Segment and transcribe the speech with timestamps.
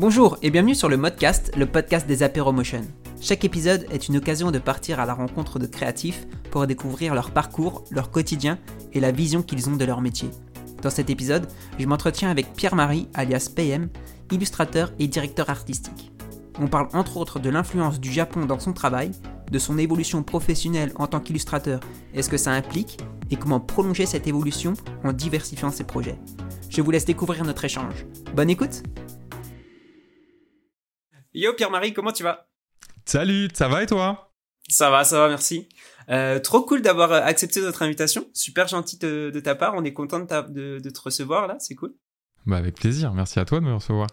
[0.00, 2.80] Bonjour et bienvenue sur le Modcast, le podcast des Apéromotion.
[3.20, 7.32] Chaque épisode est une occasion de partir à la rencontre de créatifs pour découvrir leur
[7.32, 8.58] parcours, leur quotidien
[8.94, 10.30] et la vision qu'ils ont de leur métier.
[10.80, 11.46] Dans cet épisode,
[11.78, 13.90] je m'entretiens avec Pierre-Marie, alias PM,
[14.30, 16.10] illustrateur et directeur artistique.
[16.58, 19.10] On parle entre autres de l'influence du Japon dans son travail,
[19.52, 21.80] de son évolution professionnelle en tant qu'illustrateur
[22.14, 22.96] et ce que ça implique,
[23.30, 24.72] et comment prolonger cette évolution
[25.04, 26.18] en diversifiant ses projets.
[26.70, 28.06] Je vous laisse découvrir notre échange.
[28.34, 28.82] Bonne écoute
[31.32, 32.48] Yo Pierre-Marie, comment tu vas?
[33.04, 34.32] Salut, ça va et toi?
[34.68, 35.68] Ça va, ça va, merci.
[36.08, 38.26] Euh, trop cool d'avoir accepté notre invitation.
[38.32, 39.74] Super gentil de, ta part.
[39.76, 41.94] On est content de, te recevoir là, c'est cool.
[42.46, 43.12] Bah avec plaisir.
[43.14, 44.08] Merci à toi de me recevoir.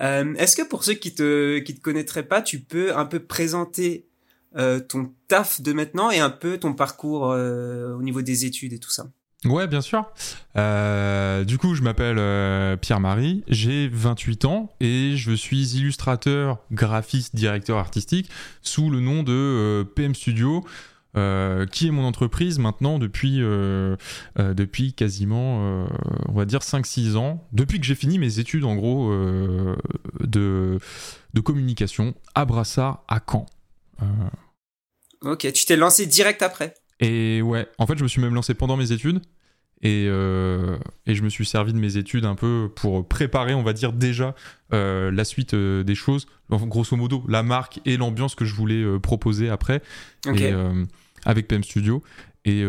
[0.00, 3.18] Euh, est-ce que pour ceux qui te qui te connaîtraient pas, tu peux un peu
[3.18, 4.06] présenter
[4.56, 8.78] euh, ton taf de maintenant et un peu ton parcours au niveau des études et
[8.78, 9.08] tout ça?
[9.44, 10.10] Ouais, bien sûr.
[10.56, 17.36] Euh, du coup, je m'appelle euh, Pierre-Marie, j'ai 28 ans et je suis illustrateur, graphiste,
[17.36, 18.30] directeur artistique
[18.62, 20.64] sous le nom de euh, PM Studio.
[21.14, 23.40] qui est mon entreprise maintenant depuis,
[24.36, 25.86] depuis quasiment,
[26.28, 29.10] on va dire, 5-6 ans, depuis que j'ai fini mes études en gros
[30.20, 30.78] de,
[31.32, 33.46] de communication à Brassard, à Caen.
[35.22, 38.54] Ok, tu t'es lancé direct après et ouais, en fait, je me suis même lancé
[38.54, 39.20] pendant mes études.
[39.82, 43.62] Et, euh, et, je me suis servi de mes études un peu pour préparer, on
[43.62, 44.34] va dire, déjà
[44.72, 46.26] euh, la suite euh, des choses.
[46.50, 49.82] Grosso modo, la marque et l'ambiance que je voulais proposer après.
[51.24, 52.02] avec PM Studio.
[52.46, 52.64] Et,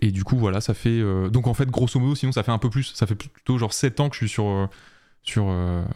[0.00, 1.02] et, du coup, voilà, ça fait.
[1.30, 2.92] donc en fait, grosso modo, sinon, ça fait un peu plus.
[2.94, 4.70] Ça fait plutôt genre 7 ans que je suis sur.
[5.22, 5.54] sur,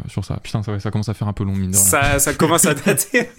[0.08, 0.40] sur ça.
[0.42, 1.84] Putain, ça, ça commence à faire un peu long, mine de rien.
[1.84, 3.30] Ça, ça commence à dater.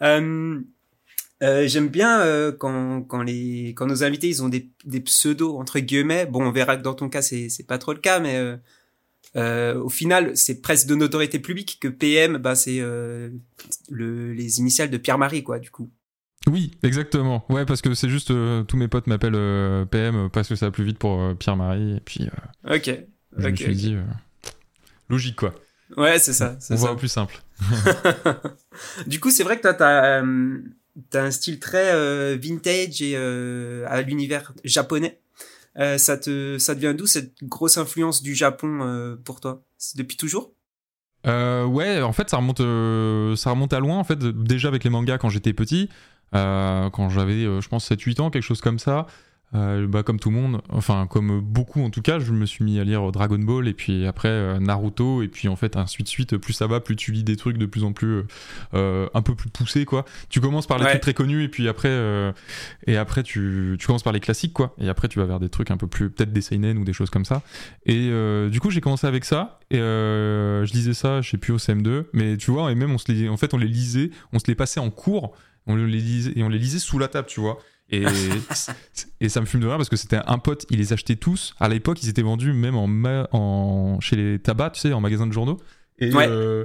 [1.42, 5.58] Euh, j'aime bien euh, quand, quand, les, quand nos invités ils ont des, des pseudos
[5.58, 6.26] entre guillemets.
[6.26, 8.56] Bon, on verra que dans ton cas c'est c'est pas trop le cas, mais
[9.36, 14.90] euh, au final c'est presque de notoriété publique que PM, bah c'est le, les initiales
[14.90, 15.90] de Pierre Marie quoi, du coup.
[16.48, 17.44] Oui, exactement.
[17.48, 18.32] Ouais, parce que c'est juste
[18.66, 22.00] tous mes potes m'appellent PM parce que ça va plus vite pour Pierre Marie et
[22.00, 22.28] puis.
[22.70, 22.90] ok.
[23.36, 23.96] Je me suis dit
[25.10, 25.54] logique quoi.
[25.98, 26.56] Ouais, c'est ça.
[26.70, 27.42] On voit au plus simple.
[29.06, 30.22] du coup, c'est vrai que toi, t'as
[31.10, 35.20] t'as un style très euh, vintage et euh, à l'univers japonais.
[35.78, 39.62] Euh, ça te ça devient d'où cette grosse influence du Japon pour toi?
[39.96, 40.52] Depuis toujours?
[41.24, 42.60] Ouais, en fait, ça remonte,
[43.36, 43.98] ça remonte à loin.
[43.98, 45.90] En fait, déjà avec les mangas quand j'étais petit,
[46.32, 49.06] quand j'avais, je pense, 7-8 ans, quelque chose comme ça.
[49.54, 52.64] Euh, bah, comme tout le monde, enfin comme beaucoup en tout cas, je me suis
[52.64, 56.02] mis à lire Dragon Ball et puis après euh, Naruto et puis en fait ainsi
[56.02, 56.36] de suite.
[56.36, 58.24] Plus ça va, plus tu lis des trucs de plus en plus
[58.74, 60.04] euh, un peu plus poussés quoi.
[60.28, 61.90] Tu commences par les trucs très connus et puis après
[62.86, 64.74] et après tu, tu, commences par les classiques quoi.
[64.78, 66.92] Et après tu vas vers des trucs un peu plus peut-être des seinen ou des
[66.92, 67.42] choses comme ça.
[67.86, 68.10] Et
[68.50, 72.06] du coup j'ai commencé avec ça et je lisais ça, je sais plus au CM2,
[72.12, 74.46] mais tu vois et même on se les, en fait on les lisait, on se
[74.48, 75.34] les passait en cours,
[75.68, 77.58] on les lisait et on les lisait sous la table, tu vois.
[77.90, 78.04] Et,
[79.20, 81.54] et ça me fume de rire parce que c'était un pote, il les achetait tous.
[81.60, 82.88] À l'époque, ils étaient vendus même en,
[83.32, 85.58] en chez les tabacs, tu sais, en magasin de journaux.
[85.98, 86.64] Et, euh,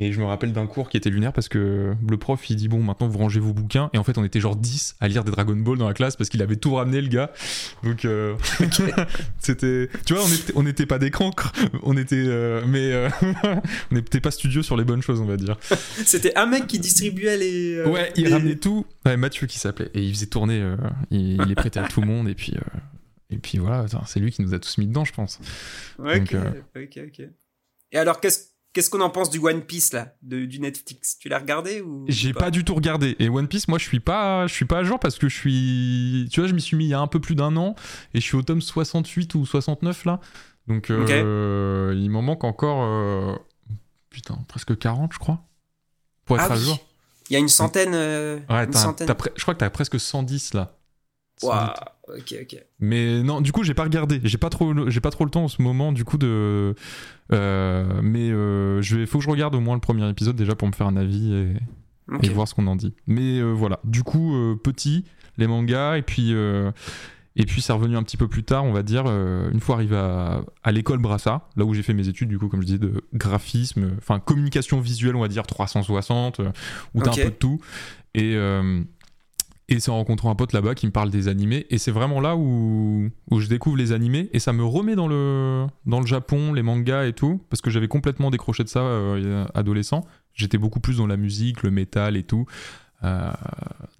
[0.00, 2.68] et je me rappelle d'un cours qui était lunaire parce que le prof il dit
[2.68, 5.24] bon maintenant vous rangez vos bouquins et en fait on était genre 10 à lire
[5.24, 7.30] des Dragon Ball dans la classe parce qu'il avait tout ramené le gars.
[7.84, 8.34] Donc euh,
[9.38, 10.24] c'était tu vois
[10.54, 11.52] on n'était pas des crancres,
[11.82, 13.08] on était euh, mais euh,
[13.92, 15.58] on n'était pas studio sur les bonnes choses on va dire.
[15.60, 18.86] c'était un mec qui distribuait les Ouais, il ramenait tout.
[19.04, 20.74] Ouais, Mathieu qui s'appelait et il faisait tourner
[21.10, 22.54] il, il les prêtait à tout le monde et puis
[23.30, 25.38] et puis voilà, c'est lui qui nous a tous mis dedans, je pense.
[25.98, 26.34] ok,
[26.74, 27.22] ok, ok.
[27.92, 31.18] Et alors, qu'est-ce Qu'est-ce qu'on en pense du One Piece là, de, du Netflix?
[31.18, 33.16] Tu l'as regardé ou J'ai pas, du tout regardé.
[33.18, 35.36] Et One Piece, moi, je suis pas, je suis pas à jour parce que je
[35.36, 37.74] suis, tu vois, je m'y suis mis il y a un peu plus d'un an
[38.14, 40.20] et je suis au tome 68 ou 69 là.
[40.68, 43.34] Donc euh, il m'en manque encore, euh,
[44.08, 45.42] putain, presque 40 je crois,
[46.24, 46.78] pour être ah à jour.
[47.28, 47.94] Il y a une centaine.
[47.94, 48.68] Euh, ouais,
[49.36, 50.76] je crois que t'as presque 110 là.
[51.42, 51.70] Waouh,
[52.16, 52.64] ok, ok.
[52.80, 54.20] Mais non, du coup, j'ai pas regardé.
[54.24, 56.74] J'ai pas trop, j'ai pas trop le temps en ce moment, du coup, de.
[57.32, 60.54] Euh, mais euh, je vais, faut que je regarde au moins le premier épisode déjà
[60.54, 61.32] pour me faire un avis
[62.22, 62.94] et, voir ce qu'on en dit.
[63.06, 65.04] Mais euh, voilà, du coup, petit,
[65.38, 66.34] les mangas, et puis.
[67.36, 69.96] Et puis c'est revenu un petit peu plus tard, on va dire, une fois arrivé
[69.96, 72.78] à, à l'école Brassa, là où j'ai fait mes études, du coup, comme je disais,
[72.78, 76.40] de graphisme, enfin communication visuelle, on va dire 360,
[76.94, 77.60] où t'as un peu de tout.
[78.14, 78.36] Et,
[79.70, 81.66] et c'est en rencontrant un pote là-bas qui me parle des animés.
[81.70, 84.28] Et c'est vraiment là où, où je découvre les animés.
[84.32, 87.40] Et ça me remet dans le, dans le Japon, les mangas et tout.
[87.48, 90.04] Parce que j'avais complètement décroché de ça euh, adolescent.
[90.34, 92.46] J'étais beaucoup plus dans la musique, le métal et tout.
[93.04, 93.30] Euh,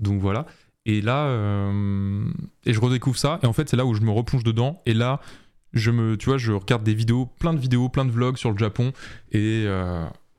[0.01, 0.45] donc voilà.
[0.87, 2.25] Et là, euh,
[2.67, 3.39] et je redécouvre ça.
[3.45, 4.83] Et en fait, c'est là où je me replonge dedans.
[4.87, 5.21] Et là,
[5.73, 8.51] je me, tu vois, je regarde des vidéos, plein de vidéos, plein de vlogs sur
[8.51, 8.93] le Japon
[9.31, 9.67] et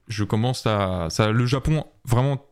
[0.09, 2.45] je commence à, ça, le Japon vraiment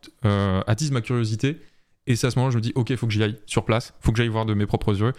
[0.66, 1.60] attise ma curiosité
[2.06, 3.64] et c'est à ce moment-là je me dis, ok, il faut que j'y aille sur
[3.64, 5.12] place, faut que j'aille voir de mes propres yeux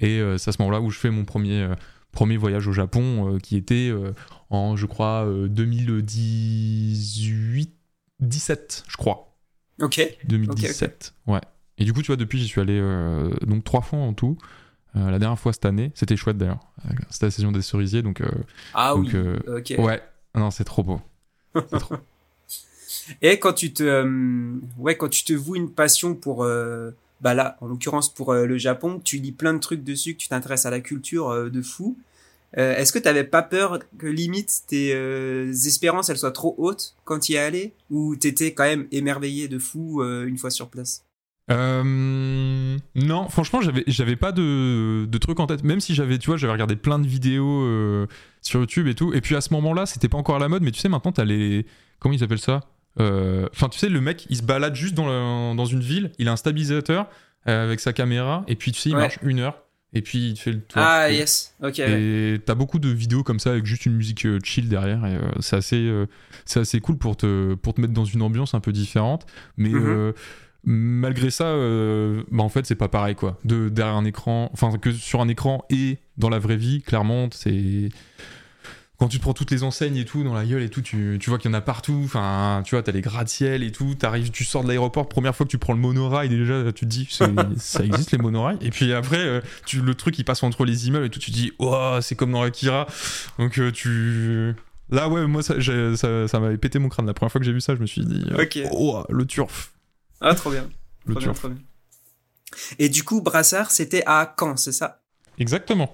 [0.00, 1.68] et c'est à ce moment-là où je fais mon premier
[2.10, 3.92] premier voyage au Japon qui était
[4.50, 7.72] en, je crois, 2018,
[8.20, 9.32] 17, je crois.
[9.80, 10.00] Ok.
[10.24, 11.14] 2017.
[11.26, 11.40] Ouais.
[11.78, 14.36] Et du coup, tu vois, depuis, j'y suis allé euh, donc trois fois en tout.
[14.94, 16.60] Euh, la dernière fois cette année, c'était chouette d'ailleurs.
[17.10, 18.20] C'était la saison des cerisiers, donc.
[18.20, 18.30] Euh,
[18.74, 19.10] ah oui.
[19.46, 19.74] ok.
[19.78, 20.02] Ouais.
[20.34, 21.00] Non, c'est trop beau.
[21.54, 21.96] trop...
[23.20, 26.46] Et quand tu te, ouais, quand tu te voues une passion pour,
[27.20, 30.28] bah là, en l'occurrence pour le Japon, tu lis plein de trucs dessus, que tu
[30.28, 31.96] t'intéresses à la culture de fou.
[32.58, 36.54] Euh, est-ce que tu n'avais pas peur que limite tes euh, espérances elles soient trop
[36.58, 37.72] hautes quand y es allé?
[37.90, 41.04] Ou t'étais quand même émerveillé de fou euh, une fois sur place?
[41.48, 45.64] Non, franchement j'avais j'avais pas de, de truc en tête.
[45.64, 48.06] Même si j'avais tu vois j'avais regardé plein de vidéos
[48.42, 49.12] sur YouTube et tout.
[49.12, 51.12] Et puis à ce moment-là c'était pas encore à la mode, mais tu sais maintenant
[51.12, 51.66] t'as les
[51.98, 52.60] comment ils appellent ça?
[52.98, 56.32] Enfin tu sais le mec il se balade juste dans, dans une ville, il a
[56.32, 57.08] un stabilisateur
[57.46, 59.62] avec sa caméra et puis tu sais il marche une heure
[59.94, 60.80] et puis il te fait le tour.
[60.80, 61.78] Ah yes, ok.
[61.80, 65.16] Et t'as beaucoup de vidéos comme ça avec juste une musique euh, chill derrière et
[65.16, 66.06] euh, c'est assez, euh,
[66.46, 69.26] c'est assez cool pour te, pour te mettre dans une ambiance un peu différente.
[69.58, 70.14] Mais mhm.
[70.64, 71.54] malgré ça,
[72.30, 73.38] bah en fait c'est pas pareil quoi.
[73.44, 77.28] De derrière un écran, enfin que sur un écran et dans la vraie vie, clairement
[77.30, 77.90] c'est
[79.02, 81.18] quand tu te prends toutes les enseignes et tout dans la gueule et tout, tu,
[81.20, 82.02] tu vois qu'il y en a partout.
[82.04, 83.96] Enfin, tu vois, t'as les gratte-ciel et tout.
[84.02, 86.90] Arrives, tu sors de l'aéroport, première fois que tu prends le monorail, déjà, tu te
[86.90, 87.08] dis,
[87.56, 88.58] ça existe les monorails?
[88.60, 91.32] Et puis après, euh, tu, le truc, il passe entre les immeubles et tout, tu
[91.32, 92.86] te dis, oh, c'est comme dans Akira.
[93.40, 94.54] Donc euh, tu.
[94.88, 97.06] Là, ouais, moi, ça, ça, m'avait pété mon crâne.
[97.06, 98.24] La première fois que j'ai vu ça, je me suis dit,
[98.70, 99.72] oh, le turf.
[100.20, 100.70] Ah, trop bien.
[101.06, 101.44] Le turf.
[102.78, 105.02] Et du coup, Brassard, c'était à Caen, c'est ça?
[105.38, 105.92] Exactement.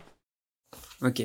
[1.01, 1.23] Ok.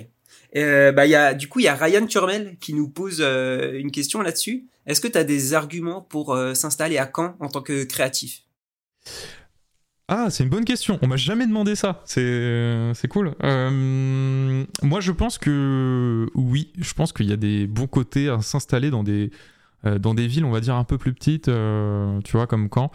[0.56, 4.22] Euh, bah, du coup, il y a Ryan Turmel qui nous pose euh, une question
[4.22, 4.68] là-dessus.
[4.86, 8.44] Est-ce que tu as des arguments pour euh, s'installer à Caen en tant que créatif?
[10.08, 11.00] Ah, c'est une bonne question.
[11.02, 12.02] On m'a jamais demandé ça.
[12.06, 13.34] C'est, c'est cool.
[13.42, 16.72] moi, je pense que oui.
[16.78, 19.32] Je pense qu'il y a des bons côtés à s'installer dans des,
[20.00, 22.92] dans des villes, on va dire, un peu plus petites, tu vois, comme Caen.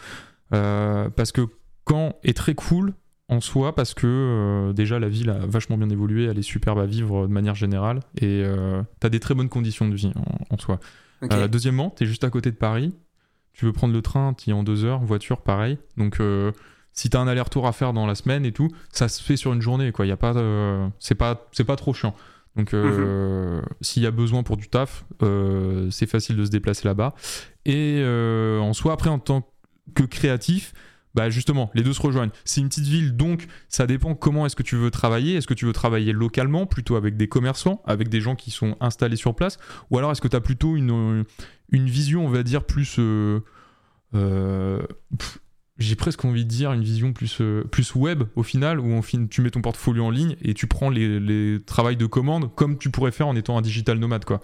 [0.50, 1.46] parce que
[1.88, 2.94] Caen est très cool
[3.28, 6.78] en soi parce que euh, déjà la ville a vachement bien évolué, elle est superbe
[6.78, 10.12] à vivre de manière générale et euh, tu as des très bonnes conditions de vie
[10.50, 10.80] en, soi.
[11.25, 12.94] Euh, deuxièmement, tu es juste à côté de Paris,
[13.52, 15.78] tu veux prendre le train, tu y es en deux heures, voiture pareil.
[15.98, 16.20] Donc
[16.92, 19.36] si tu as un aller-retour à faire dans la semaine et tout, ça se fait
[19.36, 20.34] sur une journée quoi, y a pas
[20.98, 22.14] c'est pas c'est pas trop chiant.
[22.56, 23.62] Donc mhm.
[23.82, 25.04] s'il y a besoin pour du taf,
[25.90, 27.14] c'est facile de se déplacer là-bas.
[27.66, 29.46] Et en soi après en tant
[29.94, 30.72] que créatif,
[31.19, 32.31] bah justement, les deux se rejoignent.
[32.44, 35.35] C'est une petite ville, donc ça dépend comment est-ce que tu veux travailler.
[35.35, 38.76] Est-ce que tu veux travailler localement, plutôt avec des commerçants, avec des gens qui sont
[38.81, 39.59] installés sur place,
[39.91, 41.25] ou alors est-ce que tu as plutôt une,
[41.70, 43.00] une vision, on va dire, plus...
[43.00, 43.41] Euh,
[44.15, 44.81] euh,
[45.79, 49.00] j'ai presque envie de dire une vision plus, euh, plus web au final, où
[49.31, 52.79] tu mets ton portfolio en ligne et tu prends les, les travails de commande comme
[52.79, 54.41] tu pourrais faire en étant un digital nomade, quoi.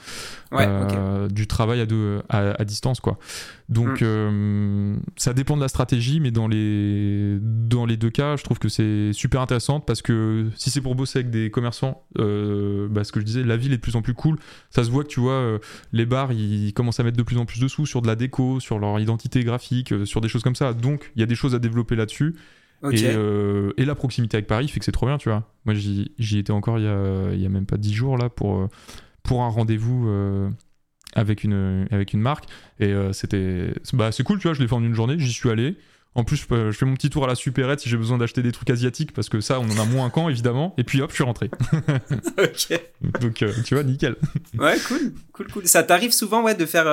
[0.52, 3.18] Euh, du travail à, deux, à, distance, quoi.
[3.68, 4.04] Donc mm.
[4.04, 8.58] euh, ça dépend de la stratégie, mais dans les, dans les deux cas, je trouve
[8.58, 13.12] que c'est super intéressant parce que si c'est pour bosser avec des commerçants, bah, ce
[13.12, 14.38] que je disais, la ville est de plus en plus cool.
[14.70, 15.58] Ça se voit que tu vois,
[15.92, 18.16] les bars, ils commencent à mettre de plus en plus de sous sur de la
[18.16, 20.74] déco, sur leur identité graphique, sur des choses comme ça.
[20.74, 22.34] Donc il y a des choses à développer là-dessus.
[22.92, 25.48] Euh, et, la proximité avec Paris fait que c'est trop bien, tu vois.
[25.64, 28.28] Moi, j'y étais encore il y, a, il y a même pas dix jours là
[28.28, 28.68] pour, euh,
[29.22, 30.50] pour un rendez-vous euh,
[31.14, 32.44] avec, une, avec une marque.
[32.80, 33.72] Et c'était.
[33.92, 35.76] Bah, c'est cool, tu vois, je l'ai fait en une journée, j'y suis allé.
[36.16, 38.52] En plus, je, fais mon petit tour à la supérette si j'ai besoin d'acheter des
[38.52, 40.72] trucs asiatiques parce que ça, on en a moins qu'en évidemment.
[40.78, 41.50] Et puis hop, je suis rentré.
[42.38, 42.80] ok.
[43.20, 44.16] Donc, tu vois, nickel.
[44.58, 45.66] ouais, cool, cool, cool.
[45.66, 46.86] Ça t'arrive souvent, ouais, de faire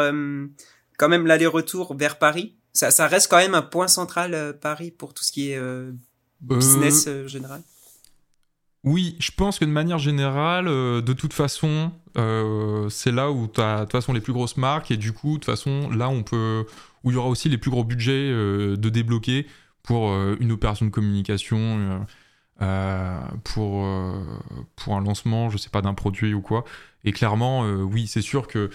[1.02, 2.56] quand même l'aller-retour vers Paris?
[2.74, 5.58] Ça, ça reste quand même un point central, euh, Paris, pour tout ce qui est
[5.58, 5.92] euh,
[6.42, 7.62] business euh, général?
[8.84, 11.92] Oui, je pense que de manière générale, de toute façon,
[12.90, 15.34] c'est là où tu as de toute façon les plus grosses marques et du coup,
[15.34, 16.66] de toute façon, là on peut,
[17.04, 19.46] où il y aura aussi les plus gros budgets de débloquer
[19.84, 22.06] pour une opération de communication.
[23.44, 26.64] pour, un lancement, je sais pas, d'un produit ou quoi.
[27.04, 28.72] Et clairement, oui, c'est sûr que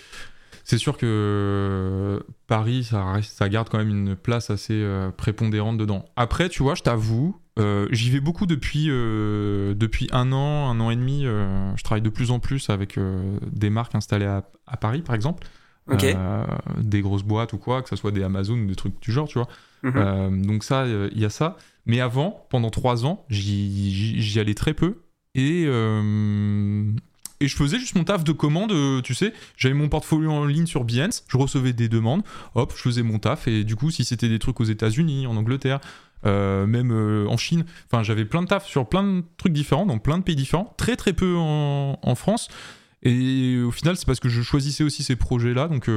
[2.47, 6.05] Paris, ça, ça garde quand même une place assez euh, prépondérante dedans.
[6.17, 10.81] Après, tu vois, je t'avoue, euh, j'y vais beaucoup depuis, euh, depuis un an, un
[10.81, 11.23] an et demi.
[11.23, 12.99] je travaille de plus en plus avec
[13.53, 15.47] des marques installées à, Paris, par exemple.
[15.89, 19.29] des grosses boîtes ou quoi, que ce soit des Amazon ou des trucs du genre,
[19.29, 19.49] tu vois.
[19.83, 20.47] Mhm.
[20.47, 21.57] donc ça, il y a ça.
[21.87, 24.97] Mais avant, pendant trois ans, j'y allais très peu.
[25.37, 26.91] Et, euh,
[27.41, 29.33] et je faisais juste mon taf de commande, euh, tu sais.
[29.57, 32.23] J'avais mon portfolio en ligne sur Behance, je recevais des demandes,
[32.55, 33.47] hop, je faisais mon taf.
[33.47, 35.81] Et du coup, si c'était des trucs aux États-Unis, en Angleterre,
[36.27, 36.93] euh, même
[37.29, 40.23] en Chine, enfin, j'avais plein de taf sur plein de trucs différents, dans plein de
[40.23, 42.49] pays différents, très très peu en, France.
[43.03, 45.69] Et au final, c'est parce que je choisissais aussi ces projets-là.
[45.69, 45.89] Donc,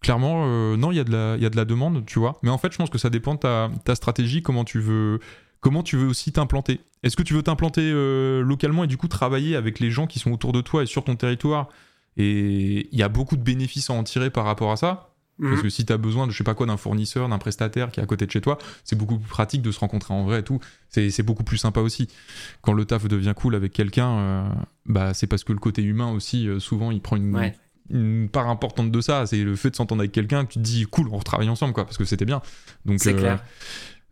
[0.00, 0.46] clairement,
[0.76, 2.38] non, il y, a de la, y a de la demande, tu vois.
[2.42, 5.18] Mais en fait, je pense que ça dépend de ta, stratégie, comment tu veux
[5.66, 6.80] comment tu veux aussi t'implanter.
[7.02, 10.20] Est-ce que tu veux t'implanter euh, localement et du coup travailler avec les gens qui
[10.20, 11.68] sont autour de toi et sur ton territoire?
[12.16, 15.10] Et il y a beaucoup de bénéfices à en tirer par rapport à ça.
[15.38, 15.50] Mhm.
[15.50, 17.90] Parce que si tu as besoin de, je sais pas quoi, d'un fournisseur, d'un prestataire
[17.90, 20.24] qui est à côté de chez toi, c'est beaucoup plus pratique de se rencontrer en
[20.24, 20.60] vrai et tout.
[20.88, 22.08] C'est beaucoup plus sympa aussi.
[22.62, 24.48] Quand le taf devient cool avec quelqu'un, euh,
[24.86, 27.52] bah, c'est parce que le côté humain aussi, euh, souvent, il prend une,
[27.90, 29.26] une part importante de ça.
[29.26, 31.74] C'est le fait de s'entendre avec quelqu'un que tu te dis, cool, on retravaille ensemble,
[31.74, 32.40] quoi, parce que c'était bien.
[32.86, 33.42] Donc, c'est clair.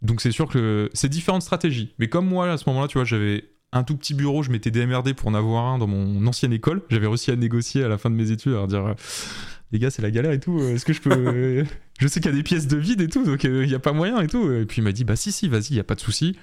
[0.02, 1.94] Donc c'est sûr que c'est différentes stratégies.
[1.98, 4.70] Mais comme moi, à ce moment-là, tu vois, j'avais un tout petit bureau, je m'étais
[4.70, 6.82] démerdé pour en avoir un dans mon ancienne école.
[6.90, 8.94] J'avais réussi à négocier à la fin de mes études, à dire
[9.72, 10.58] les gars, c'est la galère et tout.
[10.60, 11.64] Est-ce que je peux.
[12.00, 13.74] je sais qu'il y a des pièces de vide et tout, donc euh, il n'y
[13.74, 14.52] a pas moyen et tout.
[14.52, 16.36] Et puis il m'a dit, bah si, si, vas-y, il n'y a pas de souci.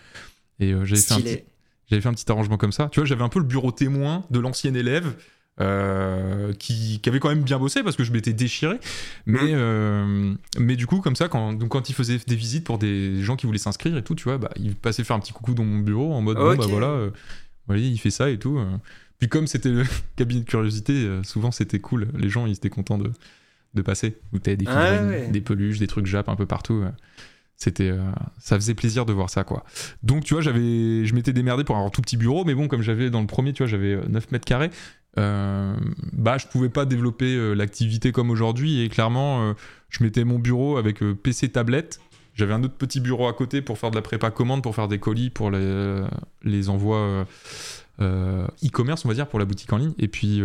[0.59, 1.43] Et euh, j'avais fait, un petit...
[1.89, 2.89] fait un petit arrangement comme ça.
[2.91, 5.13] Tu vois, j'avais un peu le bureau témoin de l'ancien élève.
[5.59, 8.79] Euh, qui, avait quand même bien bossé parce que je m'étais déchiré.
[9.25, 9.53] Mais, mmh.
[9.53, 13.21] euh, mais du coup, comme ça, quand, donc quand il faisait des visites pour des
[13.21, 15.53] gens qui voulaient s'inscrire et tout, tu vois, bah, il passait faire un petit coucou
[15.53, 17.11] dans mon bureau en mode, bon, bah voilà, euh,
[17.69, 18.59] il fait ça et tout.
[19.21, 19.85] Puis comme c'était le
[20.17, 22.09] cabinet de curiosité, souvent c'était cool.
[22.17, 23.11] Les gens, ils étaient contents de,
[23.73, 24.17] de passer.
[24.33, 26.83] Où t'avais des ah des peluches, des trucs Jap un peu partout
[27.55, 27.93] c'était
[28.39, 29.63] ça faisait plaisir de voir ça quoi
[30.01, 32.67] donc tu vois j'avais je m'étais démerdé pour avoir un tout petit bureau mais bon
[32.67, 34.71] comme j'avais dans le premier tu vois j'avais 9 mètres carrés
[35.17, 35.75] euh,
[36.13, 39.53] bah, je pouvais pas développer euh, l'activité comme aujourd'hui et clairement euh,
[39.89, 41.99] je mettais mon bureau avec PC tablette
[42.33, 44.87] j'avais un autre petit bureau à côté pour faire de la prépa commande pour faire
[44.87, 46.01] des colis pour les,
[46.43, 47.27] les envois
[48.01, 50.41] e-commerce on va dire pour la boutique en ligne et puis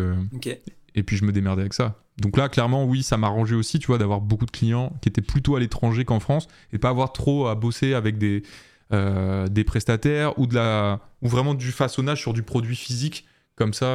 [0.94, 3.86] et puis je me démerdais avec ça donc là clairement oui ça m'arrangeait aussi tu
[3.86, 7.12] vois d'avoir beaucoup de clients qui étaient plutôt à l'étranger qu'en France et pas avoir
[7.12, 8.42] trop à bosser avec des
[8.90, 13.86] des prestataires ou de la ou vraiment du façonnage sur du produit physique comme ça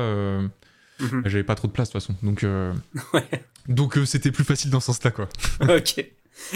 [1.01, 1.23] Mhm.
[1.25, 2.15] J'avais pas trop de place de toute façon.
[2.23, 2.73] Donc, euh,
[3.67, 5.27] donc euh, c'était plus facile dans ce sens-là, quoi.
[5.61, 6.05] ok.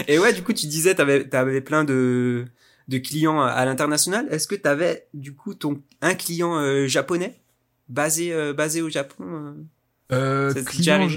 [0.08, 2.46] Et ouais, du coup, tu disais, t'avais avais plein de,
[2.88, 4.26] de clients à l'international.
[4.30, 7.40] Est-ce que t'avais, du coup, ton, un client euh, japonais
[7.88, 9.56] basé, basé au Japon
[10.08, 11.08] client,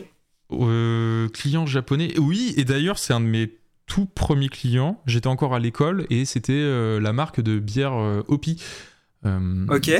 [1.33, 2.53] client japonais, oui.
[2.57, 5.01] Et d'ailleurs, c'est un de mes tout premiers clients.
[5.05, 7.93] J'étais encore à l'école et c'était la marque de bière
[8.27, 8.61] Opi.
[9.23, 9.91] ok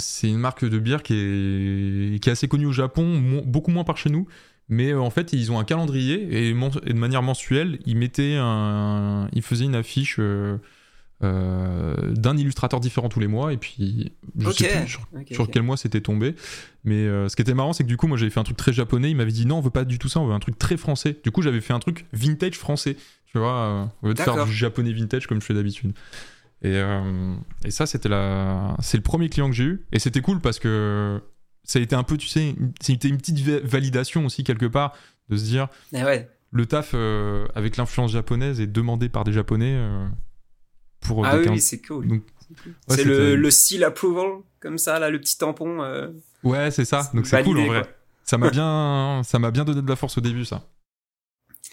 [0.00, 3.84] c'est une marque de bière qui est, qui est assez connue au Japon, beaucoup moins
[3.84, 4.26] par chez nous.
[4.68, 9.28] Mais euh, en fait, ils ont un calendrier et, de manière mensuelle, ils mettaient un,
[9.32, 10.58] ils faisaient une affiche euh,
[11.22, 13.52] euh, d'un illustrateur différent tous les mois.
[13.52, 16.34] Et puis, je sais plus sur, quel mois c'était tombé.
[16.84, 18.72] Mais ce qui était marrant, c'est que du coup, moi, j'avais fait un truc très
[18.72, 19.10] japonais.
[19.10, 20.76] Il m'avait dit non, on veut pas du tout ça, on veut un truc très
[20.76, 21.18] français.
[21.22, 22.96] Du coup, j'avais fait un truc vintage français.
[23.26, 25.92] Tu vois, au lieu de faire du japonais vintage comme je fais d'habitude.
[26.62, 27.34] Et, euh,
[27.64, 28.76] et ça, c'était la...
[28.80, 29.86] c'est le premier client que j'ai eu.
[29.92, 31.20] Et c'était cool parce que
[31.64, 34.94] ça a été un peu, tu sais, c'était une petite validation aussi quelque part
[35.28, 36.28] de se dire eh ouais.
[36.50, 40.06] le taf euh, avec l'influence japonaise est demandé par des japonais euh,
[41.00, 41.26] pour.
[41.26, 42.20] Ah oui, c'est cool.
[42.88, 45.78] c'est le, le, seal approval, comme ça, là, le petit tampon.
[46.42, 47.10] Ouais, c'est ça.
[47.14, 47.82] Donc c'est cool en vrai.
[48.24, 50.68] Ça m'a bien, ça m'a bien donné de la force au début, ça.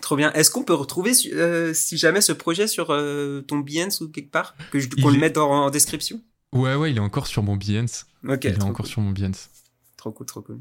[0.01, 0.31] Trop bien.
[0.33, 4.31] Est-ce qu'on peut retrouver, euh, si jamais, ce projet sur euh, ton Behance ou quelque
[4.31, 6.21] part Que je, qu'on le mette en, description?
[6.53, 8.05] Ouais, ouais, il est encore sur mon Behance.
[8.27, 8.43] Ok.
[8.43, 9.49] Il est encore sur mon Behance.
[9.95, 10.59] Trop cool, trop cool.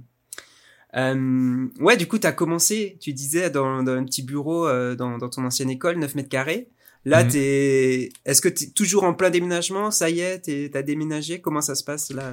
[0.97, 5.19] Euh, ouais, du coup, tu as commencé, tu disais, dans, dans un petit bureau dans,
[5.19, 6.69] dans, ton ancienne école, 9 mètres carrés.
[7.07, 7.31] Là, mhm.
[7.31, 9.91] t'es, est-ce que tu es toujours en plein déménagement?
[9.91, 11.41] Ça y est, t'as déménagé?
[11.41, 12.33] Comment ça se passe là?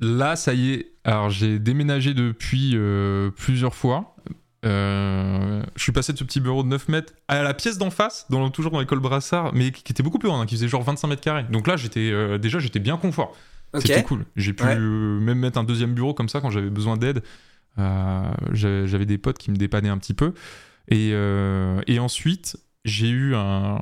[0.00, 0.92] Là, ça y est.
[1.04, 2.76] Alors, j'ai déménagé depuis
[3.36, 4.16] plusieurs fois.
[4.64, 7.90] Euh, je suis passé de ce petit bureau de 9 mètres à la pièce d'en
[7.90, 10.68] face, dans, toujours dans l'école Brassard, mais qui, était beaucoup plus grande, hein, qui faisait
[10.68, 11.44] genre 25 mètres carrés.
[11.50, 13.36] Donc là, j'étais euh, déjà j'étais bien confort.
[13.74, 14.24] C'était cool.
[14.34, 17.22] J'ai pu même mettre un deuxième bureau comme ça quand j'avais besoin d'aide.
[17.78, 20.32] Euh, j'avais des potes qui me dépannaient un petit peu.
[20.90, 23.80] Et, et ensuite, j'ai eu un,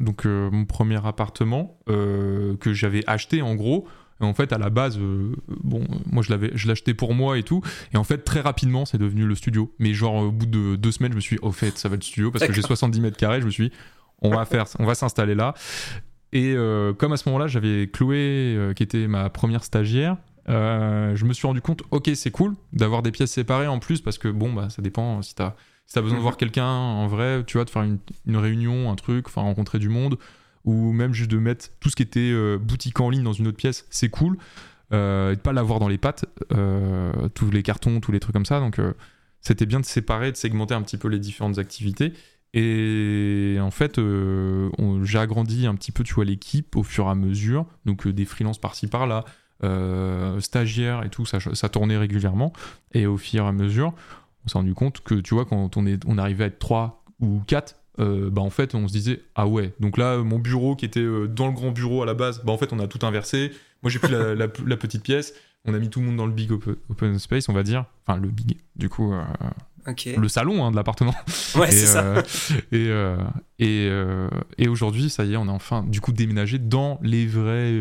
[0.00, 3.86] donc mon premier appartement que j'avais acheté en gros
[4.24, 7.42] en fait, à la base, euh, bon, moi je l'avais, je l'achetais pour moi et
[7.42, 7.62] tout.
[7.92, 9.72] Et en fait, très rapidement, c'est devenu le studio.
[9.78, 12.02] Mais genre, au bout de deux semaines, je me suis, au fait, ça va être
[12.02, 13.40] le studio parce que j'ai 70 mètres carrés.
[13.40, 13.72] Je me suis,
[14.22, 15.54] on va faire, on va s'installer là.
[16.32, 20.16] Et euh, comme à ce moment-là, j'avais Chloé, euh, qui était ma première stagiaire.
[20.48, 24.18] je me suis rendu compte, ok, c'est cool d'avoir des pièces séparées en plus parce
[24.18, 25.54] que bon, bah, ça dépend si t'as
[25.86, 26.38] si as besoin de voir mhm.
[26.38, 29.88] quelqu'un en vrai, tu vois, de faire une, une réunion, un truc, enfin rencontrer du
[29.88, 30.18] monde
[30.64, 33.46] ou même juste de mettre tout ce qui était euh, boutique en ligne dans une
[33.46, 34.36] autre pièce, c'est cool.
[34.92, 38.34] euh, et de pas l'avoir dans les pattes, euh, tous les cartons, tous les trucs
[38.34, 38.60] comme ça.
[38.60, 38.80] Donc
[39.40, 42.12] c'était bien de séparer, de segmenter un petit peu les différentes activités.
[42.56, 43.98] Et en fait,
[45.02, 47.66] j'ai agrandi un petit peu, tu vois, l'équipe au fur et à mesure.
[47.84, 49.24] Donc des freelances par-ci par-là,
[50.38, 52.52] stagiaires et tout, ça, ça tournait régulièrement.
[52.92, 53.94] Et au fur et à mesure,
[54.44, 57.04] on s'est rendu compte que, tu vois, quand on, est, on arrivait à être 3
[57.20, 60.74] ou 4, euh, bah en fait, on se disait, ah ouais, donc là, mon bureau
[60.76, 62.86] qui était euh, dans le grand bureau à la base, bah en fait, on a
[62.88, 63.52] tout inversé.
[63.82, 65.32] Moi, j'ai pris la, la- la petite pièce.
[65.64, 67.84] On a mis tout le monde dans le big open, open space, on va dire.
[68.06, 69.22] Enfin, le big, du coup, euh,
[70.16, 71.14] le salon hein, de l'appartement.
[71.56, 72.04] Ouais, et, c'est ça.
[72.72, 73.16] euh,
[73.58, 77.26] et, et, et aujourd'hui, ça y est, on a enfin du coup déménagé dans les
[77.26, 77.72] vrais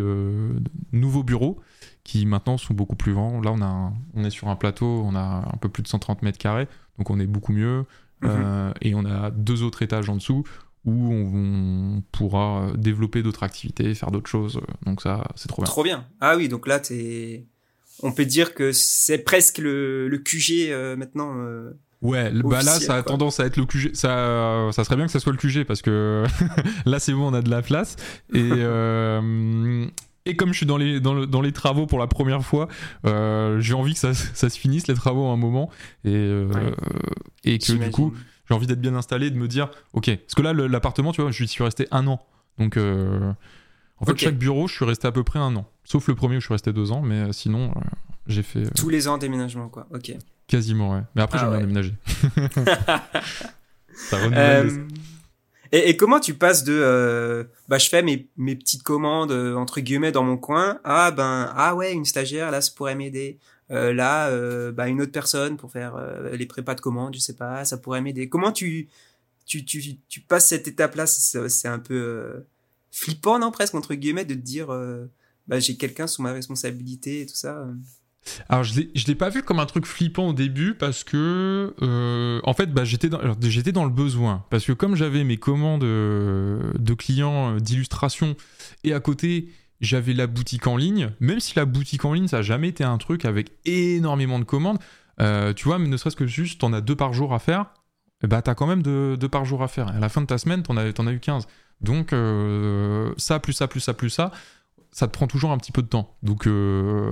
[0.92, 1.60] nouveaux bureaux
[2.04, 3.40] qui maintenant sont beaucoup plus grands.
[3.42, 5.88] Là, on, a un- on est sur un plateau, on a un peu plus de
[5.88, 6.68] 130 mètres carrés,
[6.98, 7.86] donc on est beaucoup mieux.
[8.22, 8.30] Mhm.
[8.32, 10.44] Euh, et on a deux autres étages en dessous
[10.86, 14.60] où on, on pourra développer d'autres activités, faire d'autres choses.
[14.86, 15.66] Donc ça, c'est trop bien.
[15.70, 16.06] Trop bien.
[16.20, 17.46] Ah oui, donc là, t'es.
[18.02, 21.34] On peut dire que c'est presque le, le QG euh, maintenant.
[21.38, 21.72] euh.
[22.02, 23.14] Ouais, bah là, ça a quoi.
[23.14, 23.92] tendance à être le QG.
[23.96, 26.26] Ça, ça serait bien que ça soit le QG parce que
[26.86, 27.96] là, c'est bon, on a de la place.
[28.34, 29.86] Et, euh,
[30.26, 32.68] et comme je suis dans les, dans, le- dans les travaux pour la première fois,
[33.06, 35.70] euh, j'ai envie que ça, ça se finisse les travaux à un moment.
[36.06, 36.74] Et, euh, Ouais.
[37.44, 38.14] et que du coup,
[38.50, 41.32] j'ai envie d'être bien installé, de me dire, ok, parce que là, l'appartement, tu vois,
[41.32, 42.22] je suis resté un an.
[42.60, 43.32] Donc, euh,
[44.00, 45.66] en fait, chaque bureau, je suis resté à peu près un an.
[45.86, 47.74] Sauf le premier où je suis resté deux ans, mais sinon,
[48.28, 49.88] j'ai fait Tous les ans déménagement, quoi.
[49.94, 50.14] Ok.
[50.48, 51.02] quasiment, ouais.
[51.16, 51.92] Mais après, Ah j'aime bien ouais.
[51.92, 51.94] déménager.
[53.94, 54.88] ça renouvelle
[55.74, 59.56] et, et comment tu passes de euh, bah je fais mes, mes petites commandes euh,
[59.56, 63.40] entre guillemets dans mon coin à ben ah ouais une stagiaire là ça pourrait m'aider.
[63.72, 67.20] Euh, là euh, bah une autre personne pour faire euh, les prépas de commandes je
[67.20, 68.30] sais pas ça pourrait m'aider.
[68.30, 68.88] Comment tu
[69.46, 72.46] tu, tu tu passes cette étape là c'est un peu
[72.92, 74.68] flippant non presque entre guillemets de te dire
[75.48, 77.66] bah j'ai quelqu'un sous ma responsabilité et tout ça.
[78.50, 82.40] Alors, je je l'ai pas vu comme un truc flippant au début parce que, euh,
[82.44, 84.46] en fait, bah, j'étais dans, dans le besoin.
[84.50, 88.36] Parce que comme j'avais mes commandes euh, de clients euh, d'illustration
[88.84, 89.50] et à côté,
[89.82, 92.84] j'avais la boutique en ligne, même si la boutique en ligne, ça n'a jamais été
[92.84, 94.80] un truc avec énormément de commandes,
[95.20, 97.66] tu vois, mais ne serait-ce que juste, t'en as deux par jour à faire,
[98.24, 99.90] et bah, t'as quand même deux, deux par jour à faire.
[99.90, 101.48] À la fin de ta semaine, t'en as, t'en as eu 15.
[101.82, 102.16] Donc,
[103.18, 104.32] ça, plus ça, plus ça, plus ça,
[104.96, 106.16] ça te prend toujours un petit peu de temps.
[106.24, 107.12] Donc, euh,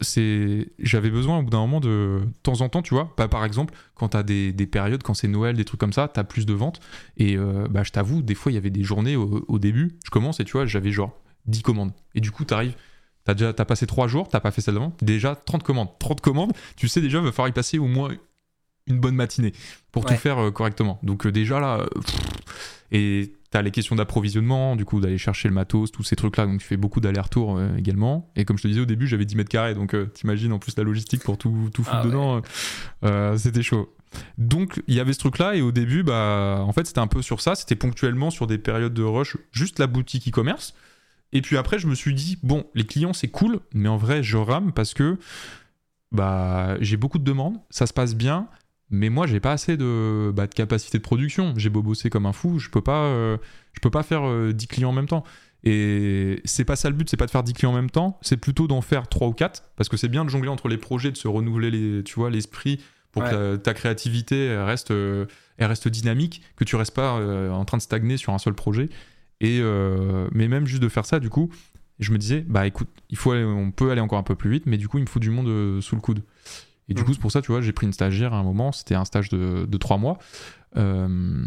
[0.00, 3.12] c'est j'avais besoin au bout d'un moment de, de temps en temps tu vois.
[3.16, 6.08] Bah, par exemple quand t'as des, des périodes quand c'est Noël des trucs comme ça
[6.08, 6.80] t'as plus de ventes.
[7.18, 9.98] Et euh, bah je t'avoue des fois il y avait des journées au, au début
[10.04, 11.12] je commence et tu vois j'avais genre
[11.46, 11.92] 10 commandes.
[12.14, 12.74] Et du coup t'arrives
[13.24, 15.88] t'as déjà t'as passé 3 jours t'as pas fait celle d'avant déjà 30 commandes.
[15.98, 18.10] 30 commandes tu sais déjà il va falloir y passer au moins
[18.86, 19.52] une bonne matinée
[19.92, 20.14] pour Ouais.
[20.14, 20.98] tout faire euh, correctement.
[21.02, 22.16] Donc déjà là pff,
[22.92, 26.60] et t'as les questions d'approvisionnement, du coup d'aller chercher le matos, tous ces trucs-là, donc
[26.60, 28.30] tu fais beaucoup d'allers-retours euh, également.
[28.36, 30.58] Et comme je te disais au début, j'avais 10 mètres carrés, donc euh, t'imagines en
[30.58, 32.08] plus la logistique pour tout, tout foutre Ah ouais.
[32.08, 32.40] dedans, euh,
[33.04, 33.94] euh, c'était chaud.
[34.38, 37.22] Donc il y avait ce truc-là, et au début, bah, en fait c'était un peu
[37.22, 40.74] sur ça, c'était ponctuellement sur des périodes de rush, juste la boutique e-commerce.
[41.32, 44.22] Et puis après, je me suis dit, bon, les clients c'est cool, mais en vrai,
[44.22, 45.16] je rame parce que
[46.12, 48.48] bah, j'ai beaucoup de demandes, ça se passe bien,
[48.90, 51.54] mais moi j'ai pas assez de, bah, de capacité de production.
[51.56, 53.36] J'ai beau bosser comme un fou, je peux pas, euh,
[53.72, 55.24] je peux pas faire euh, 10 clients en même temps.
[55.64, 58.18] Et c'est pas ça le but, c'est pas de faire 10 clients en même temps,
[58.22, 60.78] c'est plutôt d'en faire 3 ou 4, parce que c'est bien de jongler entre les
[60.78, 62.80] projets, de se renouveler les, tu vois, l'esprit
[63.12, 63.30] pour Ouais.
[63.30, 65.26] que ta, ta créativité reste, euh,
[65.58, 68.54] elle reste dynamique, que tu restes pas euh, en train de stagner sur un seul
[68.54, 68.88] projet.
[69.42, 69.60] Et
[70.32, 71.50] mais même juste de faire ça, du coup,
[71.98, 74.50] je me disais, bah écoute, il faut aller- on peut aller encore un peu plus
[74.50, 76.22] vite, mais du coup, il me faut du monde sous le coude.
[76.90, 77.06] Et du Mhm.
[77.06, 79.04] coup, c'est pour ça, tu vois, j'ai pris une stagiaire à un moment, c'était un
[79.06, 80.18] stage de, de 3 mois.
[80.76, 81.44] euh,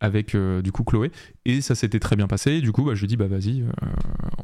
[0.00, 1.10] avec euh, du coup Chloé.
[1.46, 2.60] Et ça s'était très bien passé.
[2.60, 3.66] Du coup bah, je lui ai dit bah vas-y euh,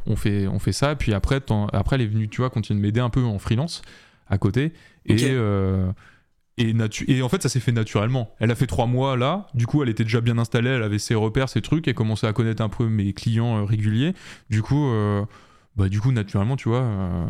[0.06, 0.96] on fait on fait ça.
[0.96, 1.40] Puis après
[1.72, 3.82] après elle est venue tu vois continuer de m'aider un peu en freelance
[4.28, 4.72] à côté.
[5.04, 5.92] Et euh,
[6.56, 6.74] et,
[7.08, 8.34] et en fait ça s'est fait naturellement.
[8.38, 9.48] Elle a fait trois mois là.
[9.52, 10.70] Du coup elle était déjà bien installée.
[10.70, 11.86] Elle avait ses repères ses trucs.
[11.88, 14.14] Elle commençait à connaître un peu mes clients réguliers.
[14.48, 14.90] Du coup
[15.76, 17.26] bah du coup naturellement tu vois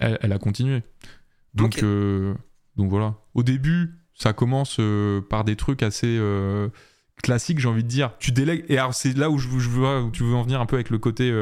[0.00, 0.82] elle, elle a continué.
[1.54, 2.34] Donc, euh,
[2.76, 3.16] donc voilà.
[3.34, 6.68] Au début, ça commence euh, par des trucs assez euh,
[7.22, 8.12] classiques, j'ai envie de dire.
[8.18, 8.64] Tu délègues.
[8.68, 10.76] Et alors, c'est là où je, je veux, où tu veux en venir un peu
[10.76, 11.32] avec le côté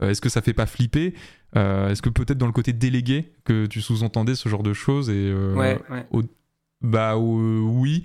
[0.00, 1.14] est-ce que ça fait pas flipper
[1.56, 5.34] Est-ce que peut-être dans le côté délégué que tu sous-entendais ce genre de choses et,
[5.34, 5.80] ouais
[6.80, 8.04] bah oui,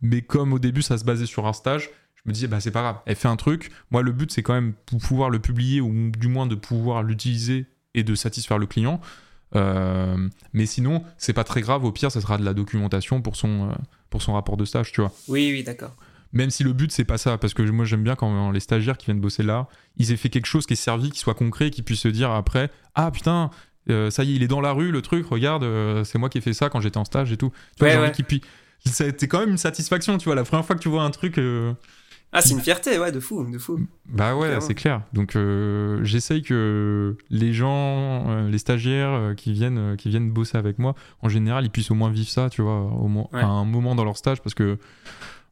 [0.00, 2.70] mais comme au début ça se basait sur un stage, je me disais bah c'est
[2.70, 3.70] pas grave, elle fait un truc.
[3.90, 7.02] Moi le but c'est quand même pour pouvoir le publier ou du moins de pouvoir
[7.02, 9.00] l'utiliser et de satisfaire le client.
[9.56, 10.16] Euh,
[10.52, 11.84] mais sinon c'est pas très grave.
[11.84, 13.74] Au pire ça sera de la documentation pour son euh,
[14.10, 15.12] pour son rapport de stage, tu vois.
[15.28, 15.94] oui oui d'accord
[16.32, 18.96] Même si le but c'est pas ça, parce que moi j'aime bien quand les stagiaires
[18.98, 21.70] qui viennent bosser là, ils aient fait quelque chose qui est servi, qui soit concret,
[21.70, 23.50] qui puissent se dire après ah putain
[23.90, 26.28] euh, ça y est, il est dans la rue, le truc, regarde, euh, c'est moi
[26.30, 27.52] qui ai fait ça quand j'étais en stage et tout.
[27.76, 30.74] Tu vois, Ouais, puisse- a été quand même une satisfaction, tu vois, la première fois
[30.74, 31.38] que tu vois un truc.
[32.36, 33.78] Ah, c'est une fierté, ouais, de fou, de fou.
[34.08, 35.02] Bah ouais, c'est clair.
[35.12, 40.58] Donc euh, j'essaye que les gens, euh, les stagiaires euh, qui viennent, qui viennent bosser
[40.58, 43.40] avec moi, en général, ils puissent au moins vivre ça, tu vois, au moins Ouais.
[43.40, 44.78] à un moment dans leur stage, parce que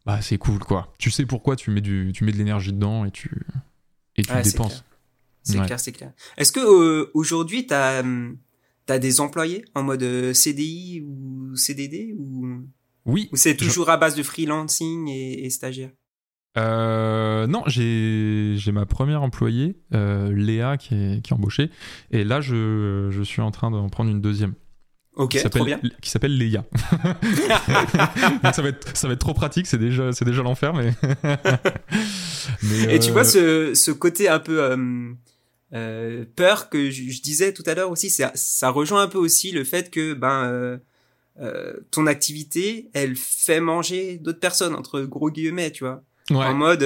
[0.04, 0.92] bah c'est cool, quoi.
[0.98, 3.30] Tu sais pourquoi tu mets du, tu mets de l'énergie dedans et tu
[4.16, 4.84] et tu Ouais, dépenses.
[5.44, 6.12] C'est clair, c'est clair.
[6.36, 8.02] Est-ce que aujourd'hui, tu as,
[8.98, 12.64] des employés en mode CDI ou CDD ou,
[13.06, 13.28] Oui.
[13.32, 15.90] ou c'est Je- toujours à base de freelancing et, et stagiaire?
[16.58, 21.70] Euh, non, j'ai j'ai ma première employée, euh, Léa, qui est, qui est embauchée,
[22.10, 24.54] et là je, je suis en train d'en prendre une deuxième.
[25.14, 26.64] Ok, qui s'appelle qui s'appelle Léa.
[28.42, 30.92] Donc ça va être ça va être trop pratique, c'est déjà c'est déjà l'enfer mais,
[32.62, 35.12] Mais, Et tu euh, vois ce, ce côté un peu euh,
[35.74, 39.18] euh, peur que je, je disais tout à l'heure aussi, ça, ça rejoint un peu
[39.18, 40.78] aussi le fait que ben euh,
[41.40, 46.36] euh, ton activité, elle fait manger d'autres personnes entre gros guillemets, tu vois, ouais.
[46.36, 46.82] en mode,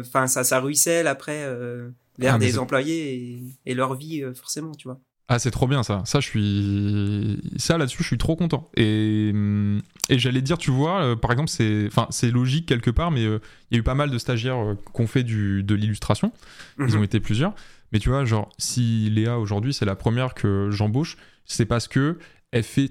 [0.00, 4.34] enfin ça, ça ruisselle après euh, vers Ah, des employés et, et leur vie euh,
[4.34, 5.00] forcément, tu vois.
[5.30, 6.00] Ah, c'est trop bien ça.
[6.06, 7.38] Ça, je suis.
[7.58, 8.70] Ça, là-dessus, je suis trop content.
[8.78, 12.90] Et, hum, et j'allais dire, tu vois, euh, par exemple, c'est enfin, c'est logique quelque
[12.90, 13.38] part, mais euh,
[13.70, 16.32] il y a eu pas mal de stagiaires euh, qui ont fait du, de l'illustration.
[16.78, 16.96] Ils Mhm.
[16.96, 17.54] ont été plusieurs.
[17.92, 22.18] Mais tu vois, genre, si Léa aujourd'hui, c'est la première que j'embauche, c'est parce que
[22.50, 22.90] elle fait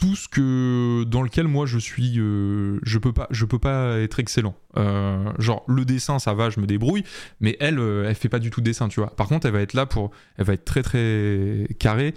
[0.00, 3.98] tout ce que dans lequel moi je suis euh, je peux pas je peux pas
[3.98, 4.54] être excellent.
[4.78, 7.04] Euh, genre le dessin ça va je me débrouille
[7.40, 9.14] mais elle euh, elle fait pas du tout de dessin tu vois.
[9.14, 12.14] Par contre elle va être là pour elle va être très très carrée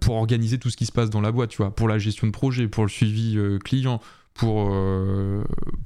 [0.00, 1.74] pour organiser tout ce qui se passe dans la boîte tu vois.
[1.74, 4.00] Pour la gestion de projet pour le suivi client
[4.32, 4.72] pour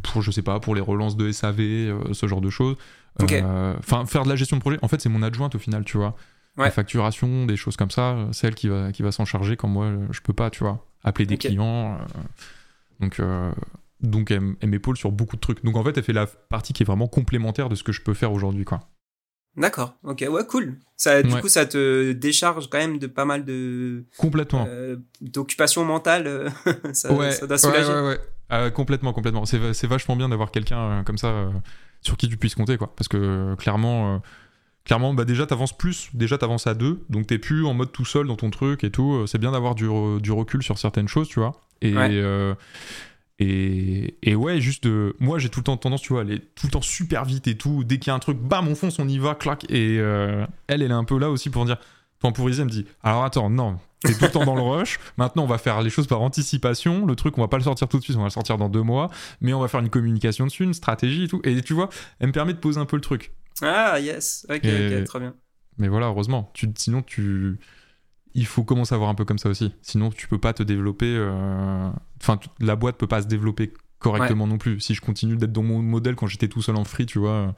[0.03, 2.77] pour je sais pas pour les relances de SAV ce genre de choses.
[3.19, 5.97] Enfin faire de la gestion de projet en fait c'est mon adjointe au final tu
[5.97, 6.17] vois
[6.57, 6.67] Ouais.
[6.67, 9.57] la facturation des choses comme ça euh, c'est elle qui va qui va s'en charger
[9.57, 12.05] quand moi euh, je peux pas tu vois appeler des clients euh,
[13.01, 13.21] donc
[14.01, 16.73] donc elle, elle m'épaule sur beaucoup de trucs donc en fait elle fait la partie
[16.73, 18.81] qui est vraiment complémentaire de ce que je peux faire aujourd'hui quoi
[19.57, 20.81] D'accord, ok, ouais, cool.
[20.97, 21.41] Ça, du Ouais.
[21.41, 26.27] coup, ça te décharge quand même de pas mal de complètement euh, d'occupations mentales.
[26.27, 26.51] euh,
[26.93, 27.89] ça, ouais, ça doit soulager.
[27.93, 28.19] ouais, ouais.
[28.51, 29.45] Euh, complètement, complètement.
[29.45, 31.53] C'est, c'est vachement bien d'avoir quelqu'un euh, comme ça
[32.01, 32.93] sur qui tu puisses compter, quoi.
[32.97, 34.21] Parce que clairement,
[34.85, 38.05] clairement, bah déjà t'avances plus, déjà t'avances à deux, donc t'es plus en mode tout
[38.05, 39.13] seul dans ton truc et tout.
[39.15, 41.53] Euh, C'est bien d'avoir du, re- du recul sur certaines choses, tu vois.
[41.83, 42.09] Et Ouais.
[42.13, 42.55] euh,
[43.41, 46.41] et, et ouais, juste, euh, moi j'ai tout le temps tendance, tu vois, à aller
[46.55, 47.83] tout le temps super vite et tout.
[47.85, 49.65] Dès qu'il y a un truc, bam, on fonce, on y va, clac.
[49.71, 51.79] Et euh, elle, elle est un peu là aussi pour dire,
[52.21, 55.01] temporiser, elle me dit, alors attends, non, t'es tout le temps dans le rush.
[55.17, 57.05] Maintenant, on va faire les choses par anticipation.
[57.07, 58.69] Le truc, on va pas le sortir tout de suite, on va le sortir dans
[58.69, 59.11] deux mois.
[59.41, 61.41] Mais on va faire une communication dessus, une stratégie et tout.
[61.43, 61.89] Et tu vois,
[62.21, 63.33] elle me permet de poser un peu le truc.
[63.63, 65.35] Ah, yes, ok, Et- ok, très bien.
[65.79, 66.51] Mais voilà, heureusement.
[66.55, 67.59] Tu, sinon, tu.
[68.35, 69.73] Il faut commencer à voir un peu comme ça aussi.
[69.83, 71.07] Sinon, tu peux pas te développer.
[71.17, 71.89] euh,
[72.21, 74.81] Enfin, la boîte peut pas se développer correctement non plus.
[74.81, 77.55] Si je continue d'être dans mon modèle quand j'étais tout seul en free, tu vois.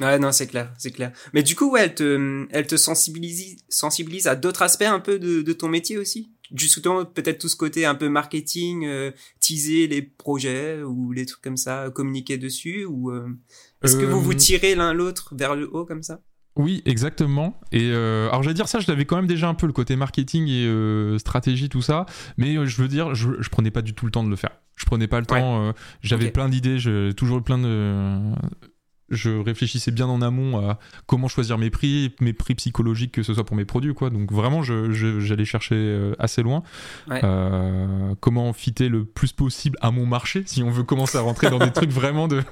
[0.00, 1.12] Ouais, non, c'est clair, c'est clair.
[1.32, 5.18] Mais du coup, ouais, elle te, elle te sensibilise, sensibilise à d'autres aspects un peu
[5.18, 6.30] de, de ton métier aussi?
[6.54, 11.42] Justement, peut-être tout ce côté un peu marketing, euh, teaser les projets ou les trucs
[11.42, 13.28] comme ça, communiquer dessus ou euh,
[13.86, 16.20] est-ce que vous Euh, vous tirez l'un l'autre vers le haut comme ça
[16.56, 17.58] Oui, exactement.
[17.72, 19.96] Et euh, alors, j'allais dire ça, je l'avais quand même déjà un peu le côté
[19.96, 22.06] marketing et euh, stratégie, tout ça.
[22.38, 24.36] Mais euh, je veux dire, je, je prenais pas du tout le temps de le
[24.36, 24.50] faire.
[24.76, 25.40] Je prenais pas le Ouais.
[25.40, 25.62] temps.
[25.68, 25.72] euh,
[26.02, 26.78] J'avais plein d'idées.
[26.78, 28.20] J'ai toujours eu plein de.
[29.08, 33.34] Je réfléchissais bien en amont à comment choisir mes prix, mes prix psychologiques, que ce
[33.34, 34.10] soit pour mes produits, quoi.
[34.10, 36.62] Donc vraiment, je- je- j'allais chercher euh, assez loin.
[37.08, 37.20] Ouais.
[37.22, 41.50] Euh, comment fitter le plus possible à mon marché, si on veut commencer à rentrer
[41.50, 42.36] dans des trucs vraiment de.
[42.40, 42.42] de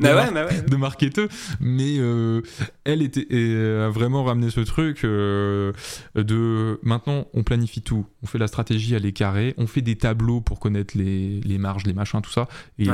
[0.00, 0.62] Bah mar- ouais, bah ouais.
[0.62, 1.28] de marketeux,
[1.60, 2.42] mais euh,
[2.84, 5.72] elle était et, a vraiment ramené ce truc euh,
[6.14, 9.96] de maintenant on planifie tout, on fait la stratégie, elle est carrée, on fait des
[9.96, 12.88] tableaux pour connaître les, les marges, les machins, tout ça, et,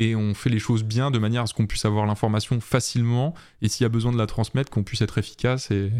[0.00, 3.34] et on fait les choses bien de manière à ce qu'on puisse avoir l'information facilement
[3.62, 5.92] et s'il y a besoin de la transmettre, qu'on puisse être efficace et,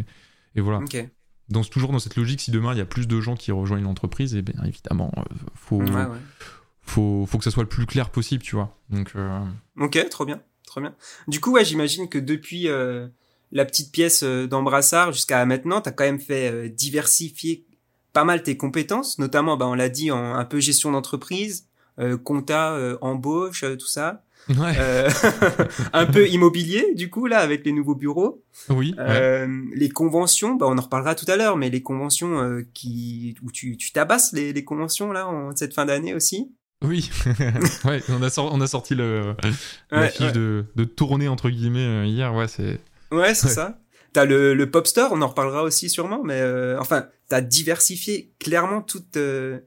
[0.57, 0.79] et voilà.
[0.79, 1.09] Ok.
[1.51, 3.85] Donc toujours dans cette logique, si demain il y a plus de gens qui rejoignent
[3.85, 5.23] l'entreprise, et bien évidemment, euh,
[5.55, 6.07] faut, Ouais, ouais.
[6.81, 8.77] faut, faut que ça soit le plus clair possible, tu vois.
[8.89, 9.41] Donc euh,
[9.79, 10.95] Ok, trop bien, trop bien.
[11.29, 13.09] Du coup, ouais, j'imagine que depuis euh,
[13.53, 17.67] la petite pièce d'Embrassard jusqu'à maintenant, t'as quand même fait euh, diversifier
[18.13, 21.67] pas mal tes compétences, notamment, bah, on l'a dit, en un peu gestion d'entreprise,
[22.17, 24.23] compta, euh, embauche, euh, tout ça.
[24.49, 24.75] ouais.
[24.79, 25.11] Euh,
[25.93, 28.43] un peu immobilier, du coup, là, avec les nouveaux bureaux.
[28.69, 28.95] oui.
[28.97, 29.05] ouais.
[29.07, 33.37] Euh, Les conventions, bah, on en reparlera tout à l'heure, mais les conventions euh, qui
[33.43, 36.51] où tu, tu tabasses les, les conventions, là, en cette fin d'année aussi.
[36.83, 37.11] Oui,
[37.85, 39.35] ouais, on a, sor- on a sorti le,
[39.91, 40.33] la fiche.
[40.33, 42.81] De, de tournée entre guillemets euh, hier, ouais, c'est.
[43.13, 43.79] Ouais, c'est ça.
[44.15, 48.33] T'as le, le pop store, on en reparlera aussi sûrement, mais euh, enfin, t'as diversifié
[48.41, 49.59] clairement toutes euh,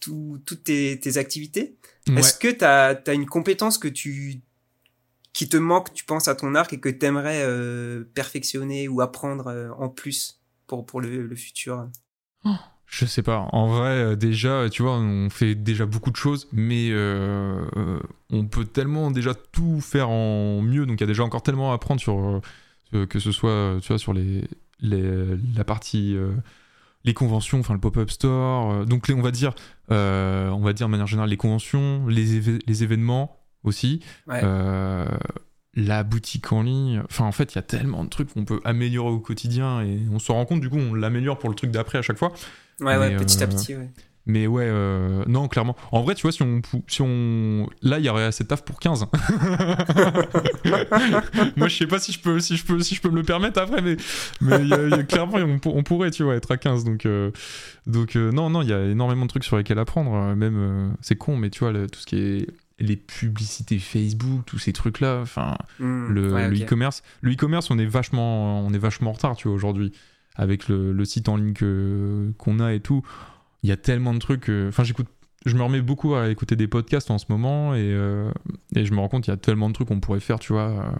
[0.00, 1.76] tout- toutes tes, tes activités.
[2.08, 2.20] Ouais.
[2.20, 4.40] Est-ce que t'as as une compétence que tu
[5.32, 9.46] qui te manque, tu penses à ton arc et que t'aimerais euh, perfectionner ou apprendre
[9.46, 11.88] euh, en plus pour pour le, le futur?
[12.86, 13.48] Je sais pas.
[13.52, 17.64] En vrai, euh, déjà, tu vois, on fait déjà beaucoup de choses, mais euh,
[18.30, 20.86] on peut tellement déjà tout faire en mieux.
[20.86, 22.40] Donc, il y a déjà encore tellement à apprendre sur
[22.92, 24.42] que ce soit, tu vois, sur les,
[24.80, 26.16] les la partie
[27.04, 28.72] les conventions, enfin le pop-up store.
[28.72, 29.54] euh, donc, les, on va dire,
[29.90, 34.00] euh, on va dire de manière générale les conventions, les, événements aussi.
[34.26, 34.40] Ouais.
[34.42, 35.06] Euh,
[35.74, 38.60] la boutique en ligne, enfin en fait il y a tellement de trucs qu'on peut
[38.64, 41.70] améliorer au quotidien et on se rend compte du coup on l'améliore pour le truc
[41.70, 42.32] d'après à chaque fois.
[42.80, 43.88] Ouais, ouais, petit à petit, ouais.
[44.30, 45.76] Mais ouais, euh, non, clairement.
[45.92, 48.62] En vrai, tu vois, si on, si on, là, il y aurait assez de taf
[48.64, 49.06] pour 15.
[51.56, 53.22] Moi, je sais pas si je peux, si je peux, si je peux me le
[53.22, 53.96] permettre après, mais,
[54.40, 56.50] mais il y a- il y a clairement, on, pour- on pourrait, tu vois, être
[56.52, 56.84] à 15.
[56.84, 57.30] Donc, euh,
[57.86, 60.34] donc euh, non, non, il y a énormément de trucs sur lesquels apprendre.
[60.36, 62.46] Même, c'est con, mais tu vois, le- tout ce qui est
[62.78, 67.02] les publicités Facebook, tous ces trucs-là, enfin, Hmm, le, ouais, e-commerce.
[67.20, 69.92] Le e-commerce, on est vachement, on est vachement en retard, tu vois, aujourd'hui,
[70.36, 71.52] avec le, le site en ligne
[72.38, 73.02] qu'on a et tout.
[73.62, 74.50] Il y a tellement de trucs.
[74.68, 75.08] Enfin, j'écoute,
[75.46, 78.30] je me remets beaucoup à écouter des podcasts en ce moment et, euh,
[78.74, 80.52] et je me rends compte qu'il y a tellement de trucs qu'on pourrait faire, tu
[80.52, 80.70] vois.
[80.70, 80.90] euh.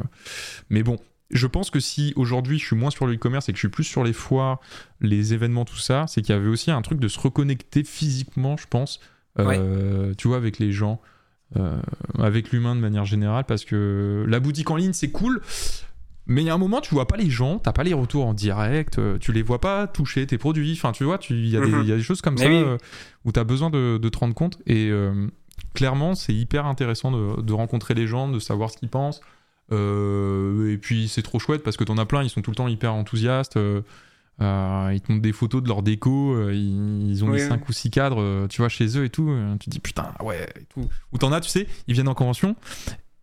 [0.71, 0.97] Mais bon.
[1.33, 3.69] Je pense que si aujourd'hui je suis moins sur le e-commerce et que je suis
[3.69, 4.59] plus sur les foires,
[5.01, 8.57] les événements, tout ça, c'est qu'il y avait aussi un truc de se reconnecter physiquement,
[8.57, 8.99] je pense,
[9.39, 11.01] euh, tu vois, avec les gens,
[11.57, 11.81] euh,
[12.19, 15.41] avec l'humain de manière générale, parce que la boutique en ligne c'est cool,
[16.27, 18.27] mais il y a un moment tu vois pas les gens, t'as pas les retours
[18.27, 21.49] en direct, euh, tu les vois pas toucher tes produits, enfin tu vois, tu- il
[21.49, 21.83] y, a des- Mhm.
[21.83, 22.57] il y a des choses comme Mais ça oui.
[22.57, 22.77] euh,
[23.25, 25.27] où t'as besoin de, de te rendre compte et euh,
[25.75, 29.21] clairement c'est hyper intéressant de, de rencontrer les gens, de savoir ce qu'ils pensent.
[29.73, 32.57] Euh, et puis c'est trop chouette parce que t'en as plein, ils sont tout le
[32.57, 33.57] temps hyper enthousiastes.
[33.57, 33.83] euh,
[34.41, 37.49] ils te montrent des photos de leur déco, euh, ils, ils ont Oui, mis oui.
[37.49, 39.31] 5 ou 6 cadres, euh, tu vois, chez eux et tout.
[39.61, 40.89] tu te dis putain, ouais, et tout.
[41.13, 42.57] Ou t'en as, tu sais, ils viennent en convention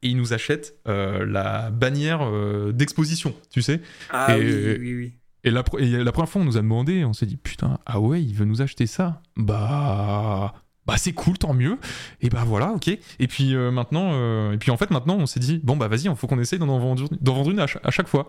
[0.04, 3.82] et ils nous achètent euh, la bannière euh, d'exposition, tu sais.
[4.12, 5.14] Ah Et- oui, oui, oui.
[5.44, 7.80] Et la, pre- et la première fois, on nous a demandé, on s'est dit putain,
[7.86, 10.54] ah ouais, il veut nous acheter ça Bah.
[10.86, 11.78] Bah c'est cool, tant mieux.
[12.22, 12.88] Et bah voilà, ok.
[12.88, 15.88] Et puis euh, maintenant, euh, et puis en fait maintenant, on s'est dit bon bah
[15.90, 18.28] vas-y, il faut qu'on essaye d'en vendre, une à, cha- à chaque fois.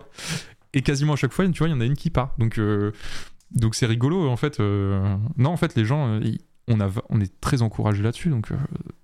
[0.73, 2.35] Et quasiment à chaque fois, tu vois, il y en a une qui part.
[2.37, 2.91] Donc euh,
[3.51, 4.59] donc c'est rigolo en fait.
[4.59, 6.19] euh, Non en fait, les gens, euh,
[6.67, 8.55] on a, on est très encouragés là-dessus, donc euh,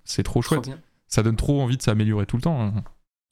[0.04, 0.66] c'est trop Trop chouette.
[0.66, 0.78] bien.
[1.08, 2.60] Ça donne trop envie de s'améliorer tout le temps.
[2.60, 2.84] hein.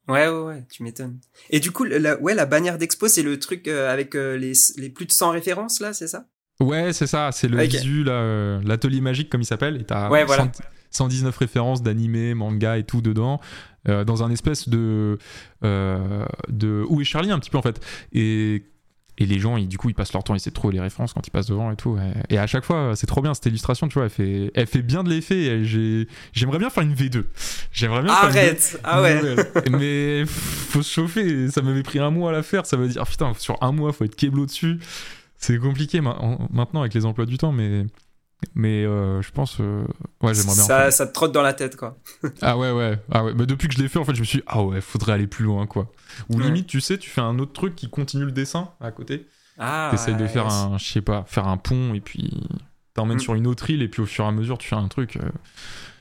[0.07, 1.19] Ouais, ouais, ouais, tu m'étonnes.
[1.51, 4.53] Et du coup, la, ouais, la bannière d'expo, c'est le truc euh, avec euh, les,
[4.77, 6.27] les plus de 100 références, là, c'est ça?
[6.61, 7.69] Ouais, c'est ça, c'est le Ok.
[7.71, 10.45] visu, euh, l'atelier magique comme il s'appelle, et t'as Ouais, voilà.
[10.53, 13.41] 100 119 références d'animé, manga et tout dedans,
[13.89, 15.19] euh, dans un espèce de,
[15.63, 17.81] de où est Charlie un petit peu en fait.
[18.13, 18.65] Et
[19.19, 20.81] et les gens, ils, du coup, ils passent leur temps à essayer de trouver les
[20.81, 21.97] références quand ils passent devant et tout.
[22.31, 24.05] Et, à chaque fois, c'est trop bien cette illustration, tu vois.
[24.05, 25.39] Elle fait, elle fait bien de l'effet.
[25.43, 27.25] et j'ai- J'aimerais bien faire une V2.
[27.73, 28.39] J'aimerais bien faire une V2.
[28.39, 29.21] Arrête Ah ouais
[29.71, 31.49] mais faut se chauffer.
[31.51, 32.67] Ça m'avait pris un mois à la faire.
[32.67, 34.79] Ça veut dire, putain, sur un mois, faut être keblo dessus.
[35.39, 37.85] C'est compliqué ma- en- maintenant avec les emplois du temps, mais,
[38.55, 39.59] mais euh, je pense.
[39.61, 39.85] euh,
[40.23, 40.63] ouais, j'aimerais bien.
[40.65, 40.93] en ça, faire.
[40.93, 41.99] ça te trotte dans la tête, quoi.
[42.43, 42.99] Ah ouais, ouais.
[43.11, 43.33] Ah ouais.
[43.35, 45.13] Mais depuis que je l'ai fait, en fait, je me suis dit, ah ouais, faudrait
[45.13, 45.91] aller plus loin, quoi.
[46.31, 46.45] Ou Ouais.
[46.45, 49.27] limite, tu sais, tu fais un autre truc qui continue le dessin à côté.
[49.59, 52.43] Ah T'essayes de ouais, faire ouais, un, je sais pas, faire un pont et puis
[52.95, 53.21] t'emmènes Mm.
[53.21, 55.17] sur une autre île et puis au fur et à mesure, tu fais un truc.
[55.17, 55.21] euh,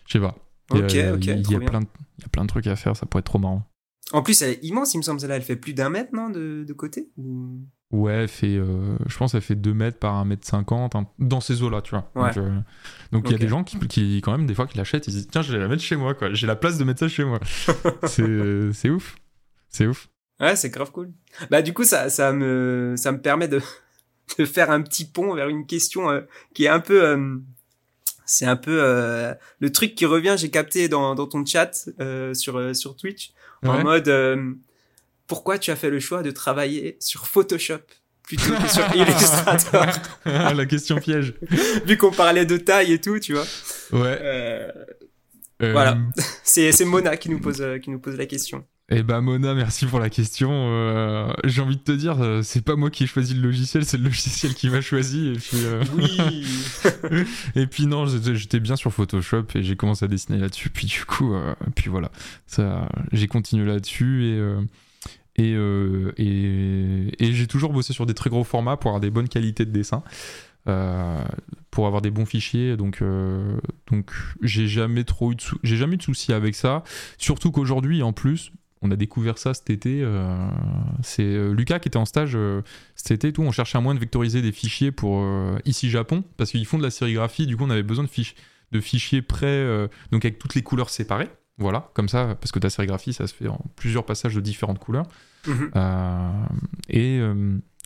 [0.07, 0.35] je sais pas.
[0.71, 1.85] Ok, Il y a- ok, Il y, a plein de,
[2.21, 3.63] y a plein de trucs à faire, ça pourrait être trop marrant.
[4.11, 5.35] En plus, elle est immense, il me semble, celle-là.
[5.37, 7.59] Elle fait plus d'un mètre, non, de, de côté Ou-
[7.93, 11.39] Ouais, fait, euh, je pense, elle fait 2 mètres par 1 mètre 50, hein, dans
[11.41, 12.09] ces eaux-là, tu vois.
[12.15, 12.33] Ouais.
[13.11, 15.05] Donc, euh, il y a des gens qui, qui, quand même, des fois, qui l'achètent,
[15.05, 16.33] ils se disent, tiens, je vais la mettre chez moi, quoi.
[16.33, 17.39] J'ai la place de mettre ça chez moi.
[18.07, 19.15] c'est c'est ouf.
[19.69, 20.09] C'est ouf.
[20.39, 21.11] Ouais, c'est grave cool.
[21.51, 23.61] Bah, du coup, ça, ça, me, ça me permet de,
[24.39, 26.21] de faire un petit pont vers une question euh,
[26.55, 27.03] qui est un peu...
[27.03, 27.37] euh,
[28.25, 32.33] c'est un peu euh, le truc qui revient, j'ai capté dans, dans ton chat euh,
[32.33, 34.53] sur, euh, sur Twitch, en mode euh,
[35.27, 37.79] pourquoi tu as fait le choix de travailler sur Photoshop
[38.23, 39.85] plutôt que sur Illustrator
[40.25, 41.33] la question piège.
[41.85, 43.45] vu qu'on parlait de taille et tout, tu vois.
[43.91, 44.17] Ouais.
[44.21, 44.67] Euh,
[45.61, 45.97] Euh, Voilà.
[46.43, 48.65] c'est c'est Mona qui nous pose euh, qui nous pose la question.
[48.89, 50.49] Eh ben Mona, merci pour la question.
[50.51, 53.97] Euh, J'ai envie de te dire, c'est pas moi qui ai choisi le logiciel, c'est
[53.97, 55.29] le logiciel qui m'a choisi.
[55.29, 55.57] Et puis,
[55.95, 56.45] Oui.
[57.55, 60.69] et puis non, j'étais bien sur Photoshop et j'ai commencé à dessiner là-dessus.
[60.69, 61.33] Puis du coup,
[61.75, 62.11] puis voilà,
[62.45, 64.41] ça, j'ai continué là-dessus et
[65.35, 69.09] et, euh, et, et j'ai toujours bossé sur des très gros formats pour avoir des
[69.09, 70.03] bonnes qualités de dessin.
[70.67, 71.23] euh,
[71.71, 73.57] pour avoir des bons fichiers donc euh,
[73.91, 76.83] donc j'ai jamais trop eu de soucis avec ça
[77.17, 80.05] surtout qu'aujourd'hui en plus on a découvert ça cet été.
[81.03, 82.37] c'est Lucas qui était en stage
[82.95, 83.31] cet été.
[83.31, 85.25] Tout, on cherchait un moyen de vectoriser des fichiers pour
[85.63, 87.47] ici Japon parce qu'ils font de la sérigraphie.
[87.47, 88.09] Du coup, on avait besoin de,
[88.73, 91.29] de fichiers prêts, donc avec toutes les couleurs séparées.
[91.57, 94.79] Voilà, comme ça, parce que ta sérigraphie, ça se fait en plusieurs passages de différentes
[94.79, 95.07] couleurs.
[95.45, 95.71] Mhm.
[96.87, 97.19] et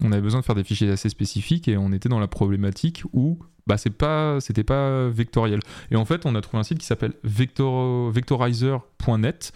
[0.03, 3.01] on avait besoin de faire des fichiers assez spécifiques et on était dans la problématique
[3.13, 5.59] où bah c'est pas c'était pas vectoriel.
[5.89, 9.53] Et en fait, on a trouvé un site qui s'appelle vectorizer.net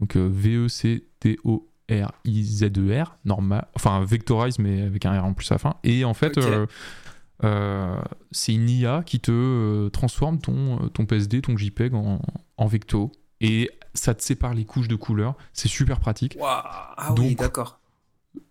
[0.00, 0.66] donc euh, V E
[3.24, 6.38] normal enfin vectorize mais avec un R en plus à la fin et en fait
[6.38, 6.66] euh,
[7.44, 12.20] euh, c'est une IA qui te transforme ton, ton PSD, ton JPEG en,
[12.56, 15.34] en vecto et ça te sépare les couches de couleurs.
[15.52, 16.36] C'est super pratique.
[16.40, 17.78] Ah oui, d'accord.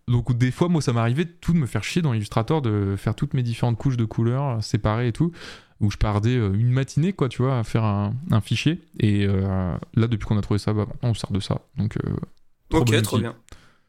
[0.07, 3.15] Donc des fois, moi, ça m'arrivait tout de me faire chier dans Illustrator, de faire
[3.15, 5.31] toutes mes différentes couches de couleurs séparées et tout,
[5.81, 8.81] où je perdais euh, une matinée, quoi, tu vois, à faire un, fichier.
[8.99, 11.61] Et euh, là, depuis qu'on a trouvé ça, bah, on sert de ça.
[11.77, 12.15] Donc, euh,
[12.71, 13.35] ok, trop bien.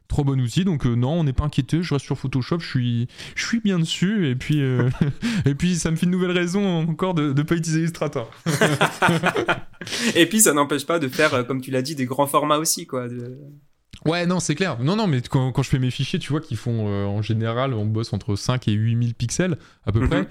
[0.08, 1.82] Trop bon outil, donc non, on n'est pas inquiété.
[1.82, 4.60] Je reste sur Photoshop, je suis, je suis bien dessus, et puis,
[5.44, 8.30] et puis ça me fait une nouvelle raison encore de ne pas utiliser Illustrator.
[10.14, 12.86] et puis ça n'empêche pas de faire, comme tu l'as dit, des grands formats aussi,
[12.86, 13.06] quoi.
[13.06, 13.38] De...
[14.04, 14.78] Ouais, non, c'est clair.
[14.80, 17.74] Non, non, mais quand, je fais mes fichiers, tu vois qu'ils font euh, en général,
[17.74, 20.08] on bosse entre 5 et 8000 pixels à peu mhm.
[20.08, 20.28] près.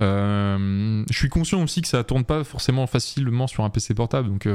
[0.00, 4.28] Euh, je suis conscient aussi que ça tourne pas forcément facilement sur un PC portable,
[4.28, 4.48] donc,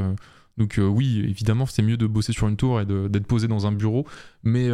[0.60, 3.68] euh, donc oui, évidemment, c'est mieux de bosser sur une tour et d'être posé dans
[3.68, 4.06] un bureau,
[4.44, 4.70] mais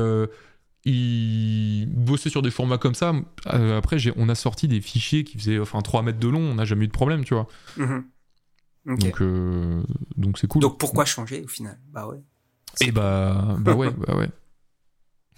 [0.86, 3.14] bosser sur des formats comme ça,
[3.46, 6.66] après, on a sorti des fichiers qui faisaient enfin 3 mètres de long, on n'a
[6.66, 7.48] jamais eu de problème, tu vois.
[7.78, 8.06] Mhm.
[8.86, 9.22] Donc,
[10.18, 10.62] donc c'est cool.
[10.62, 11.78] Donc pourquoi changer au final?
[11.92, 12.22] Bah ouais.
[12.82, 14.30] Et bah, bah ouais, bah ouais.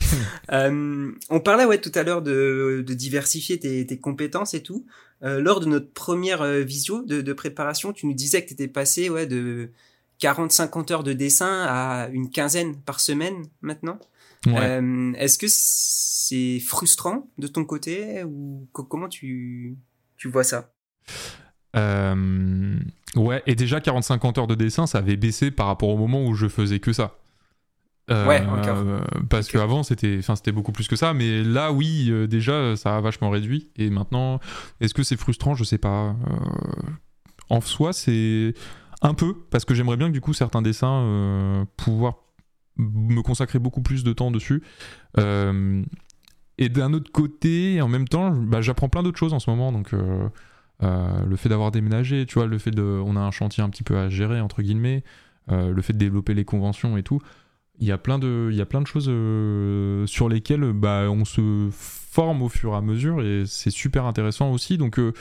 [0.52, 4.86] euh, on parlait ouais tout à l'heure de, de diversifier tes, tes, compétences et tout.
[5.24, 8.54] Euh, lors de notre première euh, visio de, de, préparation, tu nous disais que tu
[8.54, 9.70] étais passé ouais de
[10.22, 14.00] 40-50 heures de dessin à une quinzaine par semaine maintenant.
[14.46, 14.54] Ouais.
[14.58, 19.78] Euh, Est-ce que c'est frustrant de ton côté ou comment tu,
[20.18, 20.72] tu vois ça?
[21.76, 22.76] Euh,
[23.16, 26.34] Ouais, et déjà 40-50 heures de dessin, ça avait baissé par rapport au moment où
[26.34, 27.18] je faisais que ça.
[28.10, 28.42] Euh, ouais,
[29.30, 32.98] parce qu'avant c'était, enfin c'était beaucoup plus que ça, mais là oui, euh, déjà ça
[32.98, 33.70] a vachement réduit.
[33.78, 34.40] Et maintenant,
[34.80, 35.56] est-ce que c'est frustrant?
[35.56, 36.16] Je sais pas.
[37.50, 38.54] En soi, c'est
[39.02, 42.16] un peu parce que j'aimerais bien que du coup certains dessins pouvoir
[42.78, 44.64] me consacrer beaucoup plus de temps dessus.
[45.18, 49.72] et d'un autre côté, en même temps, bah, j'apprends plein d'autres choses en ce moment,
[49.72, 49.94] donc.
[50.82, 53.84] le fait d'avoir déménagé, tu vois, le fait de, on a un chantier un petit
[53.84, 55.04] peu à gérer entre guillemets,
[55.48, 57.22] le fait de développer les conventions et tout,
[57.82, 61.08] il y a plein de, il y a plein de choses euh, sur lesquelles bah,
[61.10, 64.78] on se forme au fur et à mesure et c'est super intéressant aussi.
[64.78, 65.14] Donc euh,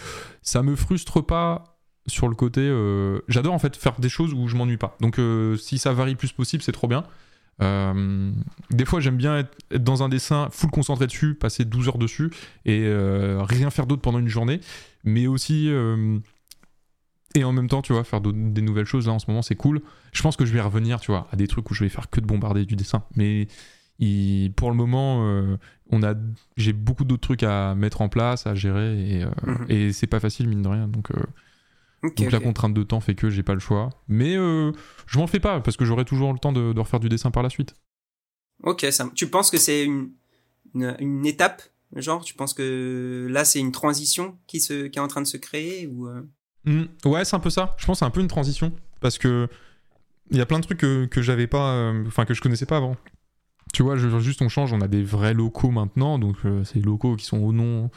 [0.43, 1.70] ça me frustre pas
[2.11, 2.61] sur le côté.
[2.63, 4.97] Euh, j'adore en fait faire des choses où je m'ennuie pas.
[5.01, 5.21] Donc
[5.59, 7.05] si ça varie plus possible, c'est trop bien.
[7.61, 11.99] des fois, j'aime bien être, être, dans un dessin full concentré dessus, passer 12 heures
[11.99, 12.31] dessus
[12.65, 12.91] et
[13.41, 14.61] rien faire d'autre pendant une journée.
[15.05, 15.71] Mais aussi
[17.37, 19.55] et en même temps, tu vois, faire des nouvelles choses là en ce moment, c'est
[19.55, 19.81] cool.
[20.13, 22.11] Je pense que je vais revenir, tu vois, à des trucs où je vais faire
[22.11, 23.05] que de bombarder du dessin.
[23.15, 23.47] Mais
[24.57, 25.57] pour le moment, euh,
[25.91, 26.15] on a,
[26.57, 29.67] j'ai beaucoup d'autres trucs à mettre en place, à gérer, et, euh, mhm.
[29.69, 30.89] et c'est pas facile mine de rien.
[30.89, 31.23] Donc, euh,
[32.03, 33.91] donc la contrainte de temps fait que j'ai pas le choix.
[34.09, 37.31] Mais je m'en fais pas parce que j'aurai toujours le temps de, refaire du dessin
[37.31, 37.75] par la suite.
[38.63, 40.11] Ok, ça, tu penses que c'est une,
[40.75, 41.63] une, étape,
[41.97, 45.27] genre, tu penses que là c'est une transition qui se, qui est en train de
[45.27, 46.09] se créer ou
[46.65, 46.85] Mm.
[47.07, 47.75] ouais, c'est un peu ça.
[47.79, 48.73] Je pense que c'est un peu une transition.
[49.01, 49.49] Parce que
[50.31, 51.73] il y a plein de trucs que, que j'avais pas.
[51.73, 52.97] Euh, enfin, que je connaissais pas avant.
[53.73, 56.19] Tu vois, juste on change, on a des vrais locaux maintenant.
[56.19, 57.91] Donc, euh, c'est les locaux qui sont au nom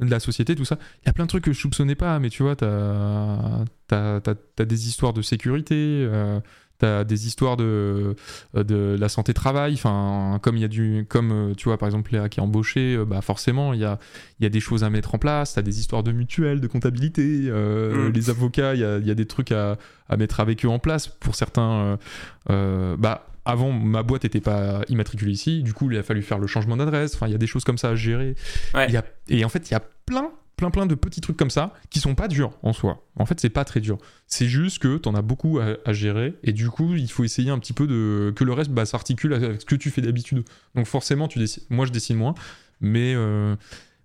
[0.00, 0.78] de la société, tout ça.
[1.02, 4.20] Il y a plein de trucs que je soupçonnais pas, mais tu vois, t'as as,
[4.58, 6.40] as, des histoires de sécurité, euh,
[6.80, 8.16] T'as des histoires de,
[8.56, 11.76] euh, de la santé travail, enfin, comme il y a du, comme euh, tu vois,
[11.76, 13.98] par exemple, Léa qui est embauchée, euh, bah forcément, il y a,
[14.40, 15.52] y a des choses à mettre en place.
[15.52, 17.50] T'as des histoires de mutuelles, de comptabilité.
[17.50, 18.12] Mm.
[18.14, 19.76] Les avocats, il y a, y a, des trucs à,
[20.08, 21.06] à, mettre avec eux en place.
[21.06, 21.98] Pour certains,
[22.48, 25.62] bah, avant, ma boîte n'était pas immatriculée ici.
[25.62, 27.14] Du coup, il a fallu faire le changement d'adresse.
[27.14, 28.34] Enfin, il y a des choses comme ça à gérer.
[28.74, 30.30] Y a, et en fait, il y a plein
[30.60, 33.06] plein plein de petits trucs comme ça qui sont pas durs en soi.
[33.16, 33.96] En fait, c'est pas très dur.
[34.26, 37.50] C'est juste que tu en as beaucoup à, gérer et du coup, il faut essayer
[37.50, 40.44] un petit peu de que le reste bah, s'articule avec ce que tu fais d'habitude.
[40.74, 41.62] Donc forcément, tu dessines...
[41.70, 42.34] moi je dessine moins,
[42.80, 43.56] mais euh,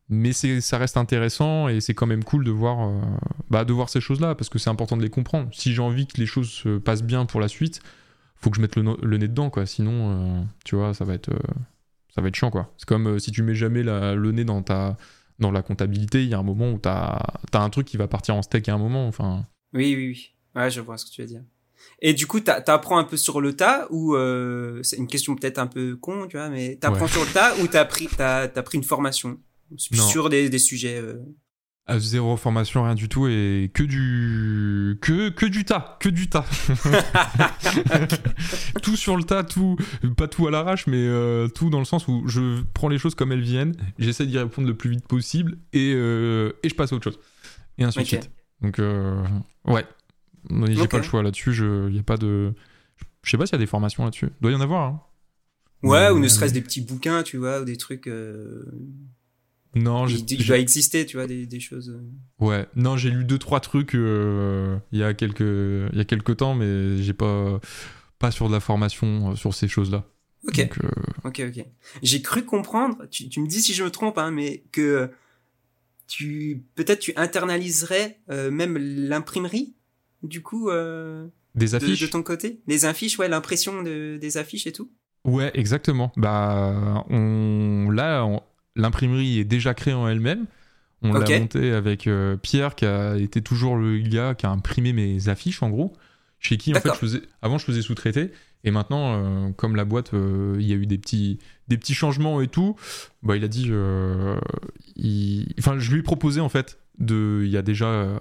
[0.07, 3.01] mais c'est ça reste intéressant et c'est quand même cool de voir euh,
[3.49, 5.49] bah, de voir ces choses là parce que c'est important de les comprendre.
[5.51, 7.81] Si j'ai envie que les choses se passent bien pour la suite,
[8.45, 9.65] faut que je mette le, nez dedans quoi.
[9.65, 11.31] Sinon, euh, tu vois, ça va être
[12.13, 12.73] ça va être chiant quoi.
[12.77, 14.97] C'est comme si tu mets jamais le nez dans ta
[15.39, 17.19] dans la comptabilité, il y a un moment où tu as,
[17.53, 19.07] un truc qui va partir en steak à un moment.
[19.07, 19.45] Enfin...
[19.73, 20.31] Oui, oui, oui.
[20.55, 21.41] Ouais, je vois ce que tu veux dire.
[22.01, 25.59] Et du coup, t'apprends un peu sur le tas ou euh, c'est une question peut-être
[25.59, 28.63] un peu con, tu vois, mais t'apprends sur le tas ou t'as pris, t'as, as
[28.63, 29.39] pris une formation?
[29.77, 31.01] Sur des, des sujets.
[31.88, 36.43] Zéro formation, rien du tout, et que du que que du tas, que du tas.
[38.81, 39.77] tout sur le tas, tout
[40.17, 43.13] pas tout à l'arrache, mais euh, tout dans le sens où je prends les choses
[43.13, 46.91] comme elles viennent, j'essaie d'y répondre le plus vite possible et euh, et je passe
[46.91, 47.19] à autre chose
[47.77, 48.31] et ainsi de suite.
[48.61, 49.23] Donc euh,
[49.65, 49.86] ouais,
[50.49, 51.53] j'ai pas le choix là-dessus.
[51.53, 52.55] Je y a pas de,
[53.21, 54.29] je sais pas s'il y a des formations là-dessus.
[54.41, 54.88] Doit y en avoir.
[54.88, 55.01] Hein.
[55.83, 58.09] Ouais, ou ne serait-ce des petits bouquins, tu vois, ou des trucs.
[59.76, 61.89] Non, il, il doit exister, tu vois, des, des choses.
[61.89, 62.45] Euh.
[62.45, 66.05] Ouais, non, j'ai lu deux trois trucs euh, il y a quelques il y a
[66.05, 67.59] quelques temps, mais j'ai pas
[68.17, 70.05] pas sur de la formation euh, sur ces choses-là.
[70.47, 70.69] Ok.
[71.26, 71.65] Ok, ok.
[72.03, 73.05] J'ai cru comprendre.
[73.11, 75.09] Tu, tu, me dis si je me trompe, hein, mais que
[76.07, 79.76] tu peut-être tu internaliserais même l'imprimerie,
[80.23, 80.69] du coup.
[81.55, 81.99] des affiches.
[81.99, 84.89] De, ton côté, les affiches, ouais, l'impression de, des affiches et tout?
[85.26, 86.13] Ouais, exactement.
[86.15, 88.23] Bah, on là.
[88.23, 88.41] On
[88.76, 90.45] l'imprimerie est déjà créée en elle-même.
[91.01, 94.93] On l'a montée avec euh, Pierre, qui a été toujours le gars qui a imprimé
[94.93, 95.93] mes affiches, en gros.
[96.39, 97.21] Chez qui, en fait, je faisais...
[97.41, 98.32] avant, je faisais sous-traiter.
[98.63, 101.93] Et maintenant, euh, comme la boîte, euh, il y a eu des petits, des petits
[101.93, 102.76] changements et tout,
[103.21, 103.71] bah, il a dit.
[105.59, 108.19] Enfin, je lui ai proposé, en fait, de, il y a déjà,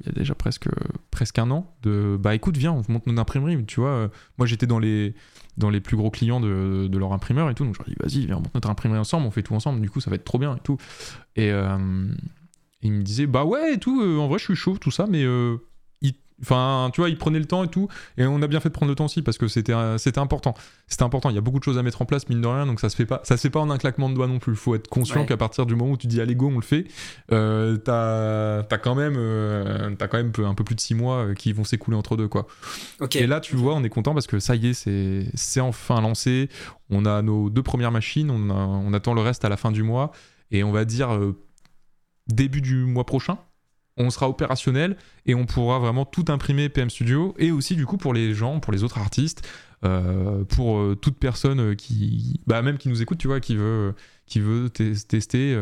[0.00, 0.68] il y a déjà presque,
[1.10, 3.64] presque un an, de bah écoute, viens, on monte notre imprimerie.
[3.66, 5.14] Tu vois, moi, j'étais dans les
[5.56, 7.64] dans les plus gros clients de, leur imprimeur et tout.
[7.64, 9.90] Donc je leur dis, vas-y, viens, on notre imprimerie ensemble, on fait tout ensemble, du
[9.90, 10.78] coup, ça va être trop bien et tout.
[11.36, 12.08] Et euh,
[12.82, 15.06] il me disait, bah ouais, et tout, euh, en vrai, je suis chaud, tout ça,
[15.08, 15.56] mais euh,
[16.42, 17.88] Enfin, tu vois, il prenait le temps et tout.
[18.18, 20.54] Et on a bien fait de prendre le temps aussi parce que c'était c'était important.
[20.88, 21.30] C'était important.
[21.30, 22.66] Il y a beaucoup de choses à mettre en place, mine de rien.
[22.66, 24.38] Donc ça se fait pas, ça se fait pas en un claquement de doigts non
[24.38, 24.52] plus.
[24.52, 26.62] Il faut être conscient qu'à partir du moment où tu dis allez go, on le
[26.62, 26.86] fait.
[27.32, 31.34] Euh, t'as as quand même, euh, quand même un peu plus de six mois euh,
[31.34, 32.46] qui vont s'écouler entre deux quoi.
[33.14, 36.00] Et là, tu vois, on est content parce que ça y est, c'est c'est enfin
[36.00, 36.48] lancé.
[36.90, 38.30] On a nos deux premières machines.
[38.30, 40.12] On, on attend le reste à la fin du mois
[40.50, 41.36] et on va dire euh,
[42.28, 43.38] début du mois prochain
[43.96, 47.96] on sera opérationnel et on pourra vraiment tout imprimer PM Studio et aussi du coup
[47.96, 49.46] pour les gens, pour les autres artistes,
[49.84, 53.54] euh, pour euh, toute personne euh, qui, bah, même qui nous écoute, tu vois, qui
[53.54, 53.94] veut,
[54.26, 55.58] qui veut tester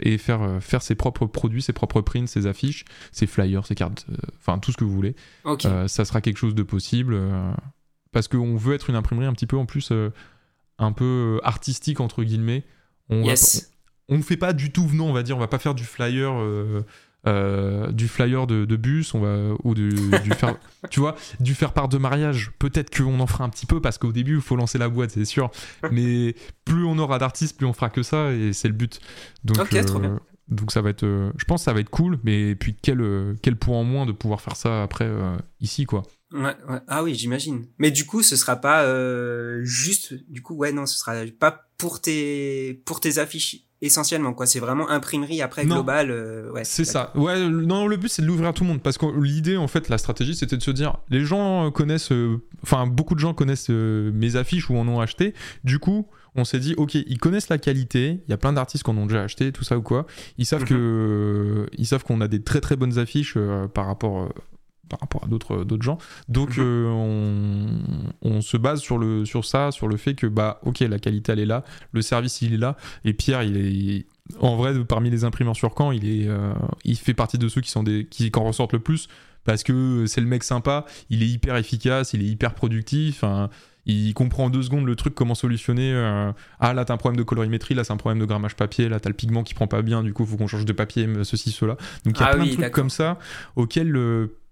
[0.00, 4.06] et faire, faire ses propres produits, ses propres prints, ses affiches, ses flyers, ses cartes,
[4.38, 5.14] enfin tout ce que vous voulez.
[5.60, 7.20] ça sera quelque chose de possible
[8.10, 9.92] parce qu'on veut être une imprimerie un petit peu en plus
[10.78, 12.64] un peu artistique entre guillemets.
[13.10, 13.24] On
[14.08, 15.84] on ne fait pas du tout venant, on va dire, on va pas faire du
[15.84, 16.84] flyer euh,
[17.92, 19.90] du flyer de, bus, on va ou du,
[20.36, 20.56] faire,
[20.90, 22.52] tu vois, du faire part de mariage.
[22.58, 25.10] Peut-être qu'on en fera un petit peu parce qu'au début il faut lancer la boîte,
[25.10, 25.50] c'est sûr.
[25.90, 29.00] Mais plus on aura d'artistes, plus on fera que ça et c'est le but.
[29.44, 30.18] Donc, euh,
[30.48, 32.18] donc ça va être, euh, je pense, que ça va être cool.
[32.24, 35.10] Mais puis quel quel point en moins de pouvoir faire ça après
[35.60, 36.02] ici quoi.
[36.32, 36.54] Ouais,
[36.86, 37.66] Ah oui, j'imagine.
[37.78, 38.84] Mais du coup, ce sera pas
[39.62, 40.14] juste.
[40.30, 44.46] Du coup, ouais, non, ce sera pas pour tes pour tes affiches essentiellement quoi.
[44.46, 46.64] C'est vraiment imprimerie après global euh, ouais.
[46.64, 47.12] C'est ça.
[47.14, 48.82] Ouais non le but c'est de l'ouvrir à tout le monde.
[48.82, 52.42] Parce que l'idée en fait la stratégie c'était de se dire les gens connaissent euh,
[52.62, 55.34] enfin beaucoup de gens connaissent euh, mes affiches ou en ont acheté.
[55.64, 58.20] Du coup on s'est dit ok ils connaissent la qualité.
[58.26, 60.06] Il y a plein d'artistes qui en ont déjà acheté tout ça ou quoi.
[60.38, 60.68] Ils savent mhm.
[60.68, 63.36] que ils savent qu'on a des très très bonnes affiches
[63.74, 64.28] par rapport
[64.88, 65.98] par rapport à d'autres d'autres gens.
[66.28, 66.64] Donc mhm.
[66.66, 67.66] euh,
[68.22, 71.32] on, se base sur le sur ça, sur le fait que bah ok la qualité
[71.32, 74.06] elle est là, le service il est là et Pierre il est
[74.40, 76.52] en vrai parmi les imprimeurs sur Caen il est euh,
[76.84, 79.08] il fait partie de ceux qui sont des qui en ressortent le plus
[79.48, 83.24] parce que c'est le mec sympa, il est hyper efficace, il est hyper productif.
[83.86, 85.90] il comprend en deux secondes le truc, comment solutionner.
[85.94, 86.30] Euh,
[86.60, 89.00] ah là, t'as un problème de colorimétrie, là, c'est un problème de grammage papier, là,
[89.00, 91.50] t'as le pigment qui prend pas bien, du coup, faut qu'on change de papier, ceci,
[91.50, 91.78] cela.
[92.04, 93.18] Donc il y a ah plein de trucs comme ça
[93.56, 93.90] auxquels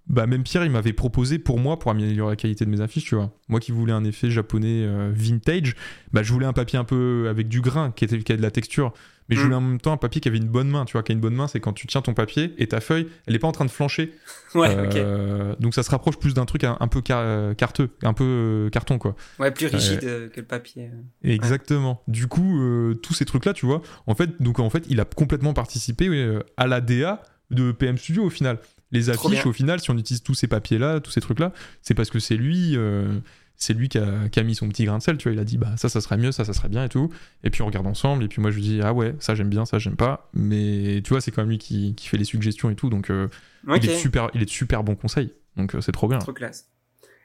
[0.09, 3.05] bah même Pierre il m'avait proposé pour moi pour améliorer la qualité de mes affiches
[3.05, 3.33] tu vois.
[3.49, 5.75] Moi qui voulais un effet japonais euh, vintage
[6.13, 8.43] bah je voulais un papier un peu avec du grain qui était qui a de
[8.43, 8.93] la texture.
[9.29, 9.45] Mais je mm.
[9.45, 11.03] voulais en même temps un papier qui avait une bonne main tu vois.
[11.03, 13.35] Qui a une bonne main c'est quand tu tiens ton papier et ta feuille elle
[13.35, 14.13] est pas en train de flancher.
[14.55, 18.71] Ouais euh, donc ça se rapproche plus d'un truc un, peu carteux un peu euh,
[18.71, 19.17] carton quoi.
[19.41, 20.91] Ouais plus rigide que le papier
[21.25, 22.01] exactement.
[22.07, 22.61] Du coup
[23.03, 26.39] tous ces trucs là tu vois en fait donc en fait il a complètement participé
[26.57, 28.59] à la DA de PM Studio au final
[28.93, 32.11] les affiches, au final, si on utilise tous ces papiers-là, tous ces trucs-là, c'est parce
[32.11, 33.19] que c'est lui, euh,
[33.57, 35.35] c'est lui qui a, mis son petit grain de sel, tu vois.
[35.35, 37.13] Il a dit, bah ça, ça serait mieux, ça, ça serait bien et tout.
[37.43, 39.49] Et puis on regarde ensemble, et puis moi je lui dis, ah ouais, ça j'aime
[39.49, 40.31] bien, ça j'aime pas.
[40.35, 43.29] Mais tu vois, c'est quand même lui qui, fait les suggestions et tout, donc euh,
[43.69, 45.35] il, est super, il est de super bons conseils.
[45.57, 46.19] Donc euh, c'est trop bien.
[46.19, 46.69] Trop classe.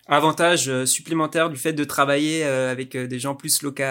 [0.08, 3.84] Avantage supplémentaire du fait de travailler avec des gens plus locaux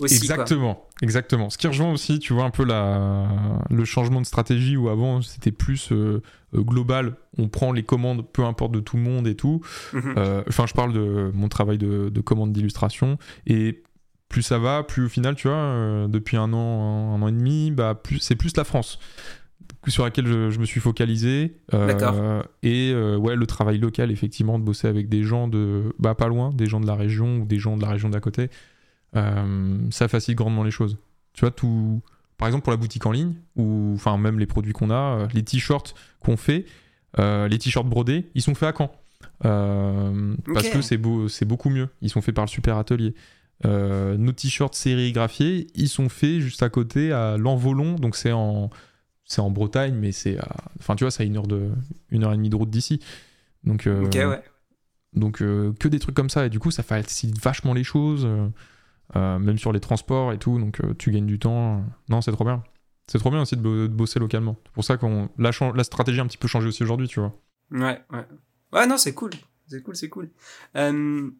[0.00, 0.16] aussi.
[0.16, 1.50] Exactement, exactement.
[1.50, 3.28] Ce qui rejoint aussi, tu vois, un peu la,
[3.70, 6.22] le changement de stratégie où avant c'était plus euh,
[6.54, 9.60] euh, global, on prend les commandes, peu importe de tout le monde et tout.
[9.92, 10.14] Mhm.
[10.16, 13.82] Euh, Enfin, je parle de mon travail de, de commande d'illustration et
[14.28, 17.32] plus ça va, plus au final, tu vois, euh, depuis un an, un, an et
[17.32, 18.98] demi, bah, plus, c'est plus la France
[19.86, 21.56] sur laquelle je, je me suis focalisé.
[21.72, 22.14] Euh, D'accord.
[22.62, 26.28] Et euh, ouais, le travail local, effectivement, de bosser avec des gens de, bah, pas
[26.28, 28.50] loin, des gens de la région ou des gens de la région d'à côté,
[29.14, 30.98] ça facilite grandement les choses.
[31.32, 32.00] Tu vois, tout.
[32.36, 35.28] Par exemple, pour la boutique en ligne, ou enfin, même les produits qu'on a, euh,
[35.34, 36.66] les t-shirts qu'on fait,
[37.18, 38.92] euh, les t-shirts brodés, ils sont faits à Caen.
[39.44, 41.88] Euh, Parce que c'est beau, c'est beaucoup mieux.
[42.00, 43.14] Ils sont faits par le super atelier.
[43.64, 48.70] Euh, nos t-shirts sérigraphiés, ils sont faits juste à côté à l'Envolon, donc c'est en,
[49.24, 51.70] c'est en Bretagne, mais c'est, à- enfin tu vois, c'est à une heure de,
[52.10, 53.00] une heure et demie de route d'ici.
[53.64, 54.42] Donc, euh, ouais.
[55.14, 58.24] donc euh, que des trucs comme ça et du coup ça facilite vachement les choses,
[58.24, 58.48] euh, euh,
[59.14, 60.58] même sur les transports et tout.
[60.58, 61.84] Donc euh, tu gagnes du temps.
[62.08, 62.62] Non, c'est trop bien.
[63.06, 64.56] C'est trop bien aussi de, bo- de bosser localement.
[64.66, 65.52] C'est pour ça qu'on la,
[65.84, 67.34] stratégie a un petit peu changé aussi aujourd'hui, tu vois.
[67.70, 68.26] Ouais, ouais.
[68.72, 69.30] Ouais, non, c'est cool.
[69.66, 70.30] C'est cool, c'est cool.
[70.76, 71.30] Euh,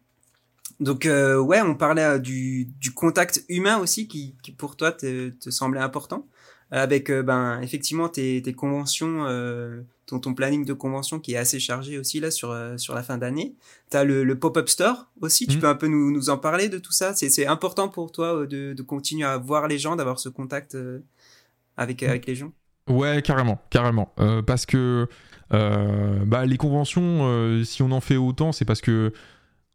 [0.79, 5.81] donc, euh, ouais, on parlait euh, du, contact humain aussi qui, pour toi te semblait
[5.81, 6.27] important.
[6.71, 11.37] Avec, euh, ben, effectivement, tes, tes conventions, euh, ton, ton planning de convention qui est
[11.37, 13.55] assez chargé aussi là sur, euh, sur la fin d'année.
[13.89, 15.47] T'as le, le pop-up store aussi.
[15.47, 15.61] Tu Mhm.
[15.61, 17.13] peux un peu nous, nous en parler de tout ça?
[17.15, 20.77] C'est, important pour toi de, de continuer à voir les gens, d'avoir ce contact
[21.77, 22.51] avec, avec les gens?
[22.87, 24.13] Ouais, carrément, carrément.
[24.19, 25.07] Euh, parce que
[25.53, 29.11] euh, bah, les conventions, euh, si on en fait autant, c'est parce que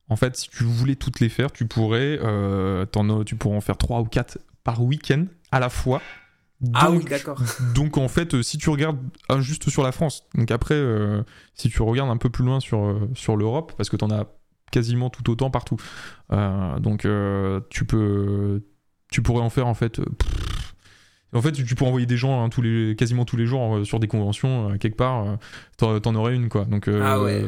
[0.08, 2.86] en fait, si tu voulais toutes les faire, tu pourrais, as-
[3.24, 6.00] tu pourrais en faire trois ou quatre par week-end à la fois.
[6.72, 7.40] Ah oui, d'accord.
[7.74, 8.98] Donc en fait, euh, si tu regardes
[9.28, 11.22] ah, juste sur la France, donc après, euh,
[11.54, 14.10] si tu regardes un peu plus loin sur, euh, sur l'Europe, parce que tu en
[14.10, 14.26] as
[14.70, 15.76] quasiment tout autant partout,
[16.32, 18.62] euh, donc euh, tu peux,
[19.10, 19.96] tu pourrais en faire en fait.
[19.96, 20.74] pff,
[21.32, 23.98] en fait, tu, peux envoyer des gens hein, tous les, quasiment tous les jours sur
[23.98, 25.36] des conventions quelque part.
[25.76, 26.64] t'en, t'en aurais une quoi.
[26.64, 27.44] Donc, Ah ouais,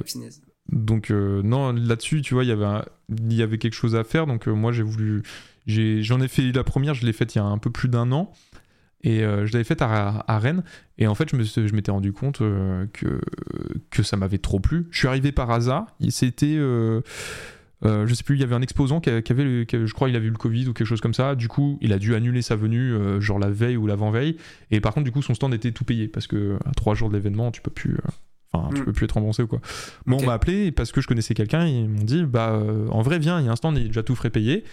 [0.72, 4.02] donc non, là-dessus, tu vois, il y avait un- il y avait quelque chose à
[4.02, 4.26] faire.
[4.26, 5.22] Donc moi, j'ai voulu,
[5.68, 7.88] j'ai, j'en ai fait la première, je l'ai faite il y a un peu plus
[7.88, 8.32] d'un an,
[9.08, 10.62] et euh, je l'avais faite à, à Rennes.
[10.98, 13.20] Et en fait, je me, je m'étais rendu compte euh, que
[13.90, 14.86] que ça m'avait trop plu.
[14.90, 15.86] Je suis arrivé par hasard.
[16.00, 17.00] Il c'était euh,
[17.84, 19.92] euh, je sais plus, il y avait un exposant qui, avait, le- qui avait- je
[19.94, 21.34] crois, il avait eu le Covid ou quelque chose comme ça.
[21.34, 24.36] Du coup, il a dû annuler sa venue, euh, genre la veille ou l'avant-veille.
[24.70, 27.08] Et par contre, du coup, son stand était tout payé parce que à trois jours
[27.10, 27.94] de l'événement, tu peux plus,
[28.54, 28.84] euh, tu Mm.
[28.86, 29.60] peux plus être remboursé ou quoi.
[30.06, 31.66] Moi, on m'a appelé parce que je connaissais quelqu'un.
[31.66, 32.58] Ils m'ont dit, bah,
[32.90, 34.64] en vrai, viens, il y a un stand, il est déjà tout frais payé.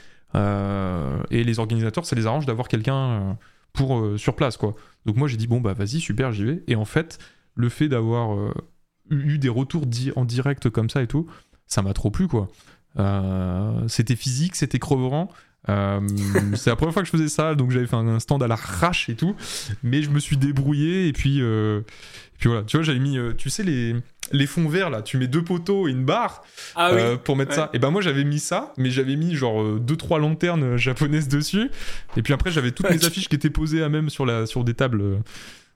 [1.32, 3.38] Et les organisateurs, ça les arrange d'avoir quelqu'un
[3.74, 4.76] pour euh, sur place, quoi.
[5.06, 6.64] Donc moi, j'ai dit, bon, bah, vas-y, super, j'y vais.
[6.68, 7.18] Et en fait,
[7.56, 8.54] le fait d'avoir euh,
[9.10, 11.28] eu des retours di- en direct comme ça et tout,
[11.68, 12.48] ça m'a trop plu, quoi.
[13.00, 15.30] Euh, c'était physique, c'était crevant.
[15.70, 16.00] Euh,
[16.56, 19.10] c'est la première fois que je faisais ça, donc j'avais fait un stand à l'arrache
[19.10, 19.36] et tout,
[19.82, 22.64] mais je me suis débrouillé et puis, euh, et puis voilà.
[22.64, 23.96] Tu vois, j'avais mis, euh, tu sais les
[24.32, 26.44] les fonds verts là, tu mets deux poteaux et une barre
[26.76, 27.20] Ah euh, oui.
[27.24, 27.58] pour mettre ouais.
[27.58, 27.70] ça.
[27.74, 31.70] Et ben moi j'avais mis ça, mais j'avais mis genre deux trois lanternes japonaises dessus.
[32.18, 33.04] Et puis après j'avais toutes mes Ok.
[33.04, 35.20] affiches qui étaient posées à même sur la sur des tables.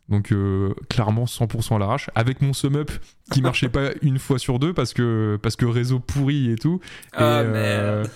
[0.09, 2.89] donc euh, clairement 100% à l'arrache, avec mon sum up
[3.31, 6.79] qui marchait pas une fois sur deux parce que parce que réseau pourri et tout.
[7.13, 7.51] Ah, et, euh,
[8.01, 8.11] merde.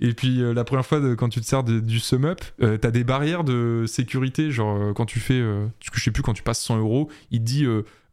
[0.00, 2.90] Et puis euh, la première fois quand tu te sers du sum up, euh, t'as
[2.90, 6.60] des barrières de sécurité, genre euh, quand tu fais, je sais plus, quand tu passes
[6.60, 7.66] 100 euros, il te dit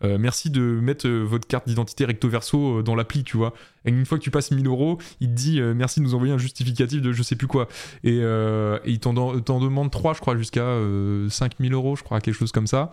[0.03, 3.53] merci de mettre votre carte d'identité recto verso dans l'appli, tu vois.
[3.85, 6.33] Et une fois que tu passes 1000 euros, il te dit merci de nous envoyer
[6.33, 7.67] un justificatif de je sais plus quoi.
[8.03, 12.35] Et, et il t'en, demande 3, je crois, jusqu'à euh, 5000 euros, je crois, quelque
[12.35, 12.91] chose comme ça.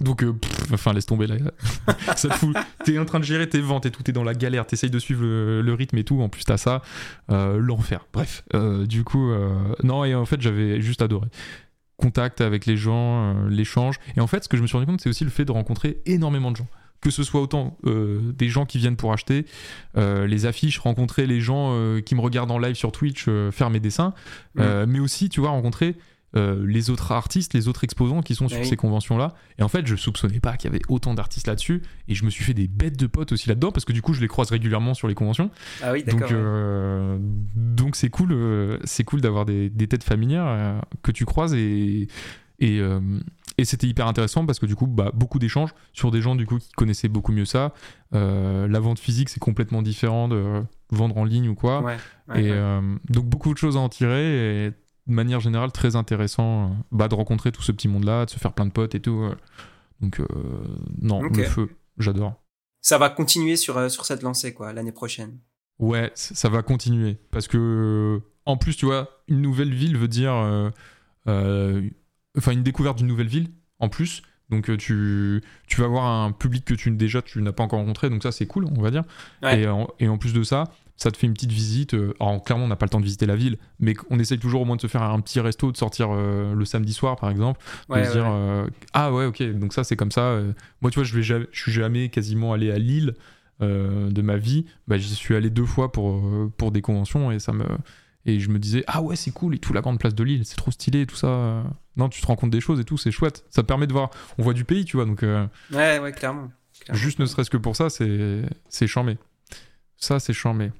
[0.00, 1.36] Donc, euh, pff, enfin, laisse tomber là.
[2.16, 2.56] ça te fout.
[2.84, 4.98] T'es en train de gérer tes ventes et tout, t'es dans la galère, t'essayes de
[4.98, 6.20] suivre le, le rythme et tout.
[6.20, 6.82] En plus, t'as ça.
[7.30, 8.06] Euh, L'enfer.
[8.12, 8.44] Bref.
[8.54, 9.32] Euh, du coup,
[9.82, 11.28] non, et en fait, j'avais juste adoré.
[11.96, 13.96] Contact avec les gens, l'échange.
[14.16, 15.52] Et en fait, ce que je me suis rendu compte, c'est aussi le fait de
[15.52, 16.66] rencontrer énormément de gens.
[17.00, 19.46] Que ce soit autant des gens qui viennent pour acheter
[19.96, 21.72] les affiches, rencontrer les gens
[22.04, 24.12] qui me regardent en live sur Twitch faire mes dessins,
[24.58, 25.96] euh, mais aussi, tu vois, rencontrer
[26.36, 28.66] euh, les autres artistes, les autres exposants qui sont sur Oui.
[28.66, 29.34] ces conventions-là.
[29.58, 31.82] Et en fait, je soupçonnais pas qu'il y avait autant d'artistes là-dessus.
[32.08, 34.12] Et je me suis fait des bêtes de potes aussi là-dedans parce que du coup,
[34.14, 35.50] je les croise régulièrement sur les conventions.
[35.82, 36.02] Ah oui.
[36.04, 37.18] Donc, euh,
[37.54, 42.08] donc c'est cool, euh, c'est cool d'avoir des, des têtes familières que tu croises et
[42.60, 42.80] et,
[43.58, 46.46] et c'était hyper intéressant parce que du coup, bah, beaucoup d'échanges sur des gens du
[46.46, 47.74] coup qui connaissaient beaucoup mieux ça.
[48.14, 51.82] Euh, la vente physique, c'est complètement différent de vendre en ligne ou quoi.
[51.82, 51.96] Ouais,
[52.28, 52.56] ouais, et ouais.
[52.56, 52.80] euh,
[53.10, 54.72] donc beaucoup de choses à en tirer et
[55.06, 58.38] de manière générale très intéressant euh, bah, de rencontrer tout ce petit monde-là, de se
[58.38, 59.20] faire plein de potes et tout.
[59.22, 59.34] euh.
[60.00, 60.26] Donc euh,
[61.00, 62.34] non, le feu, j'adore.
[62.80, 65.38] Ça va continuer sur, sur cette lancée, quoi, l'année prochaine.
[65.78, 67.16] Ouais, ça va continuer.
[67.30, 70.34] Parce que, en plus, tu vois, une nouvelle ville veut dire.
[71.26, 74.22] Enfin, une découverte d'une nouvelle ville en plus.
[74.50, 78.10] Donc tu, tu vas avoir un public que tu déjà tu n'as pas encore rencontré,
[78.10, 79.04] donc ça c'est cool, on va dire.
[79.42, 79.64] Et,
[79.98, 80.64] et, en, plus de ça,
[80.96, 81.94] ça te fait une petite visite.
[81.94, 84.38] Euh, alors clairement, on n'a pas le temps de visiter la ville, mais on essaye
[84.38, 87.16] toujours au moins de se faire un petit resto, de sortir euh, le samedi soir,
[87.16, 90.40] par exemple, de se dire euh, ah ouais, ok, donc ça c'est comme ça.
[90.80, 93.14] moi, tu vois, je vais jamais, je suis jamais quasiment allé à Lille
[93.60, 94.66] de ma vie.
[94.88, 96.22] Bah, j'y suis allé deux fois pour
[96.56, 97.64] pour des conventions et ça me
[98.26, 100.44] et je me disais ah ouais c'est cool et tout la grande place de Lille,
[100.44, 101.62] c'est trop stylé et tout ça.
[101.96, 103.44] Non, tu te rends compte des choses et tout, c'est chouette.
[103.50, 105.22] Ça permet de voir, on voit du pays, tu vois, donc.
[105.22, 106.50] ouais, ouais, clairement.
[106.92, 109.16] Juste ne serait-ce que pour ça, c'est c'est charmé.
[109.96, 110.72] Ça, c'est charmé.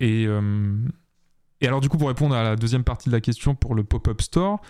[0.00, 0.74] Et, euh,
[1.60, 3.84] et alors, du coup, pour répondre à la deuxième partie de la question pour le
[3.84, 4.60] pop-up store,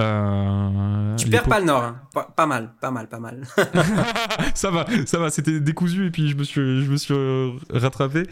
[0.00, 2.00] euh, tu perds pas le nord, hein.
[2.36, 3.44] pas, mal, pas mal, pas mal.
[4.54, 7.52] ça va, ça va, c'était décousu et puis je me suis, je me suis euh,
[7.70, 8.24] rattrapé.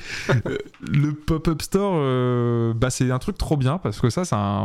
[0.80, 4.24] le pop-up store, bah, c'est un truc trop bien parce que ça,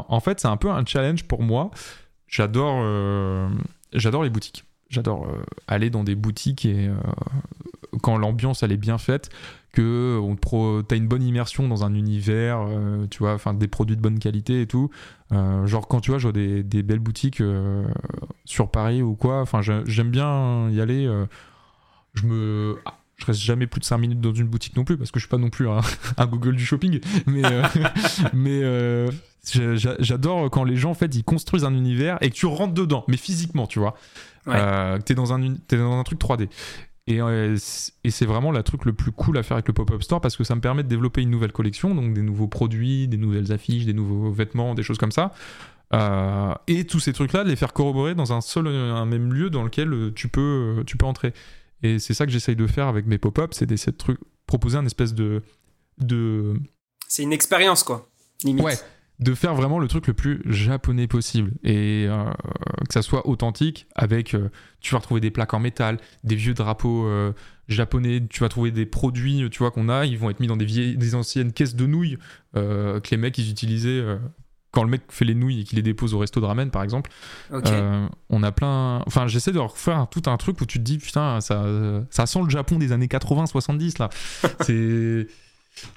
[0.09, 1.69] en fait, c'est un peu un challenge pour moi.
[2.27, 2.83] J'adore,
[3.93, 4.65] j'adore les boutiques.
[4.89, 5.27] J'adore
[5.67, 6.89] aller dans des boutiques et
[8.01, 9.29] quand l'ambiance elle est bien faite,
[9.71, 13.67] que on pro, t'as une bonne immersion dans un univers, euh, tu vois, enfin des
[13.67, 14.89] produits de bonne qualité et tout.
[15.31, 17.85] Euh, genre quand tu vois, je vois des, des belles boutiques euh,
[18.45, 21.09] sur Paris ou quoi, enfin j'aime bien y aller.
[22.13, 24.95] je me ah, je reste jamais plus de 5 minutes dans une boutique non plus
[24.95, 25.81] parce que je suis pas non plus un,
[26.27, 27.41] Google du shopping mais
[28.33, 29.07] mais
[29.73, 33.03] j'adore quand les gens en fait ils construisent un univers et que tu rentres dedans
[33.07, 33.95] mais physiquement tu vois
[34.45, 36.47] que t'es dans un es dans un truc 3D
[37.09, 37.57] euh,
[38.03, 40.35] et, c'est vraiment le truc le plus cool à faire avec le pop-up store parce
[40.35, 43.51] que ça me permet de développer une nouvelle collection, donc des nouveaux produits, des nouvelles
[43.51, 45.33] affiches, des nouveaux vêtements, des choses comme ça.
[45.93, 49.49] Euh, et tous ces trucs-là, de les faire corroborer dans un seul, un même lieu
[49.49, 51.33] dans lequel euh, tu peux, tu peux entrer.
[51.81, 54.85] Et c'est ça que j'essaye de faire avec mes pop-up, c'est d'essayer de proposer un
[54.85, 55.43] espèce de.
[55.99, 56.59] de...
[57.07, 58.09] C'est une expérience, quoi.
[58.43, 58.65] Limite.
[58.65, 58.75] Ouais
[59.19, 61.51] de faire vraiment le truc le plus japonais possible.
[61.63, 62.23] Et euh,
[62.87, 64.49] que ça soit authentique avec euh,
[64.79, 67.33] tu vas retrouver des plaques en métal des vieux drapeaux euh,
[67.67, 70.55] japonais tu vas trouver des produits tu vois qu'on a ils vont être mis dans
[70.55, 72.17] des vieilles des anciennes caisses de nouilles
[72.53, 74.03] que les mecs ils utilisaient
[74.71, 76.83] quand le mec fait les nouilles et qu'il les dépose au resto de ramen par
[76.83, 77.11] exemple.
[78.29, 81.41] On a plein enfin j'essaie de refaire tout un truc où tu te dis putain
[81.41, 81.65] ça
[82.09, 84.09] ça sent le Japon des années 80 70 là.
[84.61, 85.27] C'est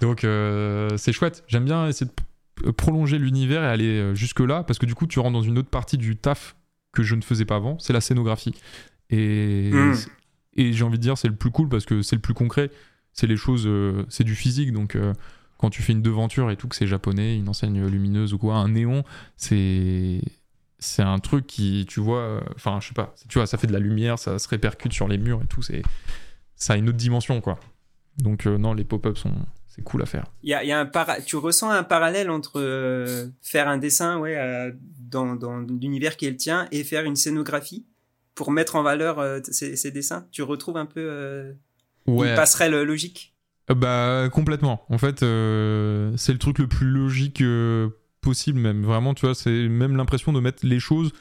[0.00, 0.26] donc
[0.96, 1.44] c'est chouette.
[1.46, 2.12] J'aime bien essayer de
[2.76, 5.70] prolonger l'univers et aller euh, jusque-là, parce que du coup, tu rentres dans une autre
[5.70, 6.56] partie du taf
[6.92, 8.54] que je ne faisais pas avant, c'est la scénographie.
[9.10, 9.94] Et, hmm.
[10.54, 12.70] et j'ai envie de dire, c'est le plus cool parce que c'est le plus concret.
[13.12, 14.72] C'est les choses, euh, c'est du physique.
[14.72, 15.12] Donc, euh,
[15.58, 18.56] quand tu fais une devanture et tout, que c'est japonais, une enseigne lumineuse ou quoi,
[18.56, 19.04] un néon,
[19.36, 20.20] c'est.
[20.82, 23.72] C'est un truc qui, tu vois, enfin, je sais pas, tu vois, ça fait de
[23.74, 25.82] la lumière, ça se répercute sur les murs et tout, c'est,
[26.56, 27.60] ça a une autre dimension, quoi.
[28.16, 29.34] Donc, non, les pop-ups sont,
[29.70, 30.26] c'est cool à faire.
[30.42, 31.20] Il y a, y a, un para...
[31.20, 36.26] Tu ressens un parallèle entre euh, faire un dessin ouais, euh, dans, dans l'univers qui
[36.26, 37.86] est le tien et faire une scénographie
[38.34, 40.26] pour mettre en valeur euh, ces, ces, dessins?
[40.32, 41.54] Tu retrouves un peu
[42.06, 42.30] ouais.
[42.30, 43.36] une passerelle logique?
[43.68, 44.84] Bah complètement.
[44.88, 47.40] En fait, c'est le truc le plus logique
[48.20, 48.82] possible même.
[48.82, 51.12] Vraiment, tu vois, c'est même l'impression de mettre les choses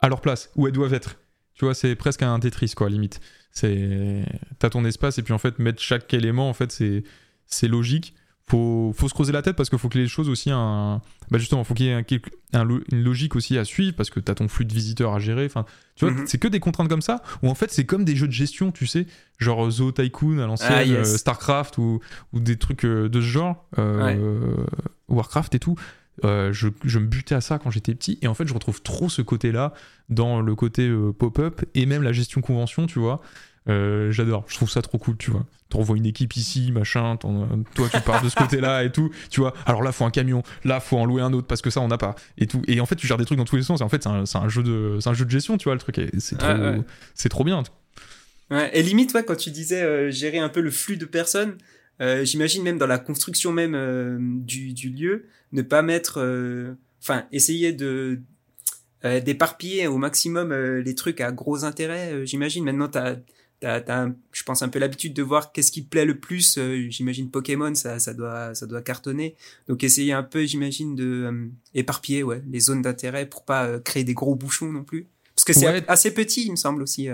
[0.00, 1.16] à leur place, où elles doivent être.
[1.52, 3.20] Tu vois, c'est presque un Tetris, quoi, limite.
[3.50, 4.24] C'est...
[4.58, 7.04] T'as ton espace et puis en fait, mettre chaque élément, en fait, c'est
[7.46, 8.14] c'est logique.
[8.44, 11.38] Faut, faut se creuser la tête parce qu'il faut que les choses aussi un bah
[11.38, 12.04] justement faut qu'il y ait
[12.52, 15.46] une logique aussi à suivre parce que tu as ton flux de visiteurs à gérer.
[15.46, 15.64] Enfin
[15.94, 16.26] tu vois mhm.
[16.26, 18.72] c'est que des contraintes comme ça ou en fait c'est comme des jeux de gestion
[18.72, 19.06] tu sais
[19.38, 22.00] genre Zoo Tycoon à l'ancienne ah, euh, Starcraft ou,
[22.32, 24.56] ou, des trucs euh, de ce genre euh,
[25.08, 25.76] Warcraft et tout.
[26.22, 29.08] Je, je, me butais à ça quand j'étais petit et en fait je retrouve trop
[29.08, 29.72] ce côté là
[30.08, 33.22] dans le côté pop-up et même la gestion convention tu vois
[33.68, 35.46] euh, j'adore, je trouve ça trop cool, tu vois.
[35.68, 39.54] T'envoies une équipe ici, machin, toi tu pars de ce côté-là et tout, tu vois.
[39.64, 41.88] Alors là, faut un camion, là, faut en louer un autre parce que ça, on
[41.88, 42.14] n'a pas.
[42.36, 42.62] Et tout.
[42.66, 43.80] Et en fait, tu gères des trucs dans tous les sens.
[43.80, 46.00] Et en fait, c'est un, jeu de, un jeu de gestion, tu vois, le truc.
[46.18, 46.52] C'est trop,
[47.14, 47.62] c'est trop bien.
[48.50, 51.56] Ouais, et limite, ouais, quand tu disais euh, gérer un peu le flux de personnes,
[52.02, 56.18] euh, j'imagine même dans la construction même du, du, lieu, ne pas mettre,
[57.00, 58.20] enfin, essayer de
[59.24, 62.24] d'éparpiller au maximum les trucs à gros intérêt.
[62.24, 63.16] j'imagine maintenant, t'as
[63.62, 66.58] t'as, je pense un peu l'habitude de voir qu'est-ce qui te plaît le plus.
[66.58, 69.36] Euh, j'imagine Pokémon, ça, ça doit, ça doit cartonner.
[69.68, 73.78] Donc essayer un peu, j'imagine, de euh, éparpiller ouais, les zones d'intérêt pour pas euh,
[73.78, 75.08] créer des gros bouchons non plus.
[75.34, 77.08] Parce que c'est assez petit, il me semble aussi.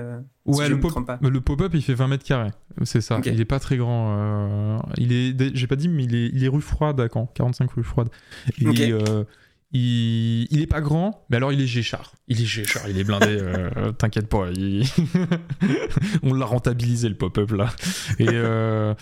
[0.44, 0.92] ouais, le, pop,
[1.22, 2.50] le pop-up, il fait 20 mètres carrés.
[2.82, 3.20] C'est ça.
[3.24, 4.82] Il est pas très grand.
[4.98, 7.70] il est, j'ai pas dit, mais il est, il est rue Froide à Caen, 45
[7.70, 8.08] rue Froide.
[8.60, 8.92] Et
[9.72, 12.12] il, il est pas grand, mais alors il est Géchard.
[12.26, 14.46] Il est Géchard, il est blindé, euh, t'inquiète pas.
[16.22, 17.68] On l'a rentabilisé le pop-up là.
[18.18, 18.94] Et, euh,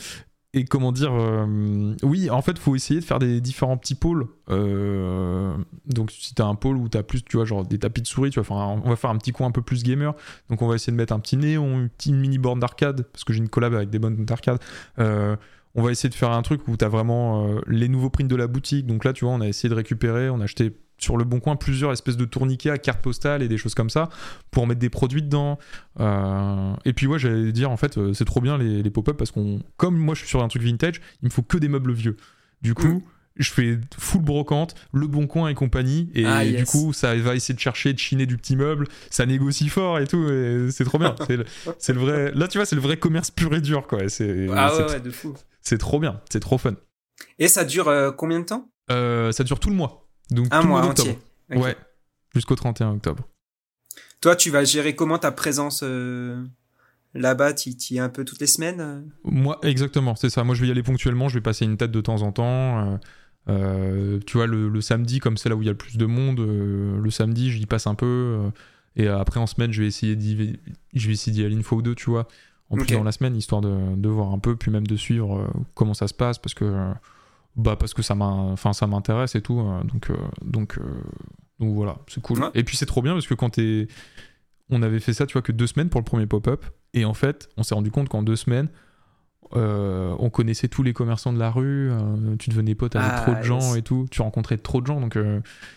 [0.56, 4.26] et comment dire euh, oui en fait faut essayer de faire des différents petits pôles
[4.48, 5.54] euh,
[5.86, 8.30] donc si t'as un pôle où t'as plus tu vois genre des tapis de souris
[8.30, 10.14] tu vois on va faire un petit coin un peu plus gamer
[10.48, 13.24] donc on va essayer de mettre un petit néon une petite mini borne d'arcade parce
[13.24, 14.58] que j'ai une collab avec des bonnes d'arcade
[14.98, 15.36] euh,
[15.76, 18.46] on va essayer de faire un truc où t'as vraiment les nouveaux prints de la
[18.46, 21.24] boutique donc là tu vois on a essayé de récupérer on a acheté sur le
[21.24, 24.08] bon coin plusieurs espèces de tourniquets à carte postale et des choses comme ça
[24.50, 25.58] pour mettre des produits dedans.
[26.00, 29.30] Euh, et puis ouais, j'allais dire en fait, euh, c'est trop bien les, pop-up parce
[29.30, 31.92] qu'on, comme moi je suis sur un truc vintage, il me faut que des meubles
[31.92, 32.16] vieux.
[32.62, 33.02] Du coup, mm.
[33.36, 37.34] je fais full brocante, le bon coin et compagnie, et ah, du coup ça va
[37.34, 40.84] essayer de chercher, de chiner du petit meuble, ça négocie fort et tout, et c'est
[40.84, 41.14] trop bien.
[41.78, 44.08] c'est le, vrai, là tu vois, c'est le vrai commerce pur et dur quoi.
[44.08, 45.34] C'est, ah ouais, ouais, de fou.
[45.66, 46.76] C'est trop bien, c'est trop fun.
[47.40, 48.70] Et ça dure euh, combien de temps?
[48.88, 50.06] Ça dure tout le mois.
[50.30, 51.18] Donc, un mois entier.
[51.50, 51.76] Ouais,
[52.32, 53.28] jusqu'au 31 octobre.
[54.20, 56.40] Toi, tu vas gérer comment ta présence euh,
[57.14, 57.52] là-bas?
[57.54, 59.00] Tu y es un peu toutes les semaines euh?
[59.24, 60.44] Moi, exactement, c'est ça.
[60.44, 63.00] Moi, je vais y aller ponctuellement, je vais passer une tête de temps en temps.
[63.48, 66.06] Euh, tu vois, le, samedi, comme c'est là où il y a le plus de
[66.06, 68.52] monde, le samedi, j'y passe un peu.
[68.94, 70.60] et après, en semaine, je vais essayer d'y,
[70.94, 72.28] je vais essayer d'y aller une fois ou deux, tu vois,
[72.70, 75.48] en plus dans la semaine, histoire de, de, voir un peu, puis même de suivre
[75.74, 76.92] comment ça se passe, parce que
[77.56, 80.82] bah parce que ça m'intéresse et tout euh, donc euh, donc euh,
[81.58, 82.50] donc voilà c'est cool.
[82.54, 83.88] Et puis c'est trop bien parce que quand t'es
[84.68, 87.14] on avait fait ça tu vois que deux semaines pour le premier pop-up et en
[87.14, 88.68] fait on s'est rendu compte qu'en deux semaines
[89.52, 91.92] on connaissait tous les commerçants de la rue,
[92.40, 95.00] tu devenais pote avec ah, trop de gens et tout, tu rencontrais trop de gens,
[95.00, 95.16] donc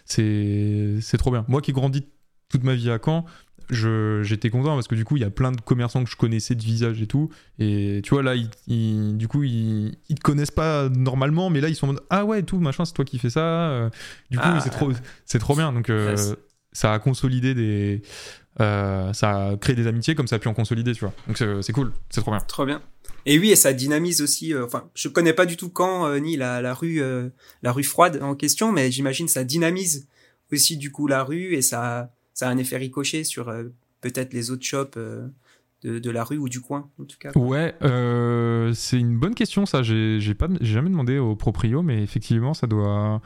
[0.06, 1.46] c'est trop bien.
[1.48, 2.04] Moi qui grandis
[2.50, 3.26] toute ma vie à Caen,
[3.72, 6.56] j'étais content parce que du coup il y a plein de commerçants que je connaissais
[6.56, 7.30] de visage et tout.
[7.60, 8.36] Et tu vois là
[8.68, 12.04] ils, du coup ils, ils te connaissent pas normalement mais là ils sont en mode
[12.10, 13.42] ah ouais tout machin c'est toi qui fais ça.
[13.42, 13.90] Euh,
[14.32, 14.60] du coup ah.
[14.64, 14.92] c'est trop
[15.26, 15.72] c'est trop bien.
[15.72, 16.16] Donc euh,
[16.72, 18.02] ça a consolidé des
[18.60, 21.14] euh, ça a créé des amitiés comme ça a pu en consolider tu vois.
[21.28, 21.92] Donc c'est cool.
[22.10, 22.40] C'est trop bien.
[22.42, 22.82] Trop bien.
[23.26, 26.62] Et oui et ça dynamise aussi enfin je connais pas du tout quand ni la,
[26.62, 27.04] la rue
[27.62, 30.08] la rue froide en question mais j'imagine ça dynamise
[30.52, 33.66] aussi du coup la rue et ça ça a un effet ricochet sur euh,
[34.00, 35.28] peut-être les autres shops euh,
[35.84, 37.32] de, la rue ou du coin, en tout cas.
[37.36, 39.84] Ouais, euh, c'est une bonne question, ça.
[39.84, 43.20] J'ai jamais demandé au proprio, mais effectivement, ça doit.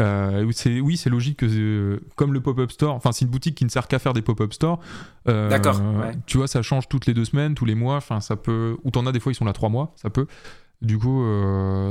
[0.00, 3.86] oui, c'est logique que comme le pop-up store, enfin c'est une boutique qui ne sert
[3.86, 4.80] qu'à faire des pop-up stores.
[5.26, 5.80] D'accord.
[6.26, 7.96] Tu vois, ça change toutes les deux semaines, tous les mois.
[7.96, 8.78] Enfin, ça peut.
[8.82, 10.26] Ou t'en as des fois, ils sont là trois mois, ça peut.
[10.82, 11.24] Du coup,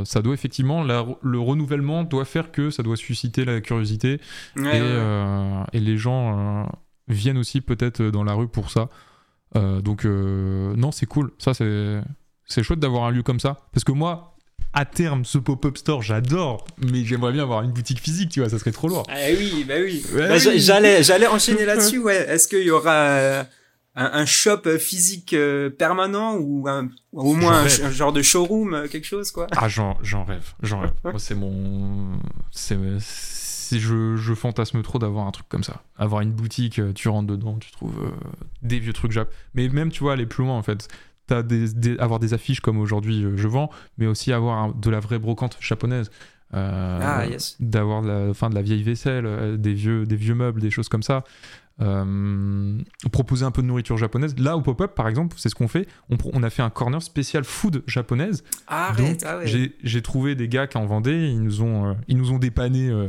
[0.05, 4.19] ça doit effectivement, le renouvellement doit faire que ça doit susciter la curiosité
[4.57, 6.63] euh, et, les gens euh,
[7.07, 8.89] viennent aussi peut-être dans la rue pour ça.
[9.55, 11.31] Euh, donc, non, c'est cool.
[11.37, 13.57] Ça, c'est chouette d'avoir un lieu comme ça.
[13.73, 14.35] Parce que moi,
[14.73, 18.49] à terme, ce pop-up store, j'adore, mais j'aimerais bien avoir une boutique physique, tu vois,
[18.49, 19.05] ça serait trop lourd.
[19.09, 20.03] Ah oui, bah oui.
[20.13, 22.27] Bah, j'allais, j'allais enchaîner là-dessus, ouais.
[22.29, 23.45] Est-ce qu'il y aura
[23.99, 26.67] un, shop physique euh, permanent ou
[27.13, 29.47] au moins un, genre de showroom, euh, quelque chose quoi?
[29.55, 29.93] Ah j'en
[30.23, 30.93] rêve, j'en rêve.
[31.03, 32.19] Moi c'est mon,
[32.51, 32.77] c'est
[33.71, 35.83] je, je fantasme trop d'avoir un truc comme ça.
[35.97, 38.13] Avoir une boutique, euh, tu rentres dedans, tu trouves
[38.61, 39.29] des vieux trucs jap.
[39.53, 40.87] Mais même tu vois aller plus loin en fait.
[41.29, 43.69] As des, avoir des affiches comme aujourd'hui je vends,
[43.99, 46.09] mais aussi avoir de la vraie brocante japonaise.
[46.53, 47.55] ah, yes.
[47.59, 51.03] D'avoir la fin de la vieille vaisselle, des vieux, des vieux meubles, des choses comme
[51.03, 51.23] ça.
[51.81, 52.77] Euh,
[53.11, 54.35] proposer un peu de nourriture japonaise.
[54.37, 55.87] Là, au pop-up, par exemple, c'est ce qu'on fait.
[56.09, 58.43] On, a fait un corner spécial food japonaise.
[58.67, 61.29] Arrête, ah J'ai trouvé des gars qui en vendaient.
[61.29, 63.07] Ils nous ont, euh, ils nous ont dépanné euh,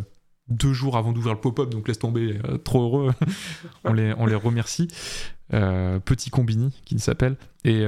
[0.49, 2.39] deux jours avant d'ouvrir le pop-up, donc laisse tomber.
[2.64, 3.12] trop heureux.
[3.85, 4.89] on, les, on les remercie.
[5.51, 7.37] Petit Combini, qui s'appelle.
[7.64, 7.85] Et.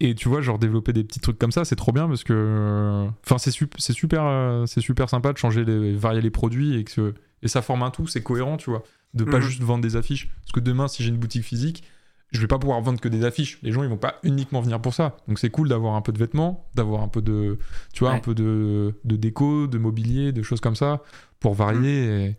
[0.00, 3.08] Et tu vois, genre développer des petits trucs comme ça, c'est trop bien parce que.
[3.26, 7.48] Enfin, c'est super, c'est super sympa de changer les, varier les produits et que et
[7.48, 8.82] ça forme un tout, c'est cohérent, tu vois
[9.14, 9.42] de pas mhm.
[9.42, 10.28] juste vendre des affiches.
[10.40, 11.84] Parce que demain, si j'ai une boutique physique,
[12.30, 13.58] je vais pas pouvoir vendre que des affiches.
[13.62, 15.16] Les gens, ils vont pas uniquement venir pour ça.
[15.28, 17.58] Donc c'est cool d'avoir un peu de vêtements, d'avoir un peu de,
[17.92, 21.02] tu vois, un peu de, de, déco, de mobilier, de choses comme ça,
[21.40, 22.28] pour varier.
[22.28, 22.34] Mhm.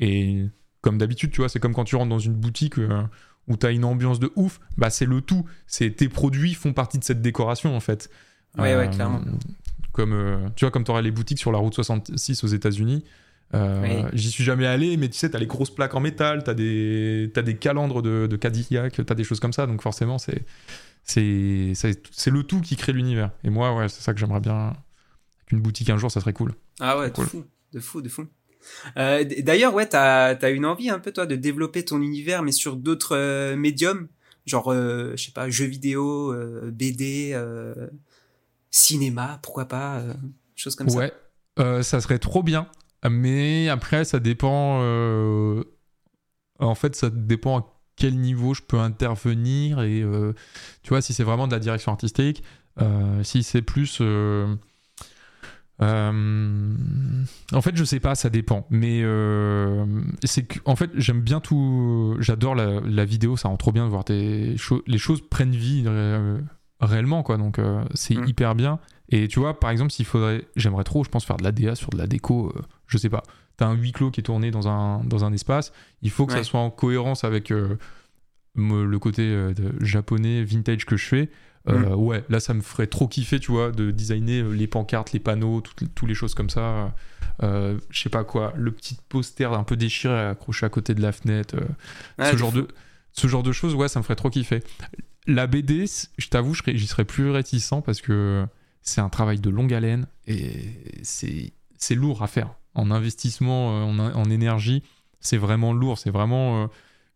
[0.00, 0.46] Et,
[0.80, 3.02] comme d'habitude, tu vois, c'est comme quand tu rentres dans une boutique euh,
[3.48, 5.44] où tu as une ambiance de ouf, bah c'est le tout.
[5.66, 8.10] C'est tes produits font partie de cette décoration en fait.
[8.56, 9.22] Ouais, ouais, euh, clairement.
[9.92, 13.04] Comme, euh, tu vois, comme tu auras les boutiques sur la route 66 aux États-Unis,
[13.52, 16.54] euh, j'y suis jamais allé, mais tu sais, t'as les grosses plaques en métal, t'as
[16.54, 20.44] des, as des calandres de, de Cadillac, t'as des choses comme ça, donc forcément, c'est
[21.04, 23.30] c'est le tout qui crée l'univers.
[23.44, 24.68] Et moi, ouais, c'est ça que j'aimerais bien.
[24.68, 26.54] Avec une boutique un jour, ça serait cool.
[26.80, 28.26] Ah ouais, de fou, de fou, de fou.
[28.96, 32.52] Euh, d'ailleurs, ouais, t'as as une envie un peu, toi, de développer ton univers, mais
[32.52, 34.08] sur d'autres euh, médiums,
[34.46, 36.34] genre, je sais pas, jeux vidéo,
[36.72, 37.38] BD,
[38.70, 40.02] cinéma, pourquoi pas,
[40.56, 40.98] choses comme ça?
[40.98, 41.12] Ouais,
[41.82, 42.66] ça serait trop bien.
[43.10, 44.80] Mais après, ça dépend.
[44.82, 45.64] Euh,
[46.58, 49.80] en fait, ça dépend à quel niveau je peux intervenir.
[49.82, 50.32] Et euh,
[50.82, 52.42] tu vois, si c'est vraiment de la direction artistique,
[53.22, 54.00] si c'est plus.
[54.00, 54.56] en
[57.60, 58.66] fait, je sais pas, ça dépend.
[58.70, 59.02] Mais
[60.24, 62.16] c'est que, en fait, j'aime bien tout.
[62.20, 65.84] J'adore la, vidéo, ça rend trop bien de voir des les choses prennent vie
[66.80, 67.36] réellement, quoi.
[67.36, 67.60] Donc,
[67.94, 68.28] c'est mm.
[68.28, 68.78] hyper bien.
[69.14, 71.76] Et tu vois, par exemple, s'il faudrait, j'aimerais trop, je pense, faire de la DA
[71.76, 73.22] sur de la déco, euh, je sais pas.
[73.56, 76.32] T'as un huis clos qui est tourné dans un, dans un espace, il faut que
[76.32, 77.78] ça soit en cohérence avec euh,
[78.56, 81.30] le côté euh, japonais, vintage que je fais.
[81.68, 81.94] Mm.
[81.94, 85.60] Ouais, là, ça me ferait trop kiffer, tu vois, de designer les pancartes, les panneaux,
[85.60, 86.92] toutes, les choses comme ça.
[87.40, 91.12] je sais pas quoi, le petit poster un peu déchiré accroché à côté de la
[91.12, 91.54] fenêtre.
[92.18, 92.66] ce, genre de,
[93.12, 94.60] ce genre de choses, ouais, ça me ferait trop kiffer.
[95.28, 95.84] La BD,
[96.18, 98.44] je t'avoue, j'y serais plus réticent parce que
[98.84, 100.52] c'est un travail de longue haleine et
[101.02, 102.54] c'est lourd à faire.
[102.74, 104.82] En investissement, euh, en, énergie,
[105.20, 105.98] c'est vraiment lourd.
[105.98, 106.66] C'est vraiment euh,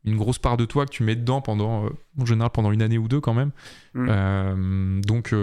[0.05, 2.81] une grosse part de toi que tu mets dedans pendant, euh, en général, pendant une
[2.81, 3.51] année ou deux quand même.
[3.95, 5.01] Mm.
[5.03, 5.35] donc,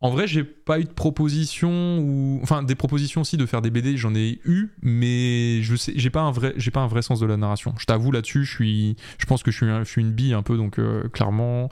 [0.00, 3.70] en vrai, j'ai pas eu de proposition ou, enfin, des propositions aussi de faire des
[3.70, 7.02] BD, j'en ai eu, mais je sais, j'ai pas un vrai, j'ai pas un vrai
[7.02, 7.74] sens de la narration.
[7.78, 10.42] Je t'avoue là-dessus, je suis, je pense que je suis, je suis une bille un
[10.42, 10.80] peu, donc
[11.12, 11.68] clairement.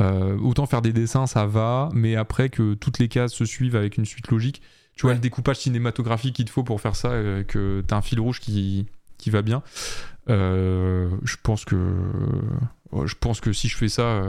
[0.00, 3.76] Euh, autant faire des dessins, ça va, mais après que toutes les cases se suivent
[3.76, 4.62] avec une suite logique,
[4.94, 8.02] tu vois, le découpage cinématographique qu'il te faut pour faire ça, euh, que t'as un
[8.02, 9.62] fil rouge qui, qui va bien.
[10.28, 11.76] Euh, je pense que
[13.04, 14.22] je pense que si je fais ça,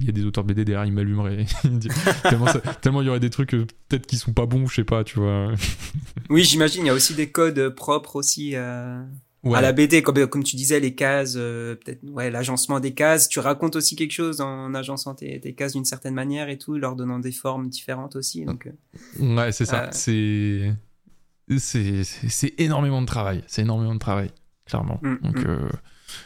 [0.00, 1.46] il y a des auteurs de BD derrière, ils m'allumeraient.
[2.82, 5.18] tellement, il y aurait des trucs peut-être qui sont pas bons, je sais pas, tu
[5.18, 5.52] vois.
[6.30, 8.56] oui, j'imagine, il y a aussi des codes propres aussi
[9.54, 13.28] à la BD, comme, comme tu disais, les cases, euh, peut-être, ouais, l'agencement des cases.
[13.28, 16.76] Tu racontes aussi quelque chose en agençant tes, tes cases d'une certaine manière et tout,
[16.76, 18.44] leur donnant des formes différentes aussi.
[18.44, 19.90] Donc, euh, ouais, c'est ça.
[20.08, 20.72] Euh,
[21.58, 23.44] c'est, c'est, énormément de travail.
[23.46, 24.30] C'est énormément de travail,
[24.66, 24.98] clairement.
[25.02, 25.68] Mm, donc, mm.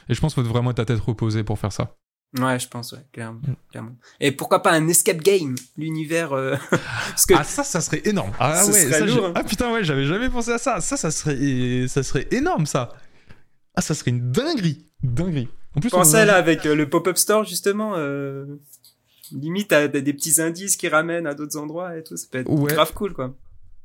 [0.08, 1.96] et je pense qu'il faut vraiment ta tête reposée pour faire ça.
[2.38, 3.54] Ouais, je pense, ouais, clairement, mm.
[3.70, 3.96] clairement.
[4.20, 6.30] Et pourquoi pas un escape game, l'univers
[6.70, 7.34] Parce que...
[7.34, 8.32] Ah ça, ça serait énorme.
[8.38, 9.32] Ah ouais, ça, hein.
[9.34, 10.80] ah putain ouais, j'avais jamais pensé à ça.
[10.80, 12.94] Ça, ça serait, ça serait énorme ça.
[13.74, 14.86] Ah, ça serait une dinguerie.
[15.02, 15.48] Dinguerie.
[15.76, 17.94] En plus, Pensez là avec euh, le pop-up store justement.
[17.96, 18.44] Euh,
[19.32, 22.16] limite, t'as des petits indices qui ramènent à d'autres endroits et tout.
[22.16, 23.34] Ça peut être grave cool quoi.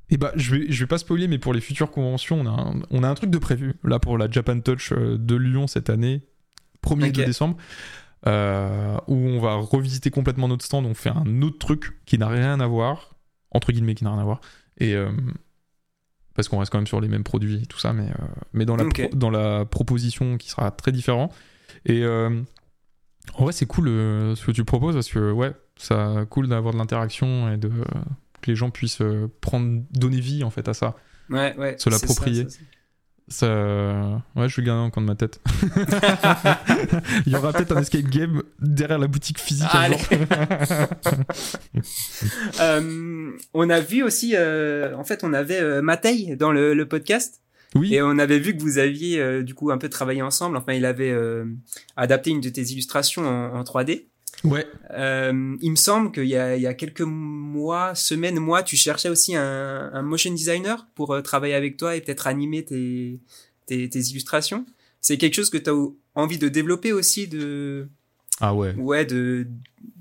[0.09, 2.45] Et eh bah, je vais, je vais pas spoiler, mais pour les futures conventions, on
[2.45, 3.73] a un, on a un truc de prévu.
[3.83, 6.21] Là, pour la Japan Touch euh, de Lyon cette année,
[6.83, 7.57] 1er décembre,
[8.25, 10.85] où on va revisiter complètement notre stand.
[10.85, 13.15] On fait un autre truc qui n'a rien à voir,
[13.49, 14.41] entre guillemets, qui n'a rien à voir.
[14.79, 14.95] Et,
[16.35, 18.65] parce qu'on reste quand même sur les mêmes produits et tout ça, mais, euh, mais
[18.65, 21.31] dans, la dans la proposition qui sera très différent.
[21.85, 22.41] Et euh,
[23.35, 25.95] en vrai, c'est cool euh, ce que tu proposes parce que, ouais, c'est
[26.29, 27.71] cool d'avoir de l'interaction et de,
[28.41, 29.01] que les gens puissent
[29.41, 30.95] prendre, donner vie en fait à ça.
[31.29, 31.75] Ouais, ouais.
[31.77, 32.47] Se l'approprier.
[33.27, 35.41] Ça, ouais, je vais garder encore de ma tête.
[37.25, 39.67] Il y aura peut-être un escape game derrière la boutique physique.
[42.59, 46.87] euh, on a vu aussi, euh, en fait, on avait euh, Matei dans le, le,
[46.87, 47.41] podcast.
[47.73, 47.95] Oui.
[47.95, 50.55] Et on avait vu que vous aviez euh, du coup un peu travaillé ensemble.
[50.55, 51.45] Enfin, il avait euh,
[51.97, 54.05] adapté une de tes illustrations en, en 3D.
[54.43, 54.67] Ouais.
[54.91, 58.75] Euh, il me semble qu'il y a, il y a quelques mois, semaines, mois, tu
[58.75, 63.19] cherchais aussi un, un motion designer pour euh, travailler avec toi et peut-être animer tes,
[63.65, 64.65] tes, tes illustrations.
[65.01, 65.73] C'est quelque chose que tu as
[66.15, 67.87] envie de développer aussi, de
[68.41, 69.47] ah ouais, ouais, de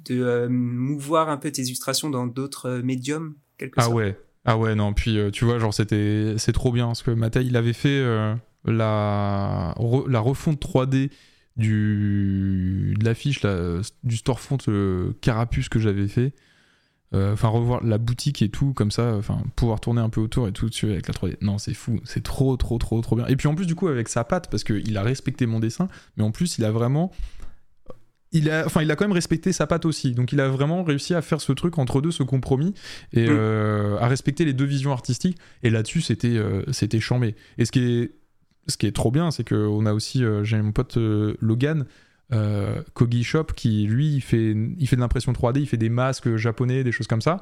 [0.06, 3.34] de euh, mouvoir un peu tes illustrations dans d'autres médiums.
[3.58, 4.92] Quelque ah ouais, ah ouais, non.
[4.92, 8.02] Puis tu vois, genre c'était c'est trop bien parce que Mathieu il avait fait
[8.64, 9.74] la
[10.08, 11.10] la refonte 3D
[11.56, 13.40] du, de l'affiche
[14.02, 16.34] du storefront euh, Carapuce que j'avais fait.
[17.12, 20.48] Euh, enfin, revoir la boutique et tout, comme ça, enfin, pouvoir tourner un peu autour
[20.48, 21.36] et tout dessus avec la 3D.
[21.42, 23.26] Non, c'est fou, c'est trop, trop, trop, trop bien.
[23.26, 25.86] Et puis en plus, du coup, avec sa patte, parce qu'il a respecté mon dessin,
[26.16, 27.12] mais en plus, il a vraiment.
[28.32, 30.10] Il a, enfin, il a quand même respecté sa patte aussi.
[30.10, 32.74] Donc, il a vraiment réussi à faire ce truc entre deux, ce compromis,
[33.12, 33.30] et mm.
[33.30, 35.38] euh, à respecter les deux visions artistiques.
[35.62, 36.36] Et là-dessus, c'était,
[36.72, 37.36] c'était chambé.
[37.58, 38.10] Et ce qui est
[38.66, 41.84] ce qui est trop bien, c'est qu'on a aussi, euh, j'ai mon pote euh, Logan,
[42.32, 45.90] euh, Kogi Shop, qui lui, il fait, il fait de l'impression 3D, il fait des
[45.90, 47.40] masques japonais, des choses comme ça.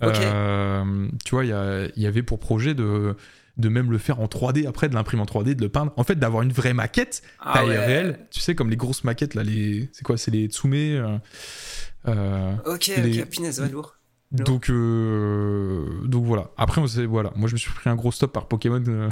[0.00, 3.16] tu vois, il y, avait pour projet de,
[3.56, 5.92] de même le faire en 3D après, de l'imprimer en 3D, de le peindre.
[5.96, 8.18] En fait, d'avoir une vraie maquette ah taille réelle.
[8.30, 11.20] Tu sais, comme les grosses maquettes, là, les, c'est quoi C'est les Tsume.
[12.04, 13.95] ok, les, ok, punaise, lourd.
[14.44, 16.50] Donc, euh, donc voilà.
[16.56, 17.32] Après, voilà.
[17.36, 19.10] Moi, je me suis pris un gros stop par Pokémon euh,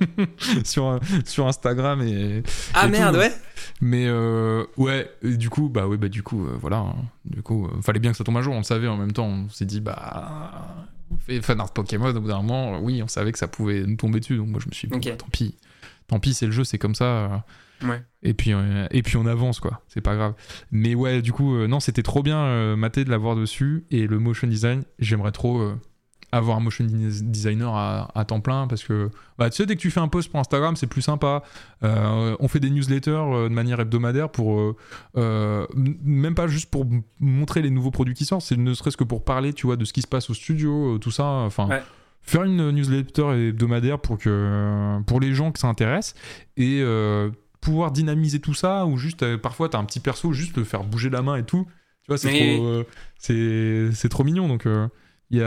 [0.64, 2.42] sur, sur Instagram et.
[2.74, 3.32] Ah merde, ouais.
[3.80, 6.78] Mais euh, ouais, du coup, bah ouais, bah du coup, voilà.
[6.78, 6.96] Hein.
[7.24, 8.54] Du coup, fallait bien que ça tombe un jour.
[8.54, 9.26] On le savait en même temps.
[9.26, 12.14] On s'est dit, bah, on fait fan art Pokémon.
[12.14, 14.36] Au bout d'un moment, oui, on savait que ça pouvait nous tomber dessus.
[14.36, 15.56] Donc moi, je me suis dit, bah, tant pis,
[16.06, 17.44] tant pis, c'est le jeu, c'est comme ça.
[18.22, 18.52] Et puis
[18.90, 19.82] et puis on avance quoi.
[19.88, 20.34] C'est pas grave.
[20.70, 23.84] Mais ouais du coup non c'était trop bien maté de l'avoir dessus.
[23.90, 25.74] Et le motion design j'aimerais trop
[26.32, 29.90] avoir un motion designer à, temps plein parce que bah, tu sais dès que tu
[29.90, 31.42] fais un post pour Instagram c'est plus sympa.
[31.82, 34.76] Euh, on fait des newsletters euh, de manière hebdomadaire pour
[35.16, 36.86] euh, même pas juste pour
[37.18, 38.44] montrer les nouveaux produits qui sortent.
[38.44, 40.98] C'est ne serait-ce que pour parler tu vois de ce qui se passe au studio
[40.98, 41.24] tout ça.
[41.24, 41.68] Enfin
[42.22, 46.14] faire une newsletter hebdomadaire pour que pour les gens que ça intéresse.
[46.56, 46.84] Et
[47.60, 50.84] pouvoir dynamiser tout ça ou juste parfois tu as un petit perso juste le faire
[50.84, 51.66] bouger la main et tout
[52.02, 52.84] tu vois c'est trop
[53.92, 54.66] c'est trop mignon donc
[55.30, 55.46] il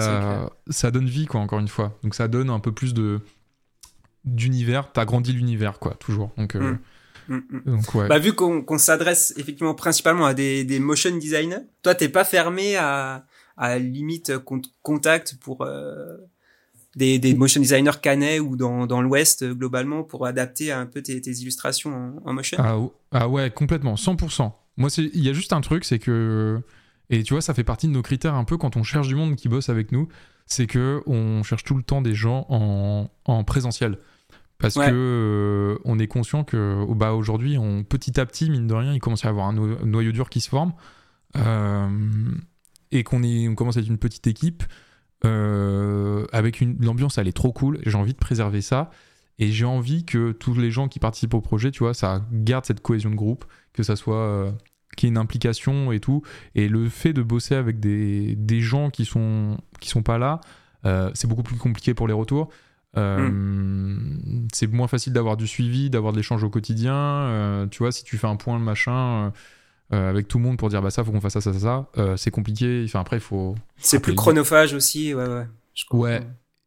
[0.70, 1.98] ça donne vie, quoi, encore une fois.
[2.04, 3.20] Donc ça donne un peu plus de
[4.24, 4.92] d'univers.
[4.94, 6.32] T'as grandi l'univers, quoi, toujours.
[6.38, 6.78] Donc, euh,
[7.28, 7.36] mm.
[7.36, 7.62] Mm, mm.
[7.66, 8.08] donc ouais.
[8.08, 12.78] Bah, vu qu'on s'adresse effectivement principalement à des, des motion designers, toi, t'es pas fermé
[12.78, 13.26] à,
[13.58, 14.32] à limite
[14.82, 16.16] contact pour euh,
[16.96, 21.20] des, des motion designers canais ou dans, dans l'Ouest globalement pour adapter un peu tes,
[21.22, 22.58] tes illustrations en, en motion?
[22.60, 22.78] Ah,
[23.12, 24.52] ah, ouais, complètement, 100%.
[24.78, 26.62] Moi, il y a juste un truc, c'est que
[27.10, 29.16] et tu vois, ça fait partie de nos critères un peu quand on cherche du
[29.16, 30.08] monde qui bosse avec nous,
[30.48, 33.98] c'est que on cherche tout le temps des gens en, en présentiel.
[34.58, 38.74] Parce que euh, on est conscient que bah, aujourd'hui, on, petit à petit, mine de
[38.74, 40.74] rien, il commence à y avoir un, noyau dur qui se forme.
[41.36, 41.90] Euh,
[42.92, 44.64] et qu'on on commence à être une petite équipe.
[45.26, 48.90] Euh, avec une l'ambiance elle est trop cool j'ai envie de préserver ça
[49.40, 52.66] et j'ai envie que tous les gens qui participent au projet tu vois ça garde
[52.66, 54.54] cette cohésion de groupe que ça soit
[54.96, 56.22] qui est une implication et tout.
[56.56, 60.42] Et le fait de bosser avec des, des gens qui sont, qui sont pas là,
[60.86, 62.50] euh, c'est beaucoup plus compliqué pour les retours.
[62.96, 64.48] Euh, hmm.
[64.54, 66.96] C'est moins facile d'avoir du suivi, d'avoir de l'échange au quotidien.
[66.96, 69.34] Euh, tu vois, si tu fais un point, machin,
[69.92, 71.60] avec tout le monde pour dire bah ça, faut qu'on fasse ça, ça, ça,
[71.96, 72.84] ça c'est compliqué.
[72.86, 73.56] Enfin, après, il faut.
[73.78, 75.46] C'est plus chronophage aussi, ouais, ouais.
[75.92, 76.22] ouais.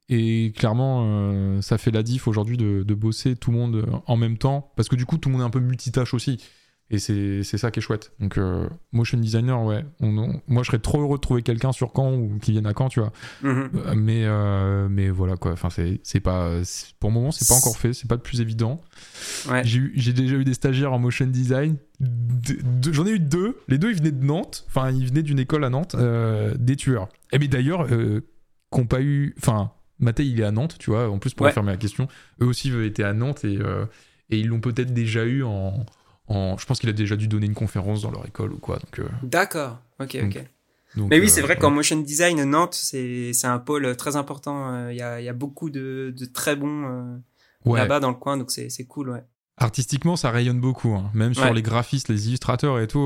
[0.08, 4.38] Et clairement, ça fait la diff aujourd'hui de, de, bosser tout le monde en même
[4.38, 4.72] temps.
[4.76, 6.38] Parce que du coup, tout le monde est un peu multitâche aussi.
[6.88, 8.12] Et c'est ça qui est chouette.
[8.20, 9.84] Donc, euh, motion designer, ouais.
[10.00, 12.88] moi, je serais trop heureux de trouver quelqu'un sur Caen ou qui vienne à Caen,
[12.88, 13.12] tu vois.
[13.42, 13.70] Mhm.
[13.74, 15.52] Euh, mais, euh, mais voilà, quoi.
[15.52, 16.60] Enfin, c'est pas.
[17.00, 17.92] Pour le moment, c'est pas encore fait.
[17.92, 18.80] C'est pas le plus évident.
[19.50, 19.62] Ouais.
[19.64, 21.76] J'ai déjà eu des stagiaires en motion design.
[22.92, 23.58] J'en ai eu deux.
[23.66, 24.64] Les deux, ils venaient de Nantes.
[24.68, 25.96] Enfin, ils venaient d'une école à Nantes.
[25.96, 27.08] des tueurs.
[27.32, 27.88] Et mais d'ailleurs,
[28.70, 29.34] qu'on pas eu.
[29.38, 31.10] Enfin, Mathé, il est à Nantes, tu vois.
[31.10, 32.06] En plus, pour fermer la question,
[32.40, 33.58] eux aussi étaient à Nantes et,
[34.30, 35.84] et ils l'ont peut-être déjà eu en
[36.28, 38.76] je pense qu'il a déjà dû donner une conférence dans leur école ou quoi.
[38.76, 39.08] Donc, euh.
[39.22, 40.44] D'accord, ok, ok.
[40.96, 44.72] Mais oui, c'est vrai euh, qu'en motion design, Nantes, c'est un pôle très important.
[44.72, 47.20] Euh, il y, a, y, a, beaucoup de, de très bons
[47.66, 49.24] là-bas dans le coin, donc c'est cool, ouais.
[49.58, 51.10] Artistiquement, ça rayonne beaucoup, hein.
[51.14, 52.98] même sur les graphistes, les illustrateurs et tout.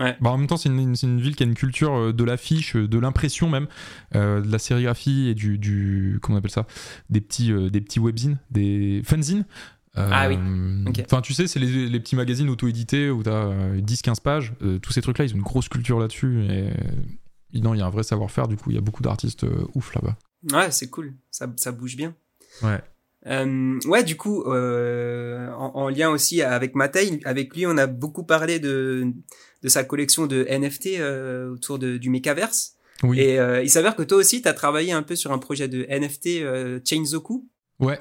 [0.00, 0.16] Ouais.
[0.22, 2.98] Bah, en même temps, c'est une, une, ville qui a une culture de l'affiche, de
[2.98, 3.66] l'impression même,
[4.14, 6.66] de la sérigraphie et du, du, comment on appelle ça,
[7.10, 9.44] des petits, des petits webzines, des fanzines
[10.10, 10.36] ah oui.
[10.36, 14.52] Euh, enfin, tu sais, c'est les, petits magazines auto-édités où tu as 10-15 pages.
[14.62, 16.46] Euh, tous ces trucs-là, ils ont une grosse culture là-dessus.
[17.52, 18.48] Et non, il y a un vrai savoir-faire.
[18.48, 20.16] Du coup, il y a beaucoup d'artistes euh, ouf là-bas.
[20.52, 21.14] Ouais, c'est cool.
[21.30, 22.14] Ça, ça, bouge bien.
[22.62, 22.80] Ouais.
[23.86, 29.12] ouais, du coup, en, lien aussi avec Matei, avec lui, on a beaucoup parlé de,
[29.62, 31.00] de sa collection de NFT
[31.52, 32.74] autour de, du Mechaverse.
[33.02, 33.20] Oui.
[33.20, 35.86] Et il s'avère que toi aussi, tu as travaillé un peu sur un projet de
[35.90, 37.48] NFT Chainzoku.
[37.80, 38.00] Ouais,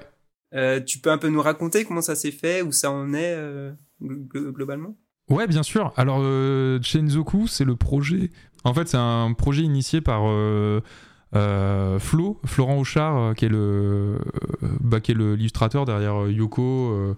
[0.54, 3.34] euh, tu peux un peu nous raconter comment ça s'est fait, où ça en est
[3.36, 3.72] euh,
[4.02, 4.96] globalement?
[5.30, 5.94] Ouais, bien sûr.
[5.98, 8.32] Alors, euh, Chainzoku, c'est le projet.
[8.64, 10.24] En fait, c'est un projet initié par
[11.34, 14.20] Flo, Florent Auchard, qui est le,
[14.82, 17.16] bah, qui est l'illustrateur derrière Yoko.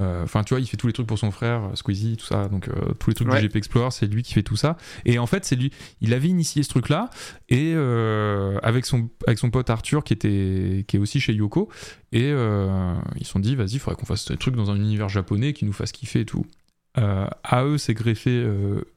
[0.00, 2.48] Euh, enfin, tu vois, il fait tous les trucs pour son frère, Squeezie, tout ça.
[2.48, 4.76] Donc, euh, tous les trucs du GP Explorer, c'est lui qui fait tout ça.
[5.04, 5.70] Et en fait, c'est lui.
[6.00, 7.10] Il avait initié ce truc-là
[7.48, 11.68] et euh, avec son avec son pote Arthur qui était qui est aussi chez Yoko.
[12.12, 15.08] Et ils se sont dit, vas-y, il faudrait qu'on fasse des trucs dans un univers
[15.08, 16.46] japonais qui nous fasse kiffer et tout.
[16.96, 18.46] à eux, c'est greffé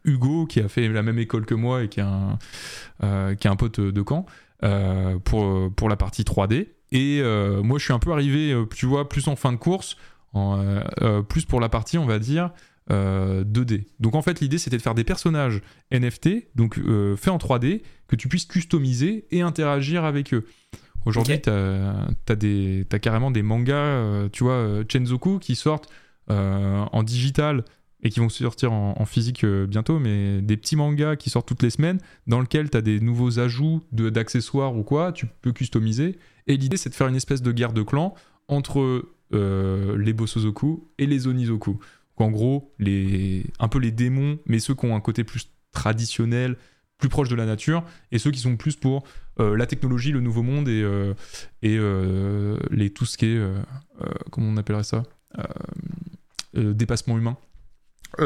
[0.03, 2.37] Hugo qui a fait la même école que moi et qui est un
[3.35, 4.25] qui est un pote de camp
[5.23, 6.67] pour pour la partie 3D.
[6.91, 7.21] Et
[7.63, 9.97] moi, je suis un peu arrivé, tu vois, plus en fin de course
[10.37, 12.51] euh, euh, plus pour la partie, on va dire,
[12.89, 12.91] 2D.
[12.91, 15.61] Euh, donc en fait, l'idée c'était de faire des personnages
[15.91, 20.45] NFT, donc faits en 3D, que tu puisses customiser et interagir avec eux.
[21.05, 25.89] Aujourd'hui, tu as, carrément des mangas, tu vois, Chenzoku qui sortent
[26.29, 27.63] en digital
[28.03, 31.71] et qui vont sortir en, physique bientôt, mais des petits mangas qui sortent toutes les
[31.71, 36.17] semaines, dans lesquels tu as des nouveaux ajouts d'accessoires ou quoi, tu peux customiser.
[36.47, 38.15] Et l'idée, c'est de faire une espèce de guerre de clans
[38.47, 41.79] entre euh, les Bosozoku et les Onizoku.
[42.17, 45.51] Donc, en gros, les, un peu les démons, mais ceux qui ont un côté plus
[45.71, 46.57] traditionnel,
[46.97, 49.03] plus proche de la nature, et ceux qui sont plus pour
[49.39, 51.13] euh, la technologie, le nouveau monde et, euh,
[51.61, 51.77] et
[52.75, 53.41] les, tout ce qui est.
[54.31, 55.03] comment on appellerait ça
[56.53, 57.37] dépassement humain.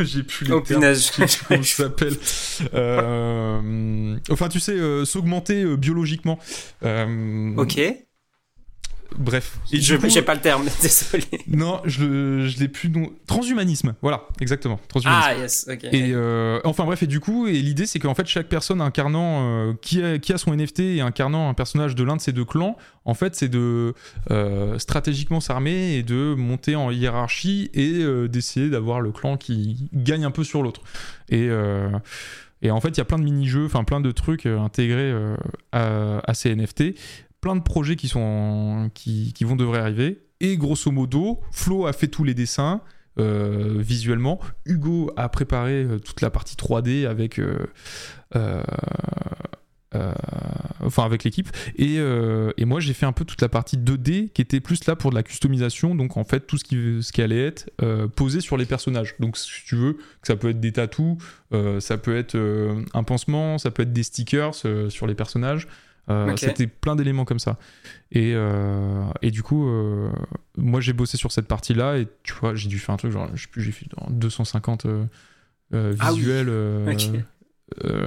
[0.00, 0.82] j'ai plus les oh, termes,
[1.14, 2.16] comment ça s'appelle.
[4.30, 6.38] enfin, tu sais, s'augmenter biologiquement.
[6.82, 8.05] ok.
[9.18, 9.58] Bref.
[9.72, 11.24] Je j'ai pas le terme, désolé.
[11.48, 12.88] Non, je, je l'ai plus.
[12.88, 13.10] Non.
[13.26, 14.80] Transhumanisme, voilà, exactement.
[14.88, 15.28] Transhumanisme.
[15.28, 15.84] Ah, yes, ok.
[15.84, 19.42] Et euh, enfin, bref, et du coup, et l'idée, c'est qu'en fait, chaque personne incarnant,
[19.42, 22.32] euh, qui, a, qui a son NFT et incarnant un personnage de l'un de ces
[22.32, 23.94] deux clans, en fait, c'est de
[24.30, 30.24] euh, stratégiquement s'armer et de monter en hiérarchie et d'essayer d'avoir le clan qui gagne
[30.24, 30.82] un peu sur l'autre.
[31.28, 31.48] Et.
[32.62, 35.12] Et en fait, il y a plein de mini-jeux, enfin plein de trucs intégrés
[35.72, 36.94] à, à, ces NFT
[37.40, 40.22] plein de projets qui, sont qui, vont devrait arriver.
[40.40, 42.82] Et grosso modo, Flo a fait tous les dessins.
[43.18, 44.40] Euh, visuellement.
[44.66, 47.64] Hugo a préparé euh, toute la partie 3D avec, euh,
[50.98, 51.48] avec l'équipe.
[51.76, 51.98] Et,
[52.66, 55.22] moi, j'ai fait un peu toute la partie 2D qui était plus là pour la
[55.22, 55.94] customisation.
[55.94, 57.70] Donc en fait, tout ce qui, ce qui allait être
[58.16, 59.14] posé sur les personnages.
[59.18, 61.16] Donc si tu veux, ça peut être des tatous,
[61.78, 62.36] ça peut être
[62.92, 65.68] un pansement, ça peut être des stickers sur les personnages.
[66.08, 67.58] Euh, c'était plein d'éléments comme ça.
[68.12, 70.10] Et, euh, et du coup, euh,
[70.56, 73.28] moi j'ai bossé sur cette partie-là et tu vois, j'ai dû faire un truc, genre,
[73.34, 74.86] je sais plus, j'ai fait 250
[75.72, 76.52] ah visuels.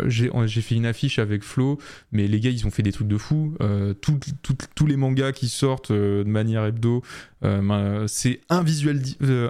[0.08, 1.78] j'ai fait une affiche avec Flo,
[2.14, 3.54] mais les gars ils ont fait des trucs de fou.
[4.00, 7.04] tous les mangas qui sortent de manière hebdo,
[8.08, 9.02] c'est un visuel,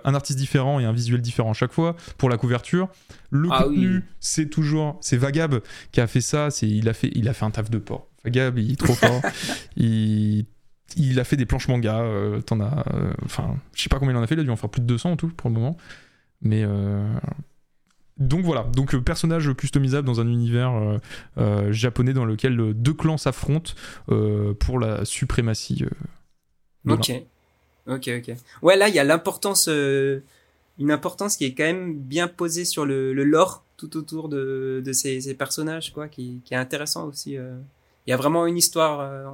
[0.04, 2.90] un artiste différent et un visuel différent à chaque fois pour la couverture.
[3.30, 6.50] Le ah contenu, c'est toujours, c'est Vagab qui a fait ça.
[6.50, 8.09] C'est il a fait, il a fait un taf de porc.
[8.26, 9.22] Gab, il est trop fort.
[9.78, 10.46] il,
[10.98, 12.00] il, a fait des planches manga.
[12.02, 12.86] Euh, t'en as.
[12.94, 14.36] Euh, enfin, je sais pas combien il en a fait.
[14.36, 15.78] Il a dû en faire plus de 200 en tout pour le moment.
[16.42, 16.64] Mais.
[16.64, 17.08] Euh,
[18.18, 21.00] donc voilà, donc personnage customisable dans un univers
[21.70, 23.72] japonais dans lequel deux clans s'affrontent
[24.60, 25.86] pour la suprématie.
[26.86, 27.14] ok,
[27.88, 28.36] ok, ok.
[28.62, 32.86] Ouais, là il y a l'importance, une importance qui est quand même bien posée sur
[32.86, 37.38] le, lore tout autour de, de ces, ces, personnages, quoi, qui, qui est intéressant aussi
[38.10, 39.26] y a vraiment une histoire euh,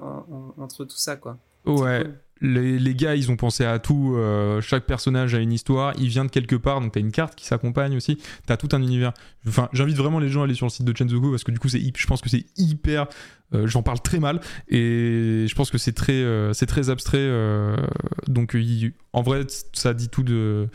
[0.57, 1.38] entre tout ça, quoi.
[1.65, 2.05] Ouais.
[2.41, 4.15] Les, les, gars, ils ont pensé à tout.
[4.17, 5.93] Euh, chaque personnage a une histoire.
[5.97, 8.17] Il vient de quelque part, donc t'as une carte qui s'accompagne aussi.
[8.45, 9.13] T'as tout un univers.
[9.47, 11.59] Enfin, j'invite vraiment les gens à aller sur le site de Chenzoku parce que du
[11.59, 13.07] coup, c'est, je pense que c'est hyper.
[13.53, 16.23] Euh, j'en parle très mal et je pense que c'est très,
[16.53, 17.30] c'est très abstrait.
[18.28, 18.57] donc,
[19.13, 20.67] en vrai, ça dit tout de,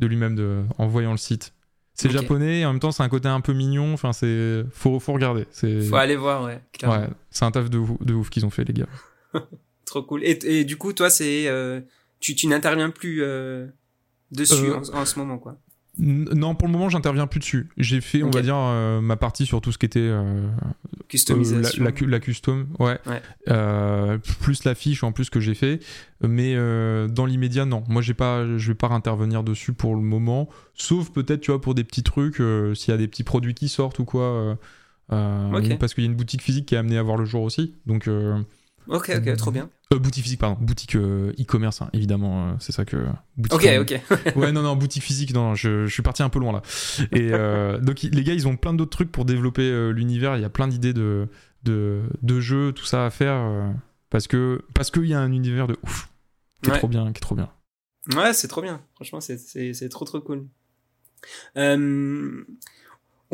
[0.00, 1.54] de lui-même de, en voyant le site.
[1.94, 3.92] C'est japonais et en même temps c'est un côté un peu mignon.
[3.94, 5.46] Enfin, c'est faut, faut regarder.
[5.52, 6.60] C'est faut aller voir, ouais.
[6.82, 8.88] Ouais, c'est un taf de, de ouf qu'ils ont fait les gars.
[9.84, 10.24] Trop cool.
[10.24, 11.80] Et, et, du coup, toi, c'est euh,
[12.20, 13.66] tu, tu n'interviens plus euh,
[14.30, 15.58] dessus euh, en, ce moment, quoi.
[15.98, 17.68] Non, pour le moment, j'interviens plus dessus.
[17.76, 18.56] J'ai fait, on va dire,
[19.00, 20.10] ma partie sur tout ce qui était
[21.08, 22.98] customisation, la, la, custom, ouais.
[23.06, 24.18] ouais.
[24.40, 25.80] plus l'affiche en plus que j'ai fait.
[26.20, 26.56] Mais
[27.08, 27.84] dans l'immédiat, non.
[27.88, 30.48] Moi, j'ai pas, je vais pas intervenir dessus pour le moment.
[30.74, 32.42] Sauf peut-être, tu vois, pour des petits trucs,
[32.74, 34.56] s'il y a des petits produits qui sortent ou quoi.
[35.12, 37.42] Euh, parce qu'il y a une boutique physique qui est amenée à voir le jour
[37.42, 37.74] aussi.
[37.86, 38.38] Donc, euh,
[38.88, 39.70] ok, ok, trop bien.
[39.92, 40.56] Euh, boutique physique, pardon.
[40.60, 42.56] Boutique e-commerce, hein, évidemment.
[42.60, 42.96] c'est ça que.
[43.50, 44.00] ok, ok.
[44.36, 46.62] ouais, non, non, boutique physique, non, je, je, suis parti un peu loin là.
[47.12, 47.30] Et
[47.82, 50.36] donc, les gars, ils ont plein d'autres trucs pour développer l'univers.
[50.36, 51.28] Il y a plein d'idées de,
[51.62, 53.72] de, de, jeux, tout ça à faire.
[54.10, 56.10] parce que parce qu'il y a un univers de ouf.
[56.62, 57.50] Qui est trop bien, qui est trop bien.
[58.14, 58.82] Ouais, c'est trop bien.
[58.94, 60.46] Franchement, c'est trop, trop cool.
[61.56, 62.44] Euh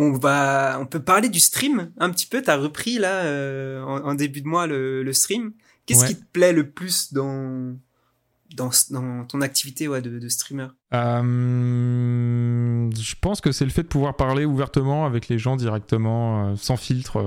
[0.00, 2.40] on va, on peut parler du stream un petit peu.
[2.40, 5.52] T'as repris là euh, en, début de mois le, stream.
[5.84, 7.76] Qu'est-ce qui te plaît le plus dans
[8.56, 8.70] dans,
[9.28, 10.68] ton activité ouais, de, streamer?
[10.92, 11.20] Euh,
[12.90, 16.56] Je pense que c'est le fait de pouvoir parler ouvertement avec les gens directement, euh,
[16.56, 17.22] sans filtre.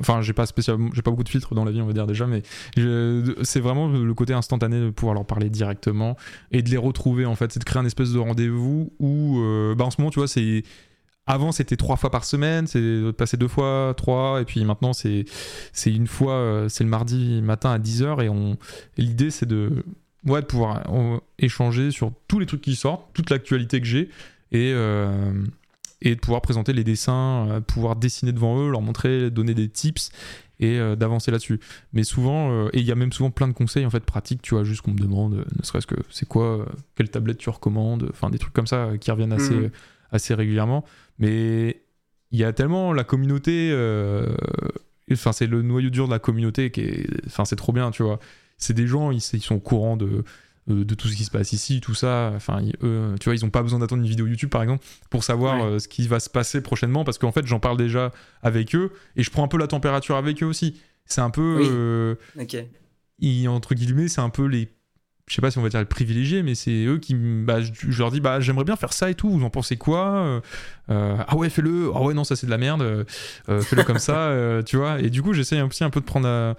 [0.00, 2.06] enfin, j'ai pas spécialement, j'ai pas beaucoup de filtres dans la vie, on va dire
[2.08, 2.42] déjà, mais
[3.42, 6.16] c'est vraiment le côté instantané de pouvoir leur parler directement
[6.50, 7.52] et de les retrouver en fait.
[7.52, 9.40] C'est de créer un espèce de rendez-vous où,
[9.76, 10.64] bah, en ce moment, tu vois, c'est
[11.26, 15.24] avant, c'était trois fois par semaine, c'est passé deux fois, trois, et puis maintenant, c'est
[15.86, 18.56] une fois, euh, c'est le mardi matin à 10h, et, on
[18.96, 19.84] l'idée, c'est de,
[20.26, 20.82] ouais, de pouvoir
[21.38, 24.10] échanger sur tous les trucs qui sortent, toute l'actualité que j'ai,
[24.50, 25.32] et, euh,
[26.00, 29.68] et de pouvoir présenter les dessins, euh, pouvoir dessiner devant eux, leur montrer, donner des
[29.68, 30.10] tips,
[30.58, 31.58] et d'avancer là-dessus.
[31.92, 34.54] Mais souvent, et il y a même souvent plein de conseils en fait pratiques, tu
[34.54, 38.30] vois, juste qu'on me demande, ne serait-ce que c'est quoi, quelle tablette tu recommandes, enfin
[38.30, 39.70] des trucs comme ça qui reviennent assez, mmh.
[40.12, 40.84] Assez régulièrement.
[41.18, 41.82] Mais
[42.30, 43.70] il y a tellement la communauté.
[43.72, 44.34] Euh,
[45.10, 47.06] enfin, c'est le noyau dur de la communauté qui est.
[47.26, 48.18] Enfin, c'est trop bien, tu vois.
[48.58, 50.24] C'est des gens, ils, sont au courant de,
[50.68, 52.32] de tout ce qui se passe ici, tout ça.
[52.34, 55.24] Enfin, eux, tu vois, ils n'ont pas besoin d'attendre une vidéo YouTube, par exemple, pour
[55.24, 58.12] savoir euh, ce qui va se passer prochainement, parce qu'en fait, j'en parle déjà
[58.42, 60.80] avec eux et je prends un peu la température avec eux aussi.
[61.04, 61.58] C'est un peu.
[61.60, 62.56] Euh, ok.
[63.48, 64.72] entre guillemets, c'est un peu les
[65.32, 67.98] je sais pas si on va dire les privilégiés, mais c'est eux qui, bah, je,
[67.98, 70.42] leur dis, bah, j'aimerais bien faire ça et tout, vous en pensez quoi
[70.90, 73.06] Ah ouais, fais-le, ah ouais, non, ça c'est de la merde,
[73.46, 74.30] fais-le comme ça,
[74.66, 75.00] tu vois.
[75.00, 76.54] Et du coup, j'essaye aussi un peu de prendre à,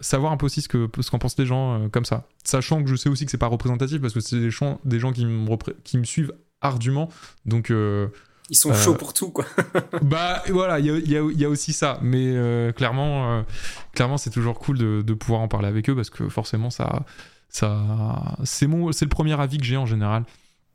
[0.00, 2.26] savoir un peu aussi ce qu'en ce qu'en pensent les gens comme ça.
[2.42, 4.98] Sachant que je sais aussi que c'est pas représentatif parce que c'est des, gens, des
[4.98, 5.48] gens qui me,
[5.84, 7.08] qui me suivent ardument.
[7.46, 7.70] Donc.
[7.70, 9.44] ils sont chauds pour tout, quoi.
[10.02, 12.00] bah voilà, il y a, y a, aussi ça.
[12.02, 12.34] Mais
[12.74, 13.44] clairement,
[13.94, 17.04] clairement c'est toujours cool de, de, pouvoir en parler avec eux parce que forcément, ça,
[17.50, 20.24] ça, c'est mon, c'est le premier avis que j'ai en général.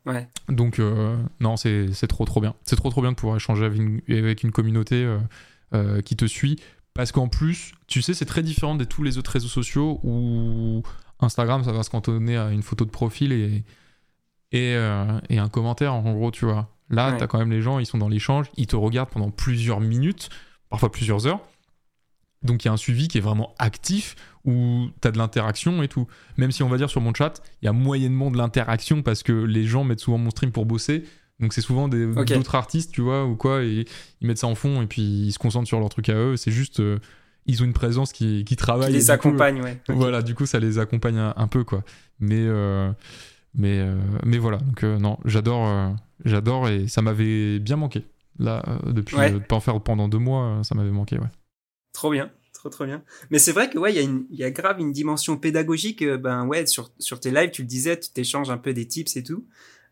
[0.05, 0.27] Ouais.
[0.49, 2.53] Donc euh, non, c'est, c'est trop trop bien.
[2.63, 5.17] C'est trop trop bien de pouvoir échanger avec une, avec une communauté euh,
[5.73, 6.57] euh, qui te suit.
[6.93, 10.83] Parce qu'en plus, tu sais, c'est très différent de tous les autres réseaux sociaux où
[11.19, 13.65] Instagram, ça va se cantonner à une photo de profil et,
[14.53, 14.75] et,
[15.29, 16.69] et un commentaire, en gros, tu vois.
[16.89, 19.29] Là, tu as quand même les gens, ils sont dans l'échange, ils te regardent pendant
[19.29, 20.29] plusieurs minutes,
[20.69, 21.41] parfois plusieurs heures.
[22.43, 24.15] Donc il y a un suivi qui est vraiment actif
[24.45, 26.07] où tu as de l'interaction et tout.
[26.37, 29.23] Même si on va dire sur mon chat, il y a moyennement de l'interaction parce
[29.23, 31.03] que les gens mettent souvent mon stream pour bosser.
[31.39, 33.85] Donc c'est souvent des, d'autres artistes, tu vois, ou quoi, et
[34.21, 36.37] ils mettent ça en fond et puis ils se concentrent sur leur truc à eux.
[36.37, 36.99] C'est juste, euh,
[37.45, 38.91] ils ont une présence qui, qui travaille.
[38.91, 39.81] Qui les accompagne, ouais.
[39.89, 41.83] Voilà, du coup ça les accompagne un, peu, quoi.
[42.19, 42.89] Mais, euh,
[43.53, 45.93] mais, euh, mais voilà, donc non, j'adore,
[46.23, 48.05] j'adore et ça m'avait bien manqué.
[48.39, 51.27] Là, depuis, de pas en faire pendant deux mois, ça m'avait manqué, ouais.
[51.91, 52.29] Trop bien,
[52.65, 53.03] trop trop bien.
[53.29, 56.01] Mais c'est vrai que ouais, il y, a grave une dimension pédagogique.
[56.01, 58.87] Euh, ben ouais, sur, sur tes lives, tu le disais, tu t'échanges un peu des
[58.87, 59.45] tips et tout.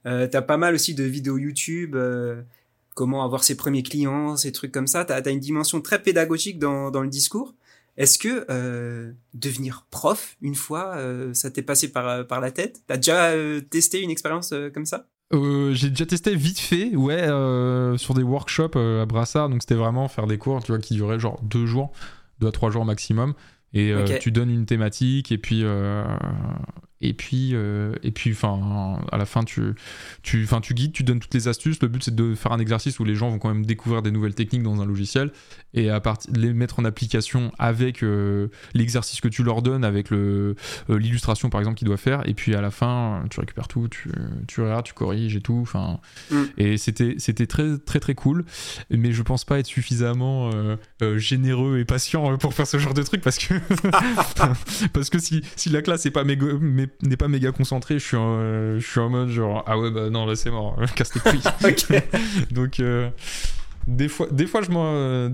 [0.06, 2.42] Euh, t'as pas mal aussi de vidéos YouTube, euh,
[2.96, 5.06] comment avoir ses premiers clients, ces trucs comme ça.
[5.06, 7.54] T'as as une dimension très pédagogique dans, dans le discours.
[7.96, 10.98] Est-ce que euh, devenir prof une fois,
[11.34, 12.82] ça t'est passé par, par la tête?
[12.88, 13.34] T'as déjà
[13.70, 15.06] testé une expérience comme ça?
[15.32, 17.28] J'ai déjà testé vite fait, ouais,
[17.98, 19.50] sur des workshops à Brassard.
[19.50, 21.94] Donc c'était vraiment faire des cours, tu vois, qui duraient genre deux jours,
[22.40, 23.34] deux à trois jours maximum.
[23.74, 25.64] Et tu donnes une thématique et puis
[27.04, 29.76] et puis euh, et puis enfin à la fin tu
[30.24, 31.82] tu enfin tu guides tu donnes toutes les astuces.
[31.82, 34.10] Le but c'est de faire un exercice où les gens vont quand même découvrir des
[34.10, 35.32] nouvelles techniques dans un logiciel
[35.74, 40.10] et à partir les mettre en application avec euh, l'exercice que tu leur donnes avec
[40.10, 40.56] le
[40.90, 42.28] euh, l'illustration par exemple qu'ils doivent faire.
[42.28, 44.10] Et puis à la fin tu récupères tout tu
[44.48, 45.60] tu regardes tu corriges et tout.
[45.62, 46.00] Enfin
[46.32, 46.44] mm.
[46.58, 48.46] et c'était c'était très très très cool.
[48.90, 50.52] Mais je pense pas être suffisamment
[51.18, 53.56] généreux et patient pour faire ce genre de truc parce que
[54.94, 56.46] parce que si si la classe est pas méga,
[57.02, 59.92] n'est pas méga concentré, je suis en, euh, je suis en mode genre ah ouais
[59.92, 61.42] bah non là c'est mort, casse tes couilles.
[62.52, 63.10] Donc euh,
[63.88, 65.30] des fois des fois je m'en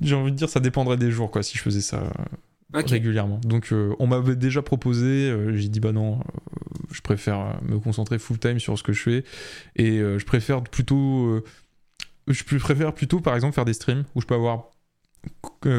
[0.00, 2.02] j'ai envie de dire ça dépendrait des jours quoi si je faisais ça
[2.72, 3.40] régulièrement.
[3.44, 6.20] Donc euh, on m'avait déjà proposé, j'ai dit bah non,
[6.90, 9.24] je préfère me concentrer full time sur ce que je fais
[9.76, 11.42] et je préfère plutôt
[12.26, 14.70] je préfère plutôt par exemple faire des streams où je peux avoir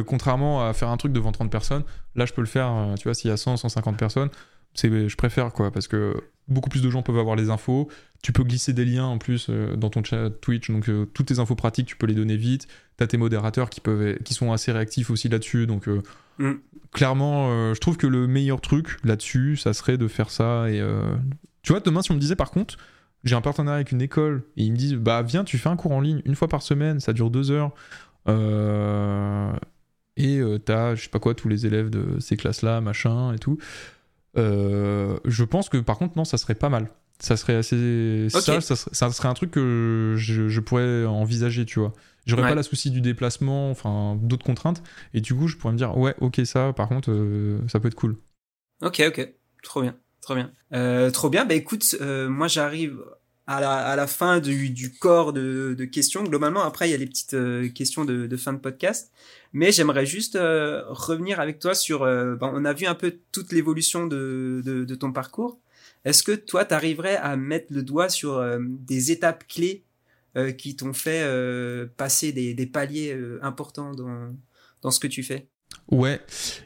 [0.07, 1.83] contrairement à faire un truc devant 30 personnes,
[2.15, 4.29] là je peux le faire, tu vois, s'il y a 100, 150 personnes,
[4.75, 6.15] je préfère quoi parce que
[6.47, 7.89] beaucoup plus de gens peuvent avoir les infos.
[8.21, 10.69] Tu peux glisser des liens en plus euh, dans ton chat Twitch.
[10.69, 12.67] Donc euh, toutes tes infos pratiques tu peux les donner vite.
[12.97, 15.67] T'as tes modérateurs qui peuvent qui sont assez réactifs aussi là-dessus.
[15.67, 16.01] Donc euh,
[16.39, 16.53] mm.
[16.91, 20.81] clairement je trouve que le meilleur truc là-dessus ça serait de faire ça et
[21.61, 22.77] tu vois demain si on me disait par contre
[23.23, 25.75] j'ai un partenariat avec une école et ils me disent bah viens tu fais un
[25.75, 27.71] cours en ligne une fois par semaine ça dure deux heures.
[30.17, 33.39] Et t'as je sais pas quoi tous les élèves de ces classes là machin et
[33.39, 33.57] tout
[34.37, 36.89] euh, je pense que par contre, non, ça serait pas mal.
[37.19, 38.27] Ça serait assez.
[38.29, 41.93] Ça, ça serait, un truc que je, pourrais envisager, tu vois.
[42.25, 44.83] J'aurais pas la souci du déplacement, enfin, d'autres contraintes.
[45.13, 47.87] Et du coup, je pourrais me dire, ouais, ok, ça, par contre, euh, ça peut
[47.87, 48.17] être cool.
[48.81, 49.33] Ok, ok.
[49.63, 49.95] Trop bien.
[50.21, 50.51] Trop bien.
[50.73, 51.45] Euh, trop bien.
[51.45, 52.99] Bah écoute, moi, j'arrive
[53.47, 56.23] à la, fin du, corps de, questions.
[56.23, 57.35] Globalement, après, il y a les petites
[57.73, 59.11] questions de, fin de podcast.
[59.55, 62.03] Mais j'aimerais juste euh, revenir avec toi sur.
[62.03, 65.59] Euh, ben, on a vu un peu toute l'évolution de, ton parcours.
[66.03, 69.83] Est-ce que toi, tu arriverais à mettre le doigt sur euh, des étapes clés
[70.57, 71.25] qui t'ont fait
[71.95, 73.93] passer des, paliers importants
[74.81, 75.47] dans, ce que tu fais?
[75.89, 76.19] Ouais,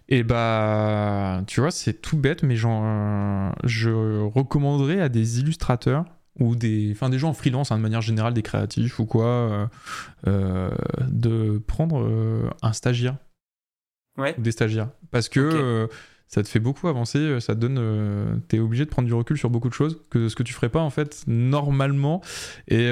[0.07, 3.91] et bah, tu vois, c'est tout bête, mais genre, je
[4.23, 6.05] recommanderais à des illustrateurs
[6.39, 9.25] ou des, enfin des gens en freelance hein, de manière générale, des créatifs ou quoi,
[9.25, 9.67] euh,
[10.27, 10.71] euh,
[11.09, 13.17] de prendre euh, un stagiaire.
[14.17, 14.35] Ouais.
[14.37, 15.87] ou des stagiaires, parce que
[16.27, 19.49] ça te fait beaucoup avancer, ça te donne, t'es obligé de prendre du recul sur
[19.49, 22.21] beaucoup de choses que ce que tu ferais pas en fait normalement.
[22.67, 22.89] Et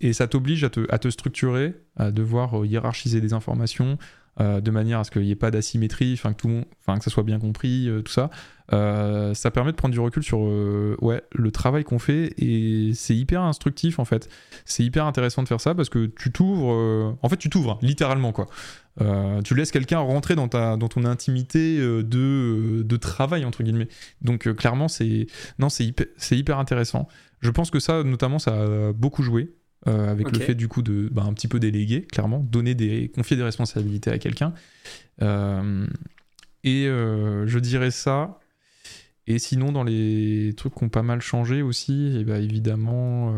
[0.00, 3.96] et ça t'oblige à te, à te structurer, à devoir hiérarchiser des informations,
[4.38, 7.10] de manière à ce qu'il n'y ait pas d'asymétrie, enfin que tout enfin que ça
[7.10, 8.30] soit bien compris, tout ça.
[8.70, 10.40] ça permet de prendre du recul sur
[11.02, 14.28] ouais le travail qu'on fait et c'est hyper instructif en fait.
[14.64, 18.32] C'est hyper intéressant de faire ça parce que tu t'ouvres, en fait tu t'ouvres littéralement
[18.32, 18.46] quoi.
[19.00, 23.62] Euh, tu laisses quelqu'un rentrer dans, ta, dans ton intimité euh, de, de travail, entre
[23.62, 23.88] guillemets.
[24.22, 25.26] Donc euh, clairement, c'est
[25.58, 27.08] non, c'est hyper, hyper, intéressant.
[27.40, 29.54] Je pense que ça, notamment, ça a beaucoup joué.
[29.86, 33.36] Avec le fait du coup de bah, un petit peu déléguer, clairement, donner des, confier
[33.36, 34.52] des responsabilités à quelqu'un.
[35.20, 38.38] et je dirais ça.
[39.26, 43.34] Et sinon, dans les trucs qui ont pas mal changé aussi, et eh bah, évidemment,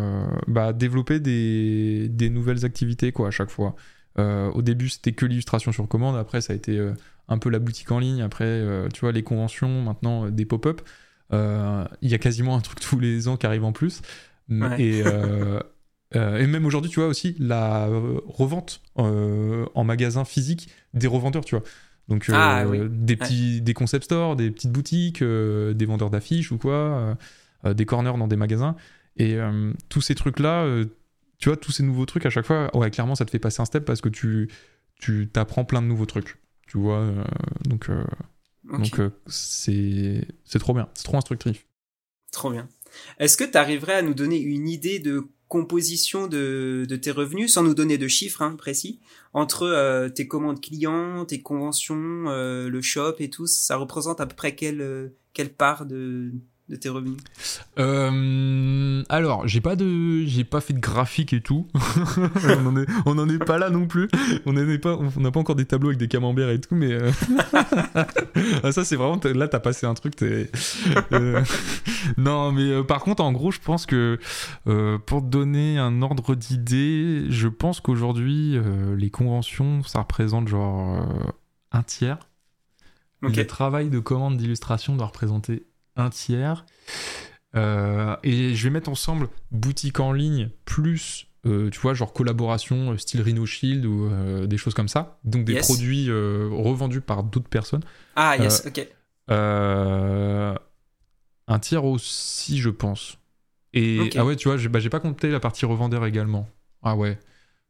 [0.46, 3.76] bah, développer des, des, nouvelles activités quoi, à chaque fois.
[4.18, 6.16] Euh, au début, c'était que l'illustration sur commande.
[6.16, 6.94] Après, ça a été euh,
[7.28, 8.22] un peu la boutique en ligne.
[8.22, 10.82] Après, euh, tu vois, les conventions, maintenant, des pop-up.
[11.32, 14.02] Il y a quasiment un truc tous les ans qui arrive en plus.
[14.78, 15.02] Et,
[16.12, 17.89] et, même aujourd'hui, tu vois, aussi la
[18.27, 21.65] revente en magasin physique des revendeurs, tu vois.
[22.09, 27.16] Donc, ah, des, petits, des concept stores, des petites boutiques, des vendeurs d'affiches ou quoi,
[27.65, 28.74] des corners dans des magasins.
[29.16, 29.39] Et
[29.89, 30.66] tous ces trucs-là,
[31.39, 33.62] tu vois, tous ces nouveaux trucs, à chaque fois, ouais, clairement, ça te fait passer
[33.62, 34.51] un step parce que tu,
[35.01, 36.37] tu t'apprends plein de nouveaux trucs.
[36.66, 37.24] Tu vois, euh,
[37.65, 38.05] donc, euh,
[38.62, 41.66] donc euh, c'est, c'est trop bien, c'est trop instructif.
[42.31, 42.69] Trop bien.
[43.19, 47.52] Est-ce que tu arriverais à nous donner une idée de composition de, de tes revenus,
[47.52, 49.01] sans nous donner de chiffres hein, précis,
[49.35, 54.55] entre tes commandes clients, tes conventions, le shop et tout, ça représente à peu près
[54.55, 56.32] quelle, quelle part de,
[56.70, 57.16] de tes revenus
[57.78, 61.66] euh, Alors, j'ai pas de, j'ai pas fait de graphique et tout.
[63.06, 64.09] on, en est, pas là non plus.
[64.47, 66.92] On n'a pas, on n'a pas encore des tableaux avec des camemberts et tout, mais
[66.92, 67.10] euh,
[68.62, 70.14] ah, ça c'est vraiment là t'as passé un truc.
[70.22, 70.47] Euh,
[72.16, 74.18] non, mais par contre, en gros, je pense que
[75.06, 78.56] pour donner un ordre d'idée, je pense qu'aujourd'hui
[78.97, 81.05] les conventions, ça représente genre
[81.72, 82.18] un tiers.
[83.22, 85.66] Le travail de commande d'illustration doit représenter
[86.01, 86.64] un tiers.
[87.56, 92.93] Euh, et je vais mettre ensemble boutique en ligne plus, euh, tu vois, genre collaboration
[92.93, 94.09] euh, style Rhino Shield ou
[94.47, 95.18] des choses comme ça.
[95.24, 97.82] Donc des produits revendus par d'autres personnes.
[98.16, 98.86] Ah, yes, ok.
[99.28, 100.56] un
[101.60, 103.18] tiers aussi, je pense.
[103.72, 106.48] Et ah ouais, tu vois, j'ai bah, pas compté la partie revendeur également.
[106.82, 107.18] Ah ouais.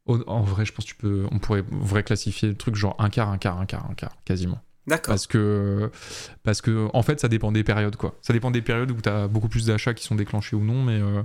[0.07, 3.09] En vrai, je pense que tu peux, on pourrait vrai classifier le truc genre un
[3.09, 4.59] quart, un quart, un quart, un quart, quasiment.
[4.87, 5.13] D'accord.
[5.13, 5.91] Parce que,
[6.43, 8.15] parce que, en fait, ça dépend des périodes, quoi.
[8.21, 10.83] Ça dépend des périodes où tu as beaucoup plus d'achats qui sont déclenchés ou non,
[10.83, 11.21] mais euh,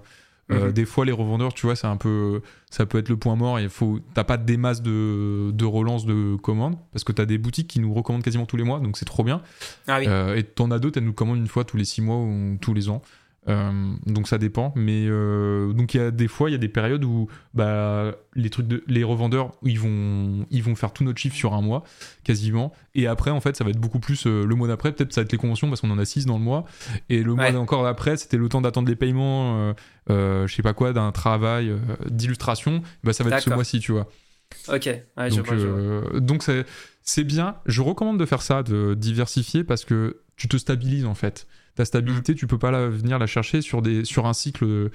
[0.53, 0.73] euh, mhm.
[0.73, 3.59] des fois, les revendeurs, tu vois, c'est un peu, ça peut être le point mort.
[3.59, 7.27] Il faut, t'as pas des masses de, de relance de commandes parce que tu as
[7.27, 9.43] des boutiques qui nous recommandent quasiment tous les mois, donc c'est trop bien.
[9.89, 10.07] Ah oui.
[10.07, 12.59] Euh, et t'en as d'autres, elles nous commandent une fois tous les six mois ou
[12.61, 13.03] tous les ans.
[13.49, 16.59] Euh, donc ça dépend, mais euh, donc il y a des fois il y a
[16.59, 21.05] des périodes où bah, les trucs de, les revendeurs ils vont ils vont faire tout
[21.05, 21.85] notre chiffre sur un mois
[22.25, 25.13] quasiment, et après en fait ça va être beaucoup plus euh, le mois d'après peut-être
[25.13, 26.65] ça va être les conventions parce qu'on en a 6 dans le mois,
[27.09, 29.75] et le mois encore d'après c'était le temps d'attendre les paiements,
[30.09, 31.73] je sais pas quoi d'un travail
[32.11, 34.09] d'illustration, bah ça va être ce mois-ci tu vois.
[34.69, 34.89] Ok,
[35.31, 36.45] donc donc
[37.03, 41.15] c'est bien, je recommande de faire ça, de diversifier parce que tu te stabilises en
[41.15, 41.47] fait
[41.77, 44.91] ta stabilité, tu peux pas venir la chercher sur, des, sur un cycle.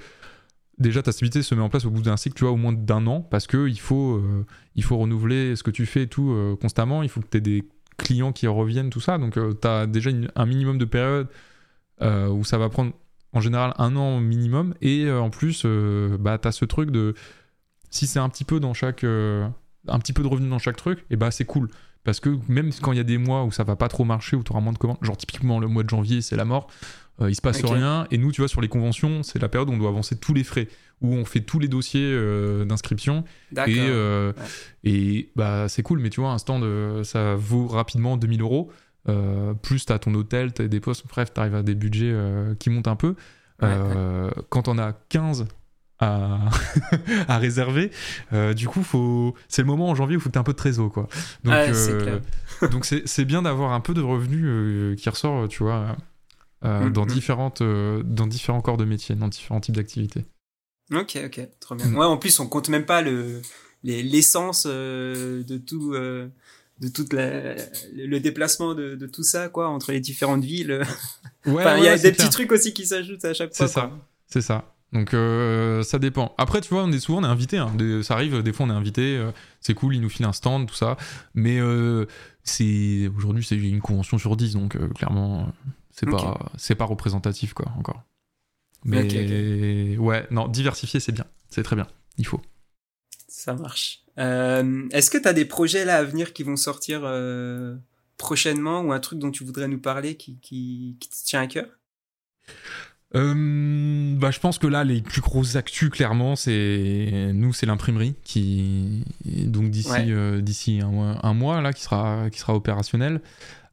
[0.78, 2.72] Déjà, ta stabilité se met en place au bout d'un cycle, tu vois, au moins
[2.72, 4.44] d'un an, parce que il faut, euh,
[4.82, 7.02] faut renouveler ce que tu fais et tout euh, constamment.
[7.02, 7.64] Il faut que tu aies des
[7.98, 9.16] clients qui reviennent, tout ça.
[9.16, 11.28] Donc, euh, tu as déjà un minimum de période
[12.00, 12.92] où ça va prendre
[13.32, 14.74] en général un an minimum.
[14.80, 15.64] Et en plus,
[16.18, 17.14] bah, tu as ce truc de.
[17.90, 19.04] Si c'est un petit peu dans chaque.
[19.04, 21.68] un petit peu de revenus dans chaque truc, et bah c'est cool.
[22.04, 24.36] Parce que même quand il y a des mois où ça va pas trop marcher,
[24.36, 26.68] où tu auras moins de commandes, genre typiquement le mois de janvier, c'est la mort,
[27.20, 28.06] euh, il se passe rien.
[28.10, 30.34] Et nous, tu vois, sur les conventions, c'est la période où on doit avancer tous
[30.34, 30.68] les frais,
[31.00, 33.24] où on fait tous les dossiers euh, d'inscription.
[33.66, 34.32] Et, euh,
[34.84, 36.64] et bah, c'est cool, mais tu vois, un stand,
[37.04, 38.70] ça vaut rapidement 2000 euros.
[39.62, 42.14] plus tu as ton hôtel, tu as des postes, bref, tu arrives à des budgets
[42.58, 43.14] qui montent un peu.
[43.60, 45.46] quand on a 15
[47.28, 47.90] à, réserver.
[48.32, 49.34] Euh, du coup, faut...
[49.48, 50.90] c'est le moment en janvier où il faut que tu un peu de trésor.
[50.90, 51.08] Quoi.
[51.44, 52.20] Donc, euh,
[52.70, 55.96] donc c'est, bien d'avoir un peu de revenus euh, qui ressort, tu vois,
[56.62, 57.08] mm, dans, mm.
[57.08, 60.24] différentes, dans différents corps de métier, dans différents types d'activités.
[60.92, 61.86] Ok, ok, trop bien.
[61.86, 61.96] Mm.
[61.96, 63.40] Ouais, en plus, on compte même pas le,
[63.84, 65.94] l'essence de tout
[66.80, 70.82] de tout le déplacement de, tout ça quoi entre les différentes villes
[71.46, 73.90] ouais, il y a des petits trucs aussi qui s'ajoutent à chaque fois c'est ça
[74.26, 76.34] c'est ça donc euh, ça dépend.
[76.36, 77.58] Après, tu vois, on est souvent on est invité.
[77.58, 77.72] Hein.
[78.02, 79.16] ça arrive, des fois on est invité.
[79.16, 80.96] Euh, c'est cool, ils nous filent un stand, tout ça.
[81.34, 82.06] Mais euh,
[82.44, 85.48] c'est aujourd'hui c'est une convention sur 10, donc clairement
[85.90, 88.02] c'est pas c'est pas représentatif quoi encore.
[88.84, 91.86] Mais ouais, non, diversifier c'est bien, c'est très bien.
[92.18, 92.42] Il faut.
[93.28, 94.02] Ça marche.
[94.18, 97.00] Est-ce que tu as des projets là à venir qui vont sortir
[98.18, 101.46] prochainement ou un truc dont tu voudrais nous parler qui, qui, qui te tient à
[101.46, 101.66] cœur?
[103.14, 108.14] Euh, bah, je pense que là, les plus grosses actus, clairement, c'est nous, c'est l'imprimerie
[108.24, 110.06] qui donc d'ici Ouais.
[110.08, 113.20] euh, d'ici un, mois- un mois là qui sera qui sera opérationnel.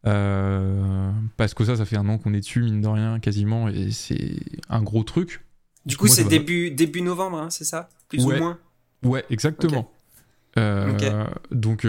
[0.07, 3.67] Euh, parce que ça, ça fait un an qu'on est dessus, mine de rien, quasiment,
[3.67, 4.35] et c'est
[4.69, 5.41] un gros truc.
[5.85, 7.89] Du coup, c'est début, début novembre, hein, c'est ça?
[8.07, 8.35] Plus Ouais.
[8.35, 8.57] ou moins?
[9.03, 9.91] Ouais, exactement.
[10.55, 11.85] Donc,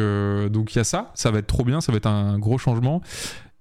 [0.51, 2.59] donc il y a ça, ça va être trop bien, ça va être un gros
[2.59, 3.01] changement.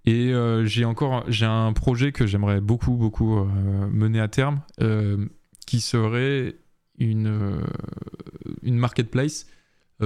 [0.10, 3.46] Et euh, j'ai encore, j'ai un projet que j'aimerais beaucoup, beaucoup euh,
[3.92, 5.28] mener à terme, euh,
[5.68, 6.56] qui serait
[6.98, 7.62] une
[8.64, 9.46] une marketplace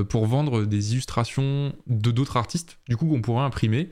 [0.10, 3.90] pour vendre des illustrations de d'autres artistes, du coup qu'on pourrait imprimer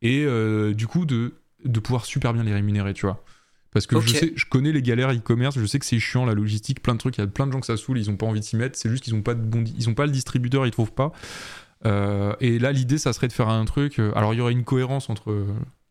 [0.00, 0.24] et
[0.72, 3.22] du coup de de pouvoir super bien les rémunérer, tu vois.
[3.72, 6.32] Parce que je sais, je connais les galères e-commerce, je sais que c'est chiant la
[6.32, 8.16] logistique, plein de trucs, il y a plein de gens que ça saoule, ils ont
[8.16, 10.06] pas envie de s'y mettre, c'est juste qu'ils ont pas de bon, ils ont pas
[10.06, 11.12] le distributeur, ils trouvent pas.
[11.86, 13.98] Euh, et là, l'idée, ça serait de faire un truc.
[13.98, 15.46] euh, alors, il y aurait une cohérence entre euh,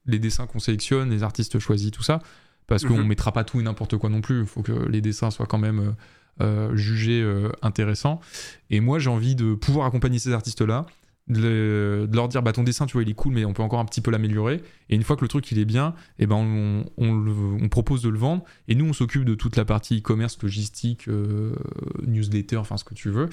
[0.05, 2.19] les dessins qu'on sélectionne, les artistes choisis, tout ça,
[2.67, 3.07] parce qu'on Mhm.
[3.07, 4.41] mettra pas tout et n'importe quoi non plus.
[4.41, 5.95] Il faut que les dessins soient quand même
[6.41, 8.21] euh, jugés euh, intéressants.
[8.69, 10.85] Et moi, j'ai envie de pouvoir accompagner ces artistes-là,
[11.29, 13.53] de, le- de leur dire bah ton dessin, tu vois, il est cool, mais on
[13.53, 14.61] peut encore un petit peu l'améliorer.
[14.89, 17.31] Et une fois que le truc il est bien, et ben on, on le-
[17.63, 18.43] on propose de le vendre.
[18.67, 21.53] Et nous, on s'occupe de toute la partie e-commerce, logistique, euh,
[22.05, 23.29] newsletter, enfin ce que tu veux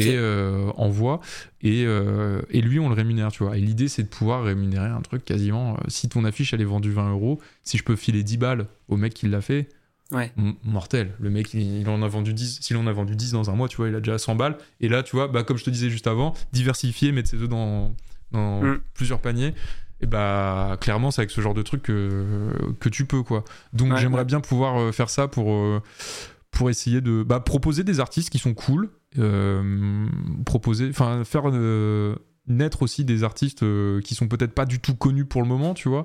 [0.00, 1.20] et euh, envoie
[1.62, 4.88] et, euh, et lui on le rémunère tu vois et l'idée c'est de pouvoir rémunérer
[4.88, 7.96] un truc quasiment euh, si ton affiche elle est vendue 20 euros si je peux
[7.96, 9.68] filer 10 balles au mec qui l'a fait
[10.12, 10.32] Ouais.
[10.64, 13.50] mortel le mec il, il en a vendu 10 s'il en a vendu 10 dans
[13.50, 15.56] un mois tu vois il a déjà 100 balles et là tu vois bah, comme
[15.56, 17.94] je te disais juste avant diversifier mettre ses œufs dans,
[18.30, 18.80] dans Mm.
[18.92, 19.54] plusieurs paniers
[20.00, 22.50] et bah clairement c'est avec ce genre de truc que,
[22.80, 24.24] que tu peux quoi donc Ouais, j'aimerais ouais.
[24.26, 25.80] bien pouvoir euh, faire ça pour euh,
[26.50, 30.06] pour essayer de bah, proposer des artistes qui sont cool, euh,
[30.46, 32.14] proposer, enfin faire euh,
[32.46, 33.64] naître aussi des artistes
[34.02, 36.04] qui sont peut-être pas du tout connus pour le moment, tu vois.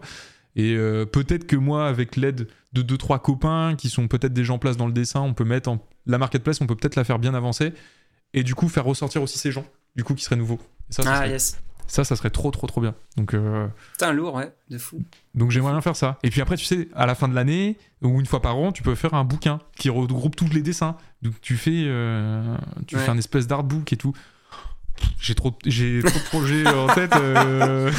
[0.55, 4.53] Et euh, peut-être que moi, avec l'aide de deux trois copains qui sont peut-être déjà
[4.53, 5.79] en place dans le dessin, on peut mettre en...
[6.05, 7.73] la marketplace, on peut peut-être la faire bien avancer
[8.33, 9.65] et du coup faire ressortir aussi ces gens,
[9.95, 10.59] du coup qui seraient nouveaux.
[10.89, 11.59] Et ça, ça, Ah, serait, yes.
[11.87, 12.93] ça, ça serait trop trop trop bien.
[13.17, 15.01] Donc euh, Putain, lourd, ouais, de fou.
[15.33, 16.19] donc j'aimerais bien faire ça.
[16.23, 18.71] Et puis après, tu sais, à la fin de l'année, ou une fois par an,
[18.71, 20.95] tu peux faire un bouquin qui regroupe tous les dessins.
[21.21, 22.55] Donc tu fais, euh,
[22.87, 23.01] tu Ouais.
[23.01, 24.13] fais un espèce d'artbook et tout.
[25.21, 27.13] J'ai trop, j'ai trop de projets en tête.
[27.15, 27.91] euh,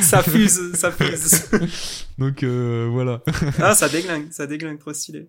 [0.00, 1.44] Ça fuse, ça fuse.
[2.18, 3.22] Donc euh, voilà.
[3.60, 5.28] ah, ça déglingue, ça déglingue, trop stylé.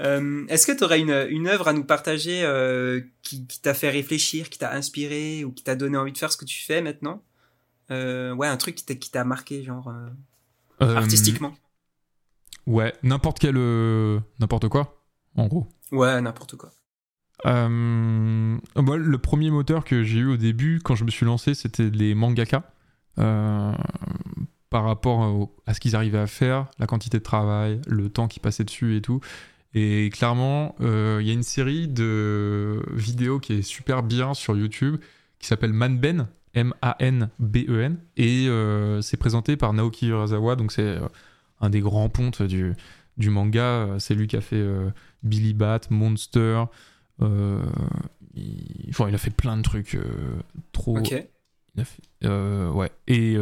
[0.00, 3.74] Euh, Est-ce que tu aurais une, une œuvre à nous partager euh, qui, qui t'a
[3.74, 6.62] fait réfléchir, qui t'a inspiré ou qui t'a donné envie de faire ce que tu
[6.62, 7.22] fais maintenant?
[7.90, 10.08] Euh, Ouais, un truc qui t'a- marqué, genre euh,
[10.86, 11.54] Euh, artistiquement.
[12.66, 15.02] Ouais, n'importe quel, euh, n'importe quoi,
[15.36, 15.66] en gros.
[15.92, 16.72] Ouais, n'importe quoi.
[17.46, 21.90] Euh, le premier moteur que j'ai eu au début, quand je me suis lancé, c'était
[21.90, 22.64] les mangaka.
[23.18, 23.72] Euh,
[24.70, 28.40] par rapport à ce qu'ils arrivaient à faire, la quantité de travail, le temps qu'ils
[28.40, 29.20] passaient dessus et tout.
[29.74, 34.56] Et clairement, euh, il y a une série de vidéos qui est super bien sur
[34.56, 34.96] YouTube
[35.40, 37.98] qui s'appelle Manben, M-A-N-B-E-N.
[38.16, 40.98] Et euh, c'est présenté par Naoki Urasawa, donc c'est
[41.60, 42.76] un des grands pontes du,
[43.18, 43.96] manga.
[43.98, 44.64] C'est lui qui a fait
[45.24, 46.64] Billy Bat, Monster.
[47.22, 47.62] Euh,
[48.34, 50.04] il, enfin, il a fait plein de trucs euh,
[50.72, 50.98] trop.
[50.98, 51.12] Ok.
[51.76, 52.90] Il a fait- euh, ouais.
[53.06, 53.36] Et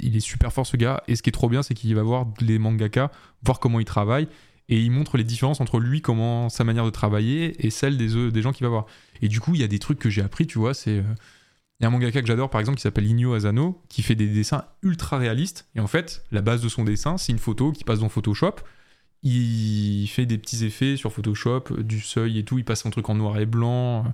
[0.00, 1.02] il est super fort ce gars.
[1.08, 3.10] Et ce qui est trop bien, c'est qu'il va voir les mangaka,
[3.42, 4.28] voir comment ils travaillent.
[4.68, 8.30] Et il montre les différences entre lui, comment sa manière de travailler, et celle des,
[8.30, 8.86] des gens qu'il va voir.
[9.22, 10.74] Et du coup, il y a des trucs que j'ai appris, tu vois.
[10.74, 11.02] C'est.
[11.80, 14.16] Il y a un mangaka que j'adore, par exemple, qui s'appelle Inyo Asano, qui fait
[14.16, 15.68] des dessins ultra réalistes.
[15.76, 18.56] Et en fait, la base de son dessin, c'est une photo qui passe dans Photoshop.
[19.24, 22.58] Il fait des petits effets sur Photoshop, du seuil et tout.
[22.58, 24.08] Il passe un truc en noir et blanc euh,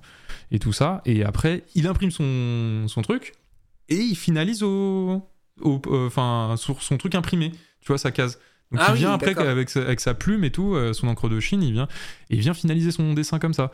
[0.51, 1.01] et tout ça.
[1.05, 3.33] Et après, il imprime son, son truc
[3.89, 5.21] et il finalise au,
[5.61, 7.51] au- euh, enfin, sur son truc imprimé.
[7.81, 8.39] Tu vois, sa case.
[8.71, 11.07] Donc Ah il oui, vient après avec sa, avec sa plume et tout, euh, son
[11.07, 11.87] encre de Chine, il vient
[12.31, 13.69] et il vient finaliser son dessin comme ça,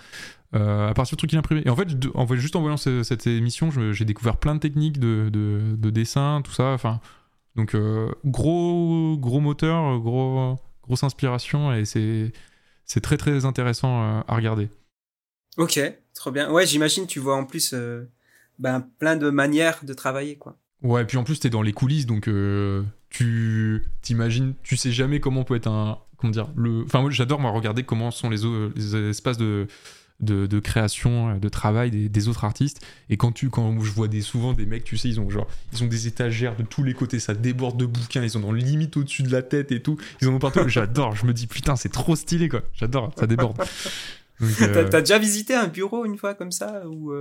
[0.54, 1.62] euh, à partir du truc qu'il a imprimé.
[1.66, 4.60] Et en fait, en fait, juste en voyant ce- cette émission, j'ai découvert plein de
[4.60, 6.74] techniques de, de, de dessin, tout ça.
[6.74, 7.00] Enfin,
[7.56, 7.74] donc
[8.26, 12.32] gros gros moteur, gros grosse inspiration et c'est
[12.86, 14.70] c'est très très intéressant euh, à regarder.
[15.58, 15.80] Ok,
[16.14, 16.52] trop bien.
[16.52, 18.10] Ouais, j'imagine tu vois en plus euh,
[18.60, 20.58] ben, plein de manières de travailler, quoi.
[20.82, 24.92] Ouais, et puis en plus, t'es dans les coulisses, donc euh, tu t'imagines, tu sais
[24.92, 26.00] jamais comment peut être un.
[26.18, 26.84] Comment dire le...
[26.84, 28.42] Enfin, moi, j'adore moi, regarder comment sont les,
[28.76, 29.68] les espaces de,
[30.22, 32.86] de, de création, de travail des, des autres artistes.
[33.10, 35.48] Et quand, tu, quand je vois des, souvent des mecs, tu sais, ils ont, genre,
[35.74, 38.54] ils ont des étagères de tous les côtés, ça déborde de bouquins, ils en ont
[38.54, 39.98] limite au-dessus de la tête et tout.
[40.22, 40.62] Ils en ont partout.
[40.68, 42.62] J'adore, je me dis putain, c'est trop stylé quoi.
[42.74, 43.58] J'adore, ça déborde.
[44.40, 47.14] T'as déjà visité un bureau une fois comme ça ou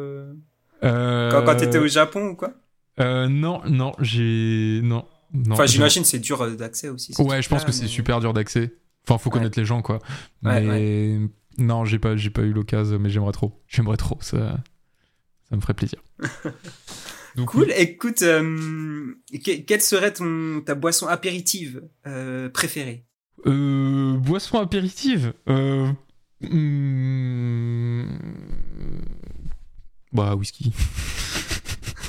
[0.80, 2.52] quand, quand t'étais au Japon ou quoi?
[2.98, 5.04] Non, non, j'ai non.
[5.32, 7.14] non enfin, j'imagine c'est dur d'accès aussi.
[7.18, 8.74] Ouais, je pense que c'est super dur d'accès.
[9.08, 9.98] Enfin, faut connaître les gens, quoi.
[10.42, 11.18] Mais
[11.60, 13.62] non, j'ai pas, j'ai pas eu l'occasion, mais j'aimerais trop.
[13.68, 14.18] J'aimerais trop.
[14.20, 14.58] Ça,
[15.48, 16.02] ça me ferait plaisir.
[17.46, 17.72] cool.
[17.76, 19.14] Écoute, euh,
[19.66, 23.04] quelle serait ton, ta boisson apéritive euh, préférée?
[23.46, 25.92] Euh, Boisson apéritive hmm,
[30.12, 30.72] Bah, whisky.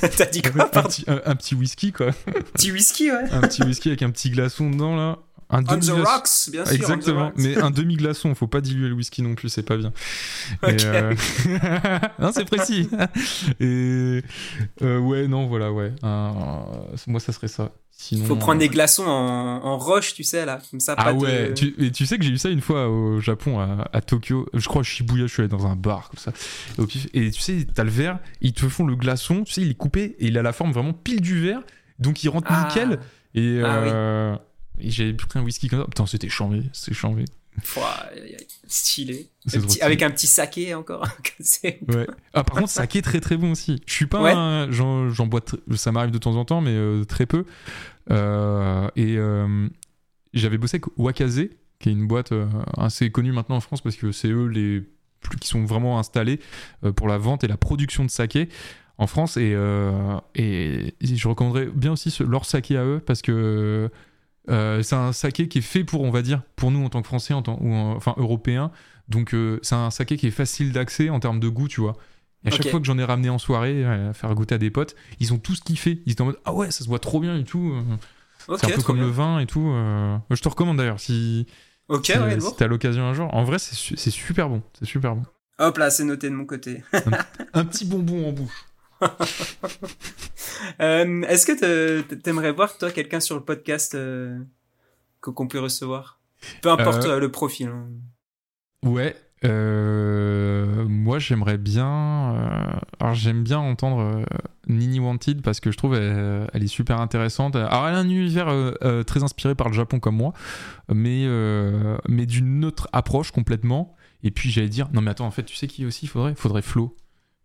[0.16, 2.10] T'as dit quoi un, petit, un, petit, whisky, quoi.
[2.54, 3.30] Petit whisky, ouais.
[3.30, 5.20] un petit whisky avec un petit glaçon dedans, là.
[5.52, 6.74] Un on the rocks, bien sûr.
[6.74, 9.92] Exactement, mais un demi-glaçon, faut pas diluer le whisky non plus, c'est pas bien.
[10.64, 11.14] Euh,
[12.18, 12.88] non, c'est précis.
[13.60, 14.22] Et
[14.82, 15.92] euh, ouais, non, voilà, ouais.
[16.02, 17.72] Moi, ça serait ça.
[17.90, 20.94] Sinon, faut prendre des glaçons en, roche, tu sais, là, comme ça.
[20.96, 24.00] Ah ouais, tu, et tu sais que j'ai eu ça une fois au Japon, à,
[24.00, 24.48] Tokyo.
[24.54, 26.32] Je crois à Shibuya, je suis allé dans un bar comme ça.
[27.12, 29.74] Et, tu sais, t'as le verre, ils te font le glaçon, tu sais, il est
[29.74, 31.60] coupé et il a la forme vraiment pile du verre,
[31.98, 32.66] donc il rentre ah.
[32.66, 32.98] nickel.
[33.34, 34.36] Et ah, euh,
[34.78, 35.86] j'avais pris un whisky comme ça.
[35.86, 37.24] Putain, c'était chambé, c'était chambé.
[38.66, 39.28] Stylé.
[39.82, 41.06] avec un petit saké encore.
[41.64, 42.06] ouais.
[42.32, 43.82] Ah, par contre, saké très très bon aussi.
[43.86, 45.40] Je suis pas j'en bois,
[45.74, 47.44] ça m'arrive de temps en temps, mais euh, très peu.
[48.10, 49.68] Euh, et euh,
[50.32, 51.42] j'avais bossé avec Wakaze,
[51.78, 52.32] qui est une boîte
[52.78, 54.82] assez connue maintenant en France parce que c'est eux les
[55.20, 56.40] plus qui sont vraiment installés
[56.96, 58.48] pour la vente et la production de saké
[58.96, 59.36] en France.
[59.36, 59.52] Et,
[60.34, 63.90] et je recommanderais bien aussi leur saké à eux parce que
[64.48, 67.00] euh, c'est un saké qui est fait pour, on va dire, pour nous en tant
[67.02, 68.70] que Français, en tant, ou enfin Européens.
[69.08, 71.96] Donc euh, c'est un saké qui est facile d'accès en termes de goût, tu vois.
[72.44, 74.58] Et à chaque fois que j'en ai ramené en soirée, euh, à faire goûter à
[74.58, 76.02] des potes, ils ont tous kiffé.
[76.06, 77.72] Ils étaient en mode ah ouais, ça se voit trop bien et tout.
[78.48, 79.72] c'est un peu comme le vin et tout.
[80.30, 81.46] Je te recommande d'ailleurs si,
[82.02, 82.12] si,
[82.56, 83.32] t'as l'occasion un jour.
[83.32, 84.62] En vrai, c'est super bon.
[84.78, 85.22] C'est super bon.
[85.58, 86.82] Hop là, c'est noté de mon côté.
[87.52, 88.66] un petit bonbon en bouche.
[90.80, 94.38] Euh, est-ce que t'aimerais voir, toi, quelqu'un sur le podcast euh,
[95.20, 96.20] qu'on peut recevoir?
[96.60, 97.68] Peu importe euh, le profil.
[97.68, 97.88] Hein.
[98.84, 99.16] Ouais.
[100.88, 102.80] moi, j'aimerais bien.
[103.00, 104.24] alors, j'aime bien entendre
[104.68, 107.56] Nini Wanted parce que je trouve elle, est super intéressante.
[107.56, 108.74] Alors, elle a un univers
[109.04, 110.32] très inspiré par le Japon comme moi,
[110.88, 111.26] mais,
[112.08, 113.96] mais d'une autre approche complètement.
[114.22, 116.34] Et puis, j'allais dire, non, mais attends, en fait, tu sais qui aussi il faudrait?
[116.36, 116.96] Faudrait Flo.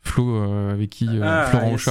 [0.08, 1.90] Flo euh, avec qui euh, ah, Florent yes.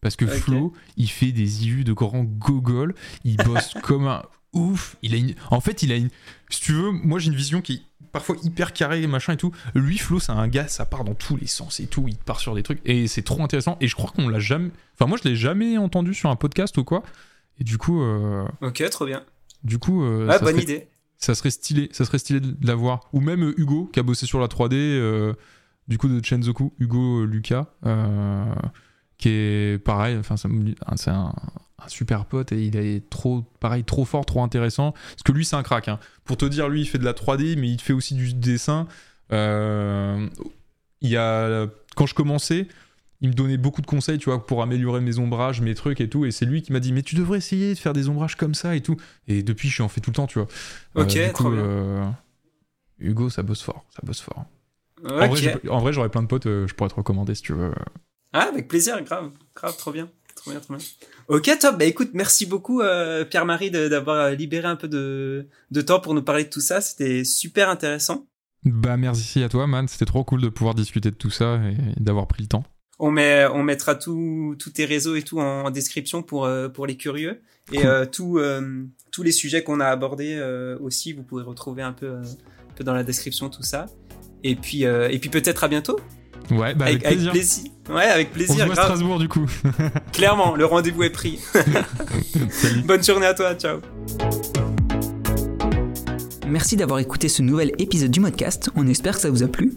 [0.00, 2.94] Parce que Flo, il fait des IU de grand gogol,
[3.24, 4.96] il bosse comme un ouf.
[5.02, 5.34] Il a une...
[5.50, 6.10] En fait, il a une.
[6.50, 9.52] Si tu veux, moi j'ai une vision qui est parfois hyper carrée, machin et tout.
[9.74, 12.06] Lui, Flo, c'est un gars, ça part dans tous les sens et tout.
[12.08, 13.76] Il part sur des trucs et c'est trop intéressant.
[13.80, 14.70] Et je crois qu'on l'a jamais.
[14.94, 17.04] Enfin, moi, je l'ai jamais entendu sur un podcast ou quoi.
[17.60, 18.02] Et du coup.
[18.02, 19.22] Euh, ok, trop bien.
[19.62, 20.04] Du coup.
[20.04, 20.88] ouais, bonne idée.
[21.16, 23.08] Ça serait stylé, ça serait stylé de l'avoir.
[23.12, 25.34] Ou même Hugo qui a bossé sur la 3D
[25.88, 28.44] du coup de Chenzoku, Hugo Lucas, euh,
[29.18, 31.32] qui est pareil, enfin c'est un,
[31.88, 34.92] super pote et il est trop pareil, trop fort, trop intéressant.
[34.92, 35.88] Parce que lui c'est un crack.
[35.88, 35.98] Hein.
[36.24, 38.86] Pour te dire, lui il fait de la 3D, mais il fait aussi du dessin.
[39.32, 40.28] Euh,
[41.00, 42.68] il y a quand je commençais,
[43.20, 46.08] il me donnait beaucoup de conseils, tu vois, pour améliorer mes ombrages, mes trucs et
[46.08, 46.24] tout.
[46.24, 48.54] Et c'est lui qui m'a dit, mais tu devrais essayer de faire des ombrages comme
[48.54, 48.96] ça et tout.
[49.28, 50.48] Et depuis, je suis en fais tout le temps, tu vois.
[50.94, 52.16] Ok, euh, trop bien.
[52.98, 54.44] Hugo, ça bosse fort, ça bosse fort.
[55.04, 57.72] En vrai, j'aurais plein de potes, euh, je pourrais te recommander si tu veux.
[58.32, 60.08] Ah, avec plaisir, grave, grave, trop bien.
[60.34, 60.84] Trop bien, trop bien.
[61.28, 61.78] Ok, top.
[61.78, 66.14] Bah écoute, merci beaucoup euh, Pierre-Marie d'avoir euh, libéré un peu de, de temps pour
[66.14, 66.80] nous parler de tout ça.
[66.80, 68.26] C'était super intéressant.
[68.64, 69.86] Bah merci à toi, man.
[69.88, 72.64] C'était trop cool de pouvoir discuter de tout ça et d'avoir pris le temps.
[72.98, 77.42] On, met, on mettra tous tes réseaux et tout en, description pour, pour les curieux.
[77.72, 80.40] Et tous les sujets qu'on a abordés
[80.80, 83.86] aussi, vous pouvez retrouver un peu, un peu dans la description tout ça.
[84.44, 85.98] Et puis, euh, et puis peut-être à bientôt.
[86.50, 87.64] Ouais, bah avec, plaisir.
[87.88, 88.56] Ouais, avec plaisir.
[88.56, 89.46] On se voit à Strasbourg du coup.
[90.12, 91.38] Clairement, le rendez-vous est pris.
[92.84, 93.78] Bonne journée à toi, ciao.
[96.46, 99.72] Merci d'avoir écouté ce nouvel épisode du podcast, on espère que ça vous a plu.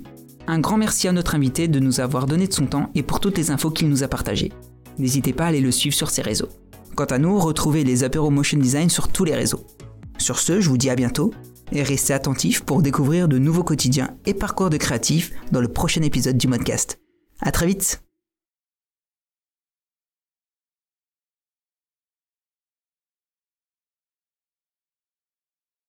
[0.48, 3.20] Un grand merci à notre invité de nous avoir donné de son temps et pour
[3.20, 4.52] toutes les infos qu'il nous a partagées.
[4.98, 6.50] N'hésitez pas à aller le suivre sur ses réseaux.
[6.96, 9.66] Quant à nous, retrouvez les apéros motion design sur tous les réseaux.
[10.18, 11.34] Sur ce, je vous dis à bientôt
[11.72, 16.02] et restez attentifs pour découvrir de nouveaux quotidiens et parcours de créatifs dans le prochain
[16.02, 17.00] épisode du podcast.
[17.42, 18.05] À très vite